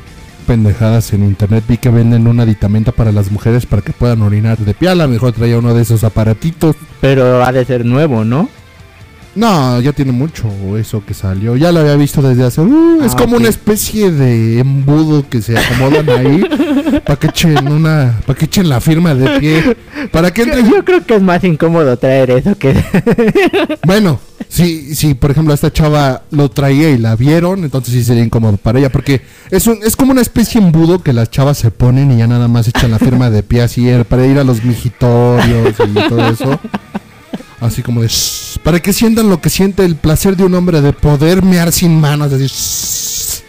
[0.46, 4.58] pendejadas en internet vi que venden un aditamento para las mujeres para que puedan orinar
[4.58, 4.90] de pie.
[4.90, 6.76] A lo mejor traía uno de esos aparatitos.
[7.00, 8.50] Pero ha de ser nuevo, ¿no?
[9.36, 10.48] No, ya tiene mucho
[10.78, 11.56] eso que salió.
[11.56, 12.62] Ya lo había visto desde hace...
[12.62, 16.42] uh, es Ah, como una especie de embudo que se acomodan ahí
[17.04, 18.18] para que echen una...
[18.26, 19.76] Para que echen la firma de pie.
[20.10, 20.62] Para que entre...
[20.64, 22.74] Yo creo que es más incómodo traer eso que...
[23.86, 24.18] Bueno,
[24.48, 28.56] si, si por ejemplo esta chava lo traía y la vieron, entonces sí sería incómodo
[28.56, 31.70] para ella, porque es, un, es como una especie de embudo que las chavas se
[31.70, 34.44] ponen y ya nada más echan la firma de pie así eh, para ir a
[34.44, 36.58] los mijitorios y todo eso.
[37.66, 38.08] Así como de...
[38.08, 41.72] "Shh", para que sientan lo que siente el placer de un hombre de poder mear
[41.72, 42.46] sin manos, así...
[42.46, 43.42] "Shh".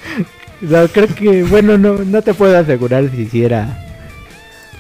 [0.62, 3.84] No, creo que, bueno, no, no te puedo asegurar si, si era...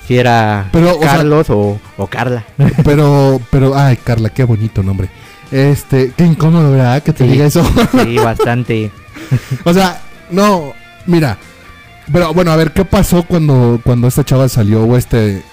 [0.07, 2.43] Si era Pero, o sea- Carlos o, o Carla.
[2.85, 5.09] Pero, pero, ay Carla, qué bonito nombre.
[5.51, 7.03] Este, qué incómodo, ¿verdad?
[7.03, 7.31] Que te Sí.
[7.31, 7.61] diga eso.
[8.03, 8.89] Sí, bastante.
[9.65, 10.01] O sea,
[10.31, 10.73] no,
[11.05, 11.37] mira.
[12.11, 15.43] Pero bueno, a ver, ¿qué pasó cuando, cuando esta chava salió o este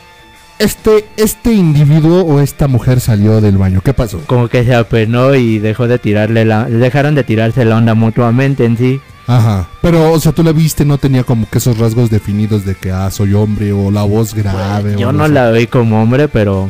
[0.58, 3.80] este este individuo o esta mujer salió del baño?
[3.84, 4.20] ¿Qué pasó?
[4.26, 6.64] Como que se apenó y dejó de tirarle la...
[6.64, 9.00] Dejaron de tirarse la onda mutuamente en sí.
[9.26, 9.68] Ajá.
[9.82, 12.92] Pero o sea, tú la viste, no tenía como que esos rasgos definidos de que
[12.92, 14.92] ah, soy hombre o la voz grave.
[14.92, 16.68] Pues, yo o no la vi como hombre, pero...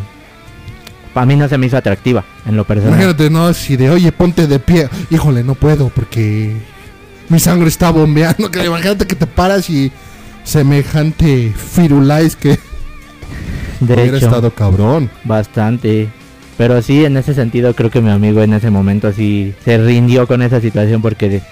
[1.13, 2.95] Para mí no se me hizo atractiva, en lo personal.
[2.95, 6.57] Imagínate, no, así de, "Oye, ponte de pie." Híjole, no puedo porque
[7.29, 8.51] mi sangre está bombeando.
[8.51, 9.93] Que imagínate que te paras y
[10.43, 12.59] semejante firulais que
[13.87, 15.11] De hubiera hecho, estado cabrón.
[15.25, 16.09] bastante.
[16.57, 20.27] Pero sí, en ese sentido creo que mi amigo en ese momento sí se rindió
[20.27, 21.43] con esa situación porque de-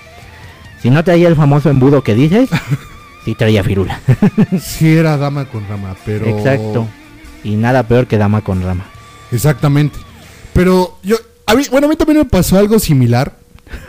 [0.81, 2.49] si no traía el famoso embudo que dices,
[3.25, 4.01] sí traía firula.
[4.61, 6.27] Sí era dama con rama, pero...
[6.27, 6.87] Exacto.
[7.45, 8.85] Y nada peor que dama con rama.
[9.33, 9.99] Exactamente.
[10.53, 11.17] Pero yo...
[11.47, 13.37] A mí, bueno, a mí también me pasó algo similar.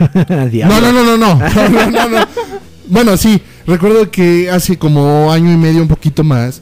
[0.24, 1.34] No, no, no, no, no.
[1.36, 2.26] No, no, no, no.
[2.86, 3.40] Bueno, sí.
[3.66, 6.60] Recuerdo que hace como año y medio, un poquito más,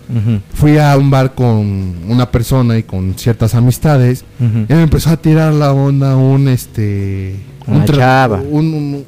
[0.55, 4.25] fui a un bar con una persona y con ciertas amistades.
[4.41, 7.37] Y me empezó a tirar la onda un, este...
[7.67, 8.37] Una un chava.
[8.41, 9.05] un- un-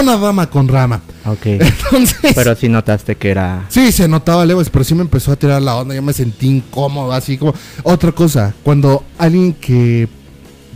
[0.00, 1.00] una dama con rama.
[1.24, 1.46] Ok.
[1.46, 2.32] Entonces...
[2.34, 3.64] Pero sí notaste que era...
[3.68, 6.48] Sí, se notaba lejos, pero sí me empezó a tirar la onda, yo me sentí
[6.48, 7.54] incómodo, así como...
[7.82, 10.08] Otra cosa, cuando alguien que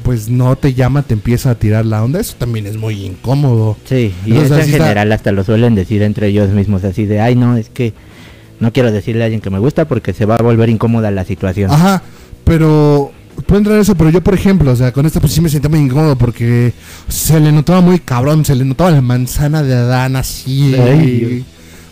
[0.02, 3.76] pues no te llama te empieza a tirar la onda, eso también es muy incómodo.
[3.84, 4.78] Sí, y Entonces, eso en está.
[4.84, 7.92] general hasta lo suelen decir entre ellos mismos, así de, ay no, es que
[8.58, 11.24] no quiero decirle a alguien que me gusta porque se va a volver incómoda la
[11.24, 11.70] situación.
[11.70, 12.02] Ajá,
[12.44, 13.12] pero...
[13.46, 15.70] Puede entrar eso, pero yo por ejemplo, o sea, con esta pues sí me sentía
[15.70, 16.74] muy incómodo porque
[17.08, 20.74] se le notaba muy cabrón, se le notaba la manzana de Adán así.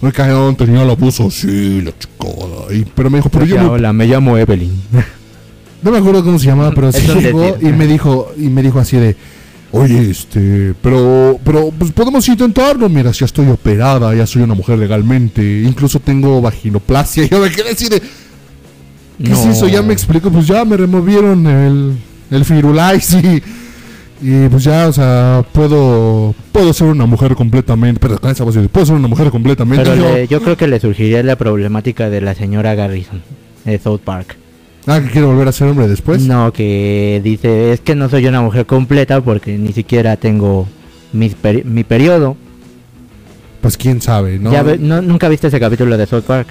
[0.01, 2.73] Muy cabrón, tenía la voz así, la chicada.
[2.73, 4.79] Y, pero me dijo, pero yo me hola, me llamo Evelyn.
[5.83, 8.63] No me acuerdo cómo se llamaba, pero sí es llegó y me dijo, y me
[8.63, 9.17] dijo así de,
[9.73, 14.79] oye, este, pero, pero, pues podemos intentarlo, mira, ya estoy operada, ya soy una mujer
[14.79, 19.53] legalmente, incluso tengo vaginoplastia, y yo me quedé así de, ¿qué es No.
[19.53, 19.69] eso?
[19.69, 21.93] Ya me explico, pues ya me removieron el,
[22.31, 23.43] el firulais y,
[24.21, 28.57] Y pues ya, o sea, puedo puedo ser una mujer completamente, pero con esa voz,
[28.73, 29.85] puedo ser una mujer completamente.
[29.89, 30.13] Pero yo.
[30.13, 33.23] le- yo creo que le surgiría la problemática de la señora Garrison
[33.65, 34.37] de South Park.
[34.91, 36.23] Ah, que quiere volver a ser hombre después.
[36.23, 40.67] No, que dice, es que no soy una mujer completa porque ni siquiera tengo
[41.15, 42.37] peri- mi periodo.
[43.61, 44.51] Pues quién sabe, ¿no?
[44.51, 46.49] Ya ve- no- ¿Nunca viste ese capítulo de South Park?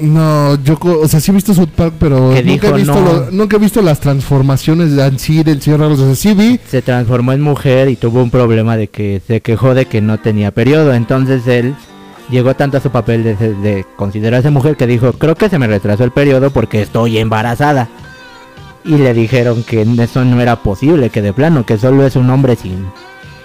[0.00, 3.00] No, yo, o sea, sí he visto South Park, pero nunca he, dijo, visto no.
[3.00, 5.98] lo- nunca he visto las transformaciones de Ansi del señor Ramos.
[5.98, 6.58] O sea, sí vi.
[6.68, 10.18] Se transformó en mujer y tuvo un problema de que se quejó de que no
[10.18, 10.94] tenía periodo.
[10.94, 11.74] Entonces él
[12.30, 15.66] llegó tanto a su papel de, de considerarse mujer que dijo, creo que se me
[15.66, 17.88] retrasó el periodo porque estoy embarazada.
[18.84, 22.30] Y le dijeron que eso no era posible, que de plano, que solo es un
[22.30, 22.86] hombre sin...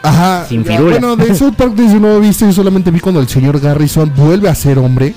[0.01, 0.45] Ajá.
[0.47, 0.79] Sin ya.
[0.79, 4.11] Bueno, de South Park desde no he visto, yo solamente vi cuando el señor Garrison
[4.15, 5.15] vuelve a ser hombre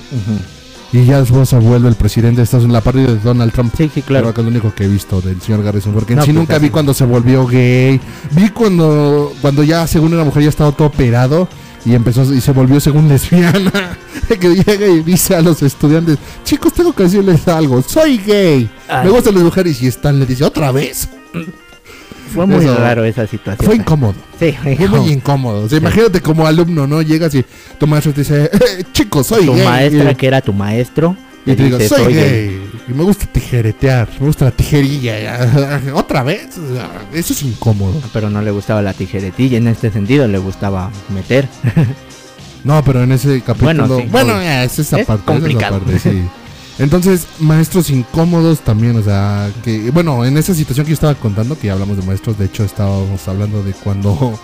[0.91, 3.71] y ya después se vuelve el presidente de Estados Unidos, la parte de Donald Trump.
[3.77, 4.23] Sí, sí, claro.
[4.25, 6.31] Creo que es lo único que he visto del señor Garrison, porque en No, sí
[6.31, 6.63] pues nunca así.
[6.65, 8.01] vi cuando se volvió gay.
[8.31, 11.47] Vi cuando cuando ya según era mujer ya estaba todo operado
[11.85, 13.97] y empezó y se volvió según lesbiana.
[14.39, 18.69] que llega y dice a los estudiantes, "Chicos, tengo que decirles algo, soy gay.
[18.87, 19.05] Ay.
[19.05, 21.09] Me gustan las mujeres" y Stan le dice, "¿Otra vez?"
[22.33, 23.65] Fue muy Eso- raro esa situación.
[23.65, 24.13] Fue incómodo.
[24.39, 25.63] Sí, Fue muy incómodo.
[25.63, 27.01] O sea, imagínate como alumno, ¿no?
[27.01, 27.43] Llegas y
[27.79, 29.65] tu maestro te dice, "Eh, chicos, soy tu gay.
[29.65, 31.17] maestra que era tu maestro.
[31.53, 32.69] Y te digo, dice, soy gay.
[32.87, 34.09] Y me gusta tijeretear.
[34.19, 35.81] Me gusta la tijerilla.
[35.93, 36.49] ¿Otra vez?
[37.13, 38.01] Eso es incómodo.
[38.13, 41.47] Pero no le gustaba la tijeretilla, en este sentido le gustaba meter.
[42.63, 44.03] No, pero en ese capítulo.
[44.11, 45.23] Bueno, sí, ya, es esa Es parte.
[45.23, 45.79] esa es esa complicado.
[45.79, 46.23] parte, sí.
[46.79, 51.57] Entonces, maestros incómodos también, o sea, que, bueno, en esa situación que yo estaba contando,
[51.57, 54.37] que ya hablamos de maestros, de hecho estábamos hablando de cuando,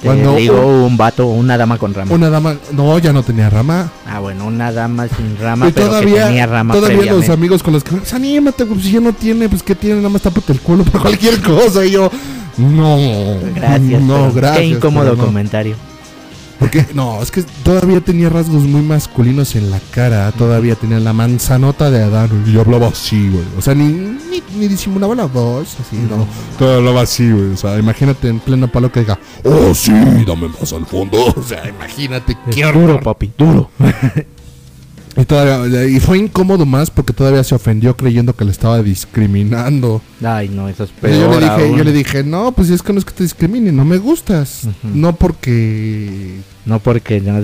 [0.00, 2.14] Te cuando digo un- un vato o una dama con rama.
[2.14, 5.86] una dama, no, ya no tenía rama, Ah, bueno, una dama sin rama, y pero
[5.86, 9.00] que todavía, tenía rama todavía los amigos con los que, pues anímate, pues si ya
[9.00, 12.10] no tiene, pues que tiene, nada más tápate el culo por cualquier cosa, y yo,
[12.56, 12.96] no,
[13.54, 14.02] Gracias.
[14.02, 14.58] no, gracias.
[14.58, 15.24] Qué incómodo no.
[15.26, 15.76] comentario.
[16.60, 20.30] Porque, no, es que todavía tenía rasgos muy masculinos en la cara.
[20.32, 22.44] Todavía tenía la manzanota de Adán.
[22.46, 23.44] Y hablaba así, güey.
[23.56, 25.76] O sea, ni, ni, ni disimulaba la voz.
[25.80, 26.26] Así, no.
[26.58, 27.52] Todo hablaba así, güey.
[27.52, 29.92] O sea, imagínate en pleno palo que diga, oh, sí,
[30.26, 31.18] dame más al fondo.
[31.40, 33.70] O sea, imagínate Es qué duro, papi, duro.
[35.16, 40.00] Y, todavía, y fue incómodo más porque todavía se ofendió creyendo que le estaba discriminando.
[40.24, 41.76] Ay, no, eso es Y peor yo, le dije, aún.
[41.78, 44.68] yo le dije, no, pues es que no es que te discrimine, no me gustas.
[44.84, 47.40] No porque No porque no,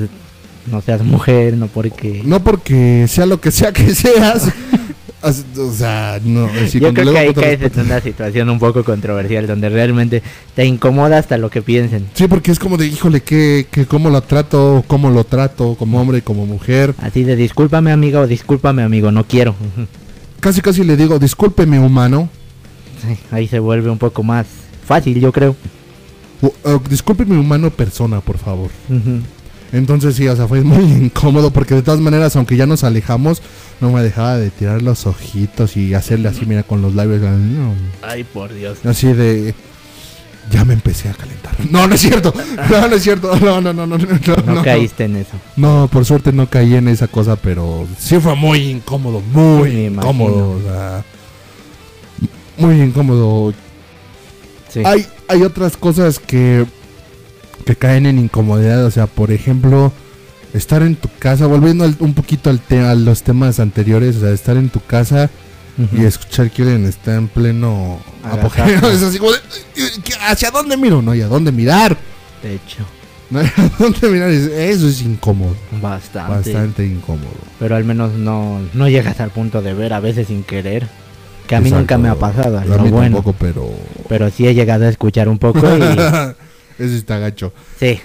[0.70, 2.22] no seas mujer, no porque...
[2.24, 4.48] No porque sea lo que sea que seas.
[5.22, 6.44] O sea, no.
[6.46, 10.22] así Yo creo que ahí caes en una situación un poco controversial donde realmente
[10.54, 12.06] te incomoda hasta lo que piensen.
[12.14, 16.00] Sí, porque es como de, híjole, que, que cómo lo trato, cómo lo trato, como
[16.00, 16.94] hombre y como mujer.
[16.98, 19.54] Así de discúlpame amigo o discúlpame amigo, no quiero.
[20.40, 22.28] Casi, casi le digo, discúlpeme, humano.
[23.02, 24.46] Sí, ahí se vuelve un poco más
[24.86, 25.56] fácil, yo creo.
[26.42, 28.70] O- o, discúlpeme, humano, persona, por favor.
[28.88, 29.20] Ujú.
[29.76, 33.42] Entonces, sí, o sea, fue muy incómodo porque de todas maneras, aunque ya nos alejamos,
[33.80, 37.20] no me dejaba de tirar los ojitos y hacerle así, mira, con los labios.
[37.20, 38.78] no, Ay, por Dios.
[38.84, 39.54] Así de.
[40.52, 41.54] Ya me empecé a calentar.
[41.70, 42.32] No, no es cierto.
[42.70, 43.34] No, no es cierto.
[43.40, 43.98] No, no, no, no.
[43.98, 44.06] No,
[44.46, 44.62] No, no.
[44.62, 45.32] caíste en eso.
[45.56, 49.84] No, por suerte no caí en esa cosa, pero sí fue muy incómodo, muy Me
[49.86, 50.50] incómodo.
[50.52, 51.04] O sea,
[52.58, 53.52] muy incómodo.
[54.68, 54.82] Sí.
[54.84, 56.64] Hay, hay otras cosas que,
[57.66, 58.84] que caen en incomodidad.
[58.86, 59.92] O sea, por ejemplo,
[60.54, 64.20] estar en tu casa, volviendo al- un poquito al te- a los temas anteriores, o
[64.20, 65.28] sea, estar en tu casa
[65.92, 68.64] y escuchar que alguien está en pleno apogeo.
[68.90, 69.38] Es así como de,
[69.74, 71.02] "¿Qué- ¿hacia dónde miro?
[71.02, 71.94] No hay a dónde mirar.
[72.42, 72.86] De hecho,
[73.28, 74.30] No hay a dónde mirar.
[74.30, 75.54] Es- Eso es incómodo.
[75.82, 76.32] bastante.
[76.52, 77.28] Bastante incómodo.
[77.58, 80.86] Pero al menos no, no llegas al punto de ver a veces sin querer.
[81.48, 81.80] Que a mí Exacto.
[81.80, 83.16] nunca me ha pasado, es A mí bueno.
[83.16, 83.68] tampoco, pero.
[84.08, 85.80] Pero sí he llegado a escuchar un poco y...
[86.78, 87.52] Eso está gacho.
[87.78, 88.00] sí.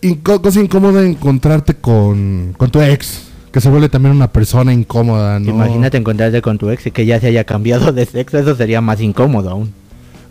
[0.00, 3.22] Inco- cosa incómoda encontrarte con, con tu ex.
[3.50, 5.50] Que se vuelve también una persona incómoda, ¿no?
[5.50, 8.80] Imagínate encontrarte con tu ex y que ya se haya cambiado de sexo, eso sería
[8.80, 9.72] más incómodo aún.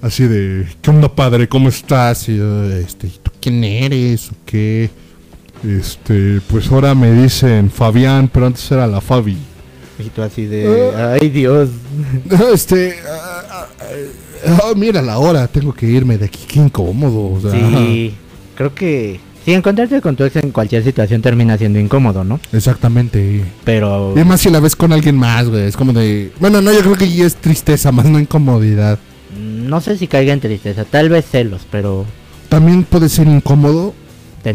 [0.01, 1.49] Así de, ¿qué onda, padre?
[1.49, 2.29] ¿Cómo estás?
[2.29, 2.39] Y,
[2.79, 4.29] este, ¿y ¿tú quién eres?
[4.31, 4.89] ¿O qué?
[5.67, 9.37] Este, pues ahora me dicen Fabián, pero antes era la Fabi.
[9.99, 10.91] Y tú así de...
[11.19, 11.69] Ay Dios.
[12.53, 13.65] Este, ah, ah,
[14.47, 17.33] ah, mira la hora, tengo que irme de aquí, qué incómodo.
[17.33, 18.13] O sea, Sí,
[18.55, 19.19] creo que...
[19.45, 22.39] Sí, encontrarte con tu ex en cualquier situación termina siendo incómodo, ¿no?
[22.51, 23.45] Exactamente.
[23.63, 24.13] Pero...
[24.17, 25.63] Y más si la ves con alguien más, güey.
[25.67, 26.33] Es como de.
[26.41, 28.99] Bueno, no, yo creo que es tristeza, más no incomodidad.
[29.39, 32.05] No sé si caiga en tristeza, tal vez celos, pero...
[32.49, 33.93] También puede ser incómodo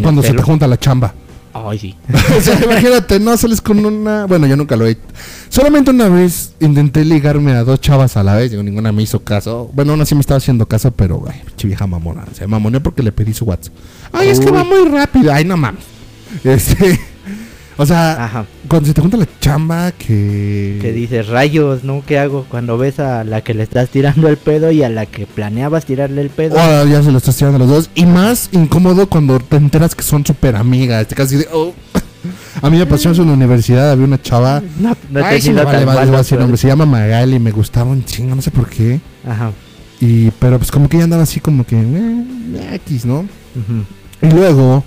[0.02, 1.14] cuando se te junta la chamba.
[1.54, 1.96] Ay, sí.
[2.38, 4.26] o sea, imagínate, no sales con una.
[4.26, 5.02] Bueno, yo nunca lo he hecho.
[5.48, 8.50] Solamente una vez intenté ligarme a dos chavas a la vez.
[8.50, 9.70] Digo, ninguna me hizo caso.
[9.74, 12.24] Bueno, una sí me estaba haciendo caso, pero, ay, pinche vieja mamona.
[12.32, 13.74] Se mamoné porque le pedí su WhatsApp.
[14.12, 15.32] Ay, es que va muy rápido.
[15.32, 15.84] Ay, no mames.
[16.44, 16.98] Este.
[17.78, 18.44] O sea, Ajá.
[18.68, 20.78] cuando se te junta la chamba que.
[20.80, 22.02] Que dices, rayos, ¿no?
[22.06, 25.06] ¿Qué hago cuando ves a la que le estás tirando el pedo y a la
[25.06, 26.56] que planeabas tirarle el pedo?
[26.56, 27.90] Oh, ya se lo estás tirando a los dos.
[27.94, 31.06] Y más incómodo cuando te enteras que son súper amigas.
[31.08, 31.48] Te casi de.
[31.52, 31.72] oh.
[32.60, 33.90] A mí me pasó en la universidad.
[33.90, 34.62] Había una chava.
[34.78, 36.40] No, no he Ay, sí, vale, tan vale, decir pedos.
[36.40, 36.56] nombre.
[36.58, 37.38] Se llama Magali.
[37.40, 38.36] Me gustaba un chingo.
[38.36, 39.00] No sé por qué.
[39.26, 39.50] Ajá.
[40.00, 41.76] Y, pero pues como que ella andaba así como que.
[41.80, 43.24] eh, X, ¿no?
[44.20, 44.84] Y luego.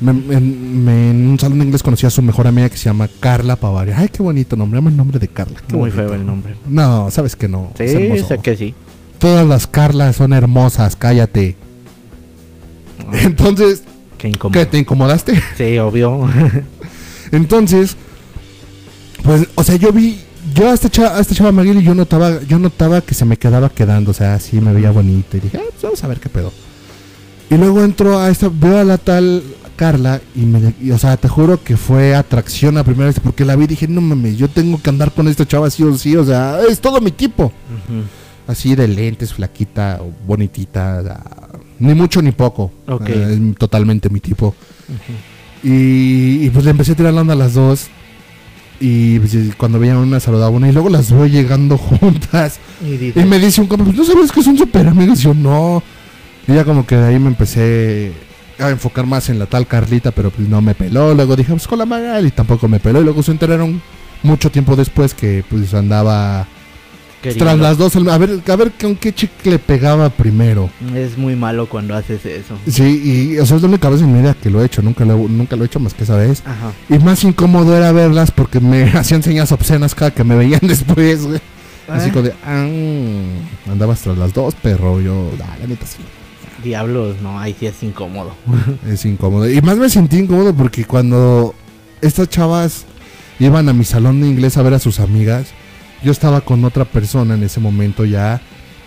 [0.00, 2.84] Me- en, me- en un salón de inglés conocí a su mejor amiga que se
[2.84, 3.96] llama Carla Pavaria.
[3.98, 4.78] Ay, qué bonito nombre.
[4.78, 5.60] Llama el nombre de Carla.
[5.66, 5.96] qué Muy bonito.
[6.08, 6.54] feo el nombre.
[6.66, 7.72] No, sabes que no.
[7.76, 8.74] Sí, es sé que sí.
[9.18, 10.96] Todas las Carlas son hermosas.
[10.96, 11.56] Cállate.
[13.12, 13.82] Ay, Entonces,
[14.18, 14.58] Qué incómodo.
[14.58, 14.66] ¿qué?
[14.66, 15.40] ¿Te incomodaste?
[15.56, 16.28] Sí, obvio.
[17.32, 17.96] Entonces,
[19.22, 20.18] pues, o sea, yo vi,
[20.54, 23.36] yo a esta chava, a esta chava Maguila yo notaba, yo notaba que se me
[23.36, 26.18] quedaba quedando, o sea, sí me veía bonito y dije, ah, pues vamos a ver
[26.20, 26.52] qué pedo.
[27.50, 29.42] Y luego entro a esta, veo a la tal
[29.74, 33.44] Carla y me, y, o sea, te juro que fue atracción a primera vez porque
[33.44, 35.96] la vi y dije, no mames, yo tengo que andar con esta chava sí o
[35.96, 37.50] sí, o sea, es todo mi tipo.
[38.46, 41.20] Así de lentes, flaquita, bonitita, o sea,
[41.78, 42.70] ni mucho ni poco.
[42.86, 43.08] Ok.
[43.08, 44.54] Eh, es totalmente mi tipo.
[45.62, 47.88] Y, y, pues le empecé a tirar la onda a las dos.
[48.80, 52.58] Y pues, cuando veían una saludaba una y luego las veo llegando juntas.
[52.82, 55.20] Y me dice un compa, pues no sabes que son súper amigos.
[55.20, 55.82] Y yo no.
[56.48, 58.12] Y ya como que de ahí me empecé
[58.58, 61.14] a enfocar más en la tal Carlita, pero pues no me peló.
[61.14, 63.00] Luego dije, pues con la Magali tampoco me peló.
[63.00, 63.80] Y luego se enteraron
[64.22, 66.46] mucho tiempo después que pues andaba
[67.22, 67.44] queriendo.
[67.44, 67.96] tras las dos.
[67.96, 70.70] A ver, a ver con qué chicle pegaba primero.
[70.94, 72.56] Es muy malo cuando haces eso.
[72.66, 74.82] Sí, y o sea, es la única vez en mi vida que lo he hecho.
[74.82, 76.42] Nunca lo, nunca lo he hecho más que esa vez.
[76.44, 76.72] Ajá.
[76.88, 81.26] Y más incómodo era verlas porque me hacían señas obscenas cada que me veían después,
[81.26, 81.40] güey.
[81.88, 82.68] Así como de, ah,
[83.68, 85.00] andabas tras las dos, perro.
[85.00, 85.96] Yo, ah, la neta sí.
[86.62, 88.34] Diablos, no, ahí sí es incómodo.
[88.86, 89.48] Es incómodo.
[89.50, 91.54] Y más me sentí incómodo porque cuando
[92.00, 92.84] estas chavas
[93.38, 95.48] iban a mi salón de inglés a ver a sus amigas,
[96.02, 98.40] yo estaba con otra persona en ese momento ya.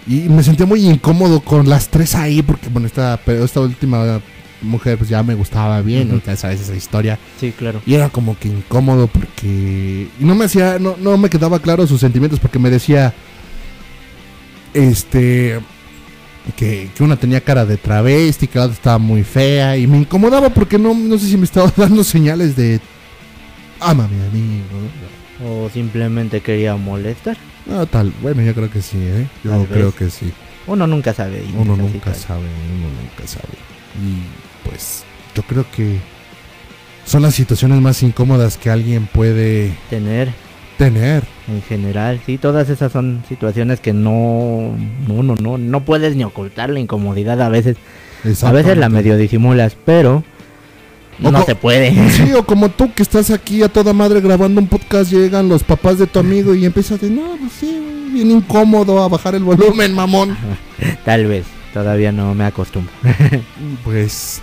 [0.05, 4.21] Y me sentía muy incómodo con las tres ahí porque, bueno, esta, pero esta última
[4.63, 6.09] mujer pues ya me gustaba bien.
[6.09, 6.21] Ujú.
[6.25, 7.19] ya sabes esa historia.
[7.39, 7.81] Sí, claro.
[7.85, 10.07] Y era como que incómodo porque.
[10.19, 10.79] Y no me hacía.
[10.79, 13.13] No, no me quedaba claro sus sentimientos porque me decía.
[14.73, 15.59] Este.
[16.57, 19.78] Que, que una tenía cara de travesti, que la otra estaba muy fea.
[19.78, 22.80] Y me incomodaba porque no, no sé si me estaba dando señales de.
[23.80, 24.65] Ámame, amigo.
[25.45, 27.38] O simplemente quería molestar.
[27.65, 28.14] No, tal.
[28.22, 29.28] Bueno, yo creo que sí, ¿eh?
[29.44, 29.95] Yo Tal creo vez.
[29.95, 30.34] que sí.
[30.68, 31.44] Uno nunca sabe.
[31.57, 33.53] Uno nunca sabe, uno nunca sabe.
[34.02, 35.03] Y pues.
[35.36, 35.99] Yo creo que.
[37.06, 40.30] Son las situaciones más incómodas que alguien puede Tener
[40.77, 41.23] tener.
[41.47, 44.75] en general, sí, todas esas son situaciones que no,
[45.07, 47.77] no, no, no, no puedes ni ocultar la incomodidad a veces.
[48.41, 50.23] A veces la medio disimulas, pero
[51.21, 51.91] O no se puede.
[52.11, 55.63] Sí, o como tú que estás aquí a toda madre grabando un podcast, llegan los
[55.63, 59.43] papás de tu amigo y empiezas de, no, pues sí, bien incómodo a bajar el
[59.43, 60.37] volumen, mamón.
[61.05, 62.93] Tal vez, todavía no me acostumbro.
[63.83, 64.41] Pues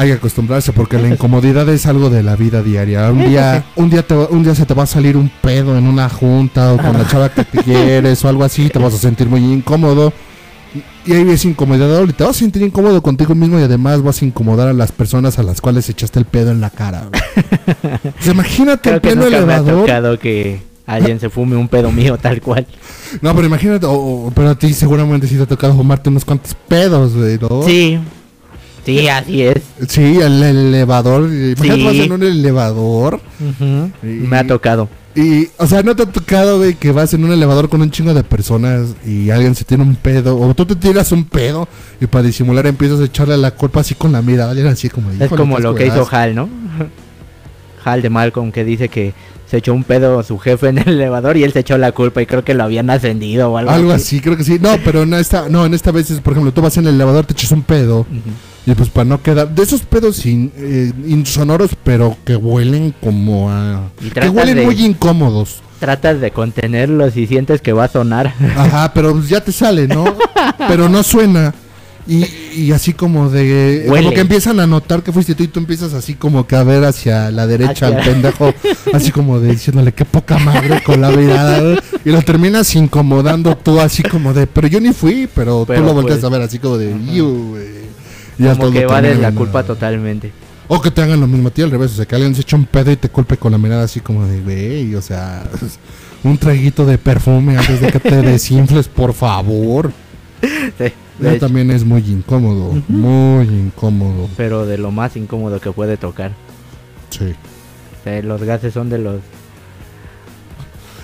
[0.00, 3.10] hay que acostumbrarse porque la incomodidad es algo de la vida diaria.
[3.10, 5.86] Un día, un día, te, un día se te va a salir un pedo en
[5.86, 8.98] una junta o con la chava que te quieres o algo así, te vas a
[8.98, 10.12] sentir muy incómodo.
[11.04, 14.22] Y ahí es incomodidad y te vas a sentir incómodo contigo mismo y además vas
[14.22, 17.08] a incomodar a las personas a las cuales echaste el pedo en la cara.
[17.92, 19.80] Pues imagínate el ha elevador.
[19.80, 22.66] tocado que alguien se fume un pedo mío tal cual.
[23.20, 26.24] No, pero imagínate, o- o- pero a ti seguramente sí te ha tocado fumarte unos
[26.24, 27.62] cuantos pedos, güey, ¿no?
[27.64, 27.98] Sí,
[28.98, 29.56] sí, así es.
[29.88, 31.28] Sí, el elevador.
[31.32, 33.20] Imagínate, vas en un elevador.
[34.02, 34.88] Y- Me ha tocado.
[35.14, 37.90] Y, o sea, ¿no te ha tocado, güey, que vas en un elevador con un
[37.90, 40.38] chingo de personas y alguien se tiene un pedo?
[40.38, 41.66] O tú te tiras un pedo
[42.00, 44.50] y para disimular empiezas a echarle la culpa así con la mirada.
[44.50, 45.10] Alguien así como...
[45.10, 46.14] Es "Híjole, como lo que hizo asco".
[46.16, 46.48] Hal, ¿no?
[47.84, 49.12] Hal de Malcolm que dice que
[49.50, 51.90] se echó un pedo a su jefe en el elevador y él se echó la
[51.90, 54.58] culpa y creo que lo habían ascendido o algo, Algo así, creo que sí.
[54.60, 56.94] No, pero en esta, no, en esta vez es, por ejemplo, tú vas en el
[56.94, 58.08] elevador, te echas un pedo Ujú.
[58.66, 59.48] Y pues para no quedar...
[59.54, 63.90] De esos pedos in- eh, insonoros, pero que huelen como a...
[64.14, 65.62] Que huelen de- muy incómodos.
[65.78, 68.34] Tratas de contenerlos y sientes que va a sonar.
[68.56, 70.04] Ajá, pero pues ya te sale, ¿no?
[70.68, 71.54] Pero no suena.
[72.06, 73.86] Y, y así como de...
[73.88, 74.04] Huele.
[74.04, 76.62] Como que empiezan a notar que fuiste tú y tú empiezas así como que a
[76.64, 78.52] ver hacia la derecha al pendejo.
[78.92, 81.78] Así como de diciéndole qué poca madre con la mirada.
[82.04, 84.46] Y lo terminas incomodando tú así como de...
[84.46, 86.90] Pero yo ni fui, pero, Pero tú lo volteas pues, a ver así como de...
[86.90, 87.20] Y
[88.40, 90.32] ya Como que termina la culpa totalmente.
[90.68, 92.42] O que te hagan lo mismo a ti al revés, o sea, que alguien se
[92.42, 95.42] eche un pedo y te culpe con la mirada así como de, güey, o sea,
[96.24, 99.92] un traguito de perfume antes de que te desinfles, por favor.
[100.40, 100.84] Sí,
[101.20, 101.38] Eso hecho.
[101.46, 104.28] también es muy incómodo, muy incómodo.
[104.36, 106.32] Pero de lo más incómodo que puede tocar.
[107.10, 107.34] Sí.
[108.00, 109.20] O sea, los gases son de los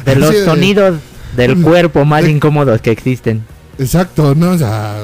[0.04, 1.00] de los Sí, sonidos
[1.36, 3.44] del cuerpo más incómodos que existen.
[3.78, 4.50] Exacto, ¿no?
[4.52, 4.96] O sea,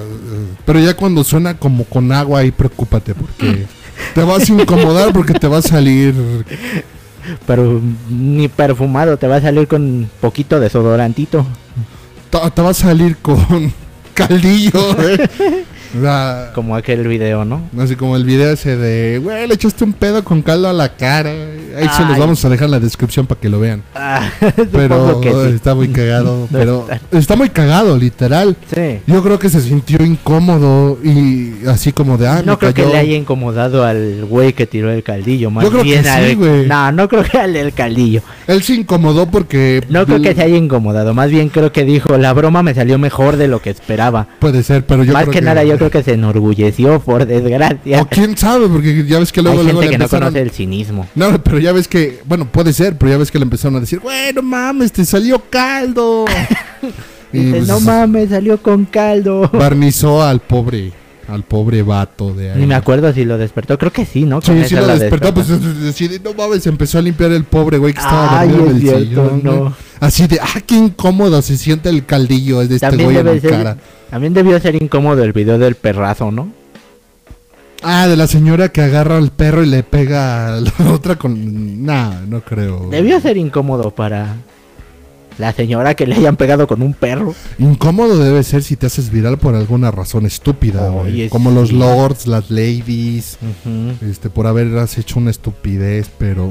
[0.65, 3.67] pero ya cuando suena como con agua ahí preocúpate porque
[4.15, 6.15] te vas a incomodar porque te va a salir
[7.47, 11.47] Pero ni perfumado, te va a salir con poquito desodorantito.
[12.31, 13.73] te, te va a salir con
[14.15, 15.29] caldillo, ¿eh?
[16.55, 17.63] Como aquel video, ¿no?
[17.79, 20.97] así como el video ese de, güey, le echaste un pedo con caldo a la
[20.97, 21.31] cara.
[21.31, 23.83] Ahí se los vamos a dejar en la descripción para que lo vean.
[23.95, 24.31] Ah,
[24.73, 25.55] Pero que sí.
[25.55, 27.37] está muy cagado, pero está.
[27.37, 28.57] muy cagado, literal.
[28.75, 29.01] Sí.
[29.07, 32.87] Yo creo que se sintió incómodo y así como de, ah, no me creo que
[32.87, 36.67] le haya incomodado al güey que tiró el caldillo, más Yo creo que sí, güey.
[36.67, 38.23] No, no creo que al del caldillo.
[38.47, 39.83] Él se incomodó porque...
[39.89, 42.99] No creo que se haya incomodado, más bien creo que dijo, la broma me salió
[42.99, 44.29] mejor de lo que esperaba.
[44.39, 48.03] Puede ser, pero yo más creo que, nada yo creo que se enorgulleció, por desgracia.
[48.03, 50.29] O quién sabe, porque ya ves que luego, Hay luego gente le que no empezaron...
[50.29, 51.07] conoce el cinismo.
[51.15, 53.81] No, pero ya ves que, bueno, puede ser, pero ya ves que le empezaron a
[53.81, 56.25] decir, bueno, mames, te salió caldo.
[57.33, 59.51] y pues, no mames, salió con caldo.
[59.53, 60.93] barnizó al pobre,
[61.29, 62.61] al pobre vato de ahí.
[62.61, 64.41] Ni me acuerdo si lo despertó, creo que sí, ¿no?
[64.41, 67.45] Con Sí, sí lo la despertó, pues así de, no mames, empezó a limpiar el
[67.45, 69.57] pobre güey que estaba Ay, dormido en el cierto, sillón, no.
[69.61, 69.73] güey.
[70.01, 73.51] Así de, ah, qué incómodo se siente el caldillo de este También, güey en ser-
[73.51, 73.77] cara.
[74.11, 76.49] también debió ser incómodo el video del perrazo, ¿no?
[77.85, 81.85] Ah, de la señora que agarra al perro y le pega a la otra con...
[81.85, 82.89] Nah, no creo.
[82.91, 84.37] Debió ser incómodo para
[85.39, 87.35] la señora que le hayan pegado con un perro.
[87.59, 90.93] Incómodo debe ser si te haces viral por alguna razón estúpida,
[91.31, 93.39] Como los lords, las ladies,
[94.09, 96.51] este, por haberlas hecho una estupidez, pero...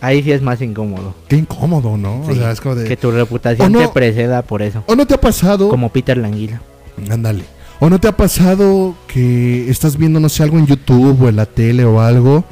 [0.00, 1.14] Ahí sí es más incómodo.
[1.28, 2.22] Qué incómodo, ¿no?
[2.26, 2.88] Sí, O sea, es como de...
[2.88, 4.84] Que tu reputación no- te preceda por eso.
[4.86, 5.68] ¿O no te ha pasado?
[5.68, 6.60] Como Peter Languila.
[7.10, 7.44] Ándale.
[7.80, 11.36] ¿O no te ha pasado que estás viendo, no sé, algo en YouTube o en
[11.36, 12.44] la tele o algo?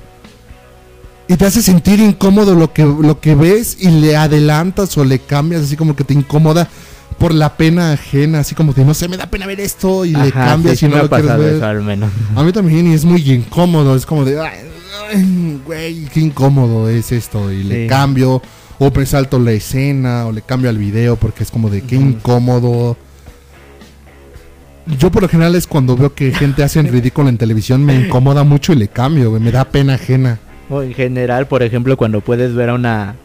[1.31, 5.21] Y te hace sentir incómodo lo que, lo que ves y le adelantas o le
[5.21, 6.69] cambias, así como que te incomoda
[7.19, 10.11] por la pena ajena, así como que no sé, me da pena ver esto y
[10.11, 11.55] le cambias sí, y no me lo ha quieres ver.
[11.55, 12.11] eso al menos.
[12.35, 17.13] A mí también y es muy incómodo, es como de, "Ay, güey, qué incómodo es
[17.13, 18.43] esto y le cambio
[18.81, 21.95] o me salto la escena o le cambio al video porque es como de qué
[21.95, 22.97] incómodo.
[24.99, 27.95] Yo por lo general es cuando veo que gente hace en ridículo en televisión me
[27.95, 30.41] incomoda mucho y le cambio, güey, me da pena ajena.
[30.71, 33.17] O en general, por ejemplo, cuando puedes ver a una...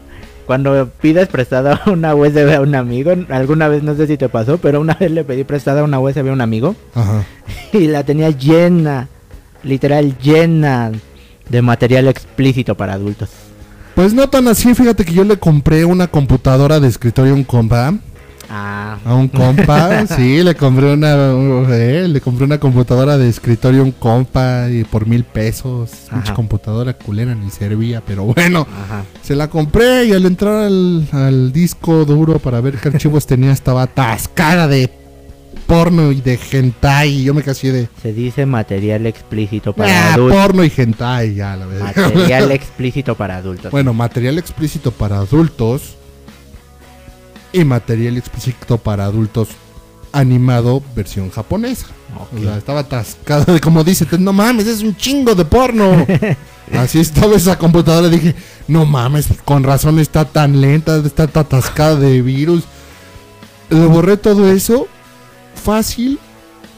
[0.46, 4.58] Cuando pides prestada una USB a un amigo, alguna vez no sé si te pasó,
[4.58, 7.24] pero una vez le pedí prestada una USB a un amigo Ajá.
[7.72, 9.08] y la tenía llena,
[9.64, 10.92] literal llena
[11.48, 13.30] de material explícito para adultos.
[13.96, 17.44] Pues no tan así, fíjate que yo le compré una computadora de escritorio a un
[17.44, 17.94] compa.
[18.48, 21.14] Ah, A un compa, sí, le compré una,
[21.70, 25.90] eh, le compré una computadora de escritorio a un compa y por mil pesos.
[26.10, 26.34] Ajá.
[26.34, 29.04] computadora culera ni servía, pero bueno, ajá.
[29.22, 33.52] se la compré y al entrar al, al disco duro para ver qué archivos tenía
[33.52, 34.90] estaba atascada de
[35.66, 37.10] porno y de hentai.
[37.10, 40.38] Y yo me casé de Se dice material explícito para ah, adultos.
[40.38, 41.96] porno y hentai, ya la verdad.
[41.96, 43.70] Material explícito para adultos.
[43.72, 45.95] Bueno, material explícito para adultos
[47.60, 49.48] y material explícito para adultos
[50.12, 51.86] animado versión japonesa.
[52.14, 52.38] Ok.
[52.38, 56.06] O sea, estaba atascada de como dice, no mames, es un chingo de porno.
[56.72, 58.34] Así estaba esa computadora, dije,
[58.66, 62.64] no mames, con razón está tan lenta, está tan atascada de virus.
[63.70, 64.88] Le borré todo eso,
[65.54, 66.18] fácil,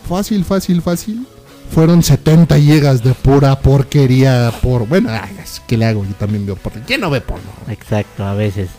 [0.09, 1.26] fácil, fácil, fácil.
[1.70, 4.86] Fueron 70 gigas de pura porquería por...
[4.88, 5.36] Bueno, ay,
[5.66, 6.02] ¿qué le hago?
[6.05, 6.82] Yo también veo porno.
[6.86, 7.50] ¿Quién no ve porno?
[7.68, 8.70] Exacto, a veces.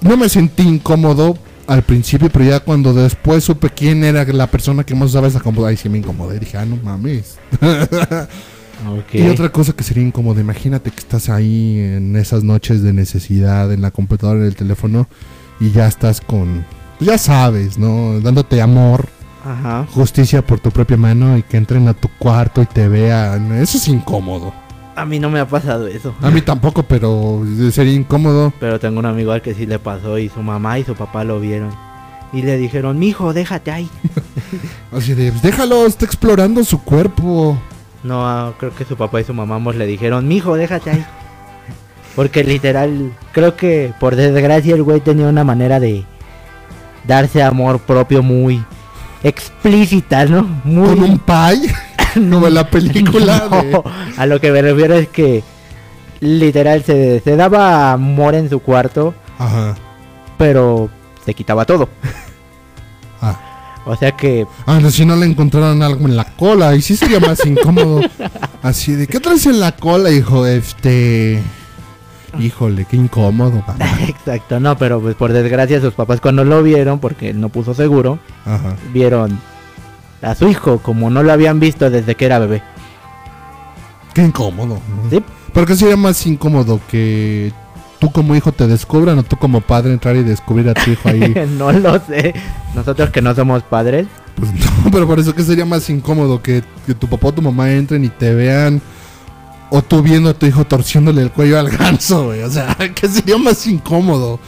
[0.00, 1.36] No me sentí incómodo
[1.66, 5.40] al principio, pero ya cuando después supe quién era la persona que más usaba esa
[5.40, 6.38] computadora, ahí sí me incomodé.
[6.38, 7.38] Dije, ah, no mames.
[8.86, 9.14] Ok.
[9.14, 13.72] Y otra cosa que sería incómodo, imagínate que estás ahí en esas noches de necesidad,
[13.72, 15.08] en la computadora, en el teléfono,
[15.60, 16.64] y ya estás con,
[16.98, 18.20] pues ya sabes, ¿no?
[18.20, 19.08] Dándote amor,
[19.44, 19.86] Ajá.
[19.92, 23.52] justicia por tu propia mano y que entren a tu cuarto y te vean.
[23.52, 24.52] Eso es incómodo.
[24.96, 26.14] A mí no me ha pasado eso.
[26.22, 28.52] A mí tampoco, pero sería incómodo.
[28.58, 31.22] Pero tengo un amigo al que sí le pasó y su mamá y su papá
[31.22, 31.70] lo vieron.
[32.32, 33.88] Y le dijeron, mijo, déjate ahí.
[34.92, 37.58] Así de, "Pues déjalo, está explorando su cuerpo.
[38.02, 41.06] No, ah, creo que su papá y su mamá ambos le dijeron, mijo, déjate ahí.
[42.14, 46.04] Porque literal, creo que por desgracia el güey tenía una manera de
[47.06, 48.64] darse amor propio muy
[49.22, 50.46] explícita, ¿no?
[50.62, 51.74] Con un Muy, pie.
[52.30, 53.48] Como en la película.
[53.50, 53.82] No, de-
[54.16, 55.42] a lo que me refiero es que
[56.20, 59.74] literal se, se daba amor en su cuarto, Ajá.
[60.38, 60.88] pero
[61.24, 61.88] se quitaba todo.
[63.22, 63.40] Ah.
[63.86, 66.74] O sea que Ah, no, si no le encontraron algo en la cola.
[66.76, 68.00] Y sí sería más incómodo.
[68.62, 70.44] Así de, ¿qué traes en la cola, hijo?
[70.46, 71.40] Este.
[72.38, 73.64] Híjole, qué incómodo.
[74.06, 78.18] Exacto, no, pero pues por desgracia sus papás cuando lo vieron, porque no puso seguro,
[78.44, 78.76] Ajá.
[78.92, 79.40] vieron
[80.22, 82.62] a su hijo como no lo habían visto desde que era bebé.
[84.14, 84.80] Qué incómodo.
[85.10, 85.22] Sí,
[85.52, 87.52] ¿Por qué sería más incómodo que
[87.98, 91.08] tú como hijo te descubran o tú como padre entrar y descubrir a tu hijo
[91.08, 91.34] ahí?
[91.58, 92.34] no lo sé.
[92.74, 94.06] Nosotros que no somos padres,
[94.36, 97.42] Pues no, pero por eso que sería más incómodo que, que tu papá o tu
[97.42, 98.80] mamá entren y te vean.
[99.70, 102.42] O tú viendo a tu hijo torciéndole el cuello al ganso, güey.
[102.42, 104.38] O sea, que sería más incómodo.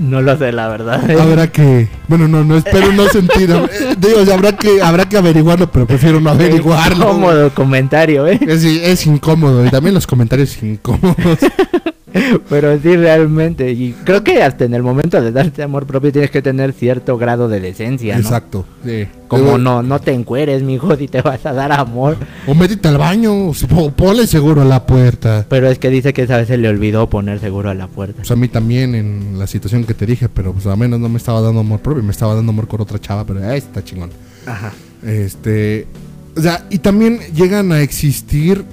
[0.00, 1.08] No lo sé la verdad.
[1.20, 1.88] Habrá que.
[2.08, 3.50] Bueno, no, no espero no sentir.
[3.72, 7.04] eh, Digo, habrá que, habrá que averiguarlo, pero prefiero no averiguarlo.
[7.06, 7.14] güey.
[7.14, 8.40] Cómodo comentario, ¿eh?
[8.40, 9.64] Es, es incómodo.
[9.64, 11.16] Y también los comentarios incómodos.
[12.48, 13.70] Pero sí, realmente.
[13.72, 17.18] Y creo que hasta en el momento de darte amor propio tienes que tener cierto
[17.18, 18.20] grado de decencia, ¿no?
[18.20, 18.66] Exacto.
[18.84, 19.06] sí.
[19.28, 22.16] Como no, no te encueres, mijo, si te vas a dar amor.
[22.48, 23.50] O métete al baño.
[23.50, 25.46] O, ponle seguro a la puerta.
[25.48, 28.16] Pero es que dice que esa vez se le olvidó poner seguro a la puerta.
[28.16, 31.08] Pues a mí también en la situación que te dije, pero pues a menos no
[31.08, 33.84] me estaba dando amor propio, me estaba dando amor con otra chava, pero ahí está
[33.84, 34.10] chingón.
[34.46, 34.72] Ajá.
[35.04, 35.86] Este,
[36.36, 38.64] o sea, y también llegan a existir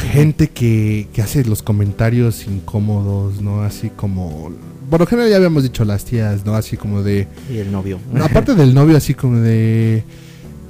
[0.00, 3.62] gente que, que hace los comentarios incómodos, ¿no?
[3.62, 4.50] Así como,
[4.88, 6.54] por lo general ya habíamos dicho las tías, ¿no?
[6.54, 7.98] Así como de, Y el novio.
[8.22, 10.04] aparte del novio, así como de...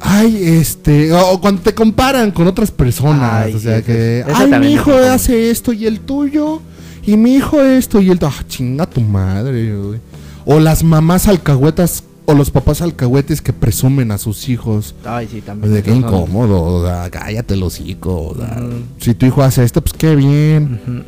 [0.02, 4.50] Ay, este, o, o cuando te comparan con otras personas, Ay, o sea que, ay,
[4.58, 6.62] mi es hijo hace esto y el tuyo,
[7.04, 10.00] y mi hijo esto y el, ah, chinga tu madre, güey.
[10.46, 14.94] O las mamás alcahuetas, o los papás alcahuetes que presumen a sus hijos.
[15.04, 15.72] Ay, sí, también.
[15.74, 18.72] De son- incómodo, o sea, cállate el hocico, o sea, Ujú.
[18.98, 21.04] si tu hijo hace esto, pues qué bien.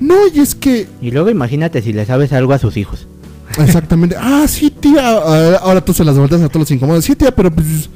[0.00, 3.06] No, y es que, Y luego imagínate si le sabes algo a sus hijos.
[3.58, 7.14] exactamente, ah, sí, tía, ah, ahora tú se las vueltas a todos los incómodos, sí,
[7.16, 7.90] tía, pero pues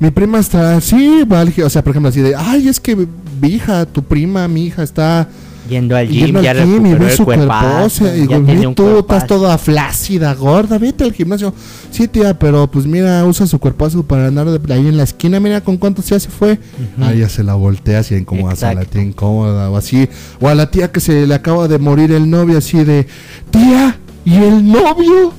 [0.00, 2.80] mi prima está, sí, va al gi- o sea, por ejemplo, así de, ay, es
[2.80, 5.28] que mi hija, tu prima, mi hija está
[5.68, 8.36] Yendo al gym, yendo ya al gym y ve el su cuerpazo, cuerpo, y ya
[8.36, 9.26] digo, tiene "Ve un tú estás cuerpazo".
[9.26, 11.52] toda flácida, gorda, vete al gimnasio.
[11.90, 15.40] Sí, tía, pero pues mira, usa su cuerpazo para andar de- ahí en la esquina,
[15.40, 16.52] mira con cuánto se hace fue.
[16.98, 17.04] Ujú.
[17.04, 20.08] Ahí ya se la voltea así incomodas a la tía incómoda o así.
[20.40, 23.06] O a la tía que se le acaba de morir el novio así de,
[23.50, 25.32] tía, ¿y el novio?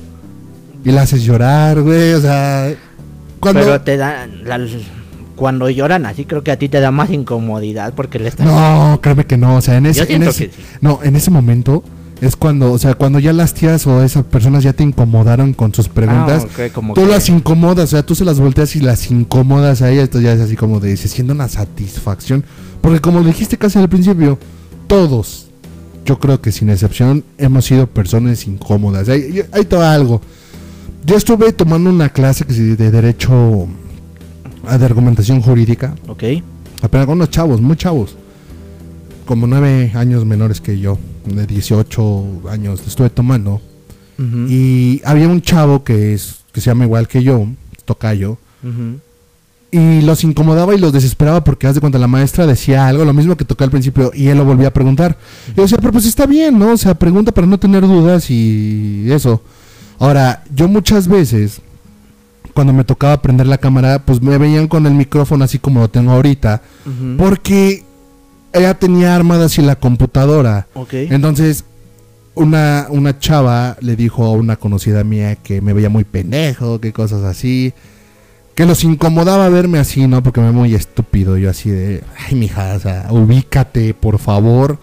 [0.84, 2.70] Y la haces llorar, güey, o sea...
[3.40, 3.60] Cuando...
[3.60, 4.44] Pero te dan.
[4.44, 4.58] la-
[5.38, 8.46] cuando lloran así, creo que a ti te da más incomodidad porque le estás.
[8.46, 10.50] No, créeme que no, o sea, en ese, en ese- sí.
[10.80, 11.82] no, en ese momento
[12.20, 15.72] es cuando, o sea, cuando ya las tías o esas personas ya te incomodaron con
[15.72, 18.80] sus preguntas, Ah, como tú que- las incomodas, o sea, tú se las volteas y
[18.80, 22.44] las incomodas a ellas, esto ya es así como de, se siente una satisfacción,
[22.80, 24.38] porque como dijiste casi al principio,
[24.88, 25.46] todos,
[26.04, 29.08] yo creo que sin excepción, hemos sido personas incómodas.
[29.08, 30.20] Ahí te va algo.
[31.04, 33.68] Yo estuve tomando una clase que de derecho,
[34.76, 36.24] de argumentación jurídica, Ok.
[36.82, 38.14] Apenas con unos chavos, muy chavos.
[39.26, 40.98] Como nueve años menores que yo.
[41.24, 43.60] De 18 años estuve tomando.
[44.48, 47.46] Y había un chavo que es que se llama igual que yo,
[47.84, 48.38] Tocayo.
[48.62, 48.98] ujú.
[49.70, 53.12] Y los incomodaba y los desesperaba porque haz de cuenta la maestra decía algo, lo
[53.12, 55.18] mismo que tocó al principio, y él lo volvía a preguntar.
[55.52, 56.72] Y yo decía, pero pues está bien, ¿no?
[56.72, 59.42] O sea, pregunta para no tener dudas y eso.
[59.98, 61.60] Ahora, yo muchas veces,
[62.58, 65.88] cuando me tocaba prender la cámara, pues me veían con el micrófono así como lo
[65.88, 66.60] tengo ahorita.
[67.16, 67.84] Porque
[68.52, 70.66] ella tenía armada así la computadora.
[70.74, 70.92] Ok.
[70.94, 71.64] Entonces,
[72.34, 76.92] una, una chava le dijo a una conocida mía que me veía muy pendejo, que
[76.92, 77.74] cosas así.
[78.56, 80.20] Que los incomodaba verme así, ¿no?
[80.24, 81.38] Porque me veía muy estúpido.
[81.38, 84.80] Yo así de, ay, mija, o sea, ubícate, por favor.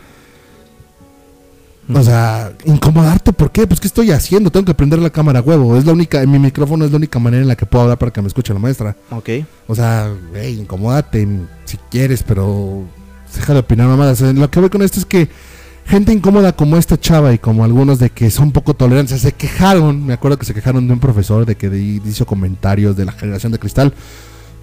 [1.94, 3.68] O sea, incomodarte, ¿por qué?
[3.68, 4.52] Pues, ¿qué estoy haciendo?
[4.52, 5.78] Tengo que prender la cámara, huevo.
[5.78, 8.12] Es la única, mi micrófono es la única manera en la que puedo hablar para
[8.12, 8.95] que me escuche la maestra.
[9.12, 9.30] Ok.
[9.68, 11.28] O sea, güey, incomódate
[11.66, 12.84] si quieres, pero
[13.36, 14.22] deja de opinar mamadas.
[14.22, 15.30] O sea, Lo que veo con esto es que
[15.86, 20.03] gente incómoda como esta chava y como algunos de que son poco tolerantes, se quejaron,
[20.06, 21.68] me acuerdo que se quejaron de un profesor de que
[22.03, 23.94] hizo comentarios de la generación de cristal.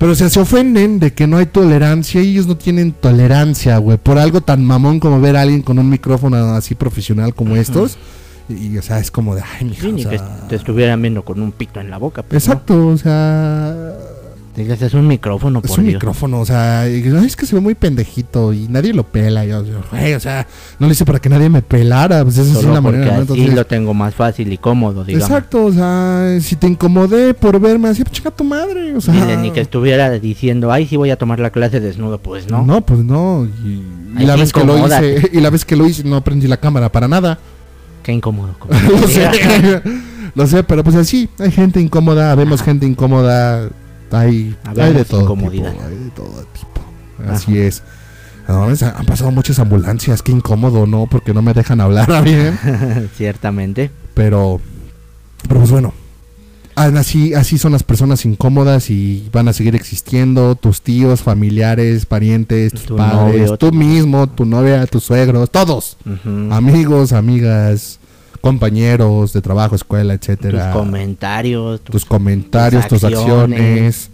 [0.02, 3.78] Pero o sea, se ofenden de que no hay tolerancia y ellos no tienen tolerancia,
[3.78, 7.54] güey, por algo tan mamón como ver a alguien con un micrófono así profesional como
[7.54, 7.98] estos.
[8.48, 11.00] Y, y, o sea, es como de, ay, mija, Sí, o ni que te estuvieran
[11.00, 12.24] viendo con un pito en la boca.
[12.24, 12.52] pues, ¿no?
[12.52, 13.92] Exacto, o sea,
[14.54, 15.94] Dices, es un micrófono, Es por un Dios.
[15.94, 19.46] micrófono, o sea, y, "Ay, es que se ve muy pendejito y nadie lo pela.
[19.46, 20.46] Yo, yo, güey, o sea,
[20.78, 23.12] no lo hice para que nadie me pelara, pues esa es la porque manera, ¿no?
[23.22, 25.26] así Entonces, lo tengo más fácil y cómodo, digamos.
[25.30, 29.14] exacto, o sea, si te incomodé por verme así, pues chica tu madre, o sea.
[29.14, 32.62] Dile, ni que estuviera diciendo, ay, sí voy a tomar la clase desnudo, pues no.
[32.62, 33.48] No, pues no.
[33.64, 33.82] Y, y
[34.18, 36.46] Ay, la qué vez que lo hice, y la vez que lo hice no prendí
[36.46, 37.38] la cámara para nada.
[38.02, 38.54] Qué incómodo.
[39.00, 39.30] lo sé,
[40.34, 43.70] lo sé, pero pues así, hay gente incómoda, vemos gente incómoda,
[44.12, 45.72] hay, hay de todo incomodidad.
[45.72, 47.30] tipo, hay de todo tipo.
[47.30, 47.82] Así es.
[48.48, 51.06] No, han pasado muchas ambulancias, qué incómodo, ¿no?
[51.06, 52.58] Porque no me dejan hablar bien.
[53.16, 53.90] Ciertamente.
[54.14, 54.60] Pero,
[55.48, 55.94] pero pues bueno.
[56.74, 60.54] Así, así son las personas incómodas y van a seguir existiendo.
[60.54, 65.98] Tus tíos, familiares, parientes, tus Tu padres, novio, tú mismo, tu novia, tus suegros, todos.
[66.50, 68.00] Amigos, amigas,
[68.42, 70.72] compañeros de trabajo, escuela, Tus etcétera.
[70.72, 71.80] comentarios.
[71.80, 73.58] tus comentarios, tus tus acciones.
[73.60, 74.10] acciones.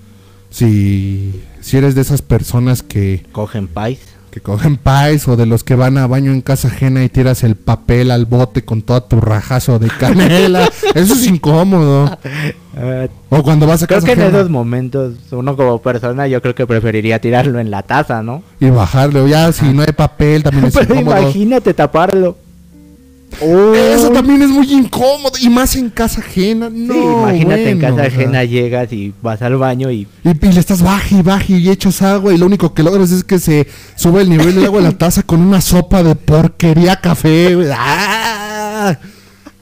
[0.51, 3.99] Si, si eres de esas personas que, Cogen pais.
[4.31, 7.43] que cogen pais o de los que van a baño en casa ajena y tiras
[7.43, 12.19] el papel al bote con toda tu rajazo de canela, eso es incómodo.
[13.31, 16.55] O cuando vas a creo casa que en esos momentos, uno como persona, yo creo
[16.55, 18.43] que preferiría tirarlo en la taza, ¿no?
[18.61, 21.21] y bajarle, o ya si no hay papel también es Pero incómodo.
[21.23, 22.37] imagínate taparlo.
[23.41, 26.69] Eso también es muy incómodo y más en casa ajena.
[26.73, 28.07] No, Sí, imagínate en casa o sea.
[28.07, 31.70] ajena llegas y vas al baño y Y, y le estás baje y baje y
[31.70, 34.81] echas agua y lo único que logras es que se sube el nivel del agua
[34.81, 37.57] de la taza con una sopa de porquería café.
[37.77, 38.97] ¡Ah!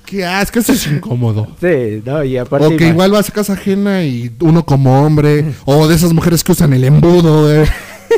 [0.07, 0.61] ¡Qué asco!
[0.61, 1.49] Eso es incómodo.
[1.61, 5.45] sí, no, y aparte O que igual vas a casa ajena y uno como hombre,
[5.65, 7.67] o de esas mujeres que usan el embudo, güey,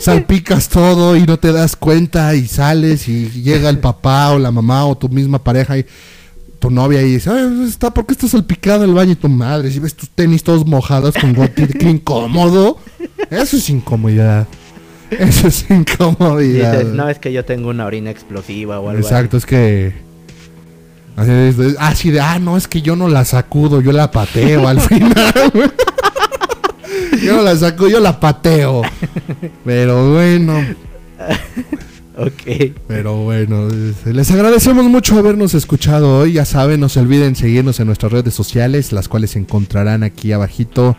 [0.02, 4.50] salpicas todo y no te das cuenta y sales y llega el papá o la
[4.52, 5.86] mamá o tu misma pareja y
[6.58, 9.70] tu novia y dice, Ay, está, ¿por qué está salpicado el baño y tu madre?
[9.70, 12.78] Si ves tus tenis todos mojados con gotitas, qué incómodo.
[13.30, 14.46] Eso es incomodidad.
[15.10, 16.78] Eso es incomodidad.
[16.78, 20.08] dices, no es que yo tengo una orina explosiva o algo Exacto, es que.
[21.16, 21.32] Así
[21.78, 25.32] así de, ah, no, es que yo no la sacudo, yo la pateo al final.
[27.22, 28.82] yo no la sacudo, yo la pateo.
[29.64, 30.64] Pero bueno.
[32.18, 32.72] Ok.
[32.88, 36.32] pero bueno, eh, les agradecemos mucho habernos escuchado hoy.
[36.32, 40.32] Ya saben, no se olviden seguirnos en nuestras redes sociales, las cuales se encontrarán aquí
[40.32, 40.96] abajito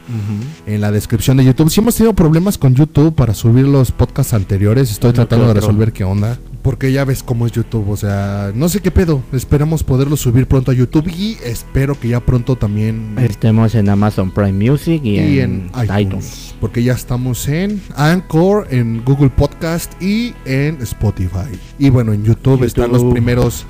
[0.66, 1.70] en la descripción de YouTube.
[1.70, 5.92] Si hemos tenido problemas con YouTube para subir los podcasts anteriores, estoy tratando de resolver
[5.92, 6.38] qué onda.
[6.62, 9.24] Porque ya ves cómo es YouTube, o sea, no sé qué pedo.
[9.32, 14.32] Esperamos poderlo subir pronto a YouTube y espero que ya pronto también Estemos en Amazon
[14.32, 16.56] Prime Music y, y en, en iTunes, iTunes.
[16.60, 21.58] Porque ya estamos en Anchor, en Google Podcast y en Spotify.
[21.78, 23.66] Y bueno, en YouTube, están los primeros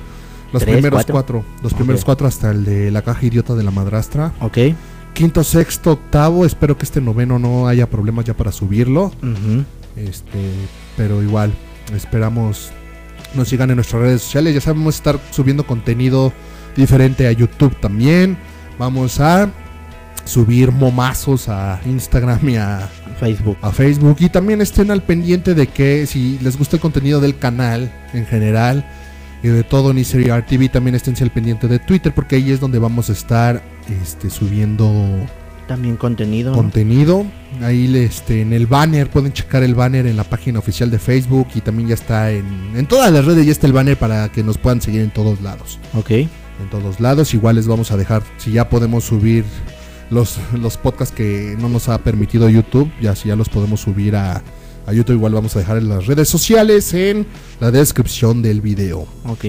[0.52, 1.12] los ¿Tres, primeros cuatro?
[1.14, 4.32] cuatro, los primeros cuatro hasta el de la caja idiota de la madrastra.
[4.40, 4.58] Ok.
[5.14, 9.12] Quinto, sexto, octavo, espero que este noveno no haya problemas ya para subirlo.
[9.96, 10.50] Este,
[10.96, 11.52] pero igual,
[11.94, 12.72] esperamos
[13.34, 14.54] nos sigan en nuestras redes sociales.
[14.54, 16.32] Ya sabemos estar subiendo contenido
[16.76, 18.36] diferente a YouTube también.
[18.78, 19.50] Vamos a
[20.24, 22.88] subir momazos a Instagram y a,
[23.18, 23.56] Facebook.
[23.62, 24.16] a Facebook.
[24.20, 28.26] Y también estén al pendiente de que si les gusta el contenido del canal en
[28.26, 28.88] general
[29.42, 32.78] y de todo Nisery TV, también estén al pendiente de Twitter porque ahí es donde
[32.78, 33.62] vamos a estar
[34.02, 34.90] este, subiendo
[35.70, 36.50] También contenido.
[36.50, 36.56] ¿no?
[36.56, 37.24] contenido.
[37.62, 41.46] Ahí este, en el banner, pueden checar el banner en la página oficial de Facebook
[41.54, 44.42] y también ya está en, en todas las redes, ya está el banner para que
[44.42, 45.78] nos puedan seguir en todos lados.
[45.94, 46.10] ok.
[46.10, 49.44] En todos lados, igual les vamos a dejar, si ya podemos subir
[50.10, 54.16] los, los podcasts que no nos ha permitido YouTube, ya si ya los podemos subir
[54.16, 54.42] a,
[54.86, 57.28] a YouTube, igual vamos a dejar en las redes sociales en
[57.60, 59.06] la descripción del video.
[59.24, 59.44] Ok.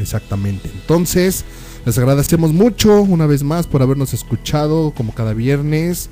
[0.00, 0.68] Exactamente.
[0.74, 1.44] Entonces,
[1.84, 6.08] les agradecemos mucho una vez más por habernos escuchado como cada viernes.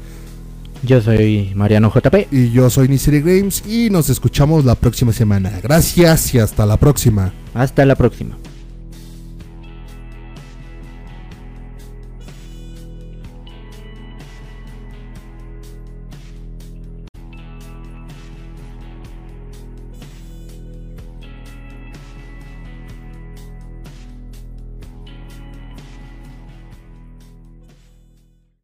[0.82, 2.32] Yo soy Mariano JP.
[2.32, 5.52] Y yo soy Nisiri Games y nos escuchamos la próxima semana.
[5.62, 7.32] Gracias y hasta la próxima.
[7.54, 8.36] Hasta la próxima.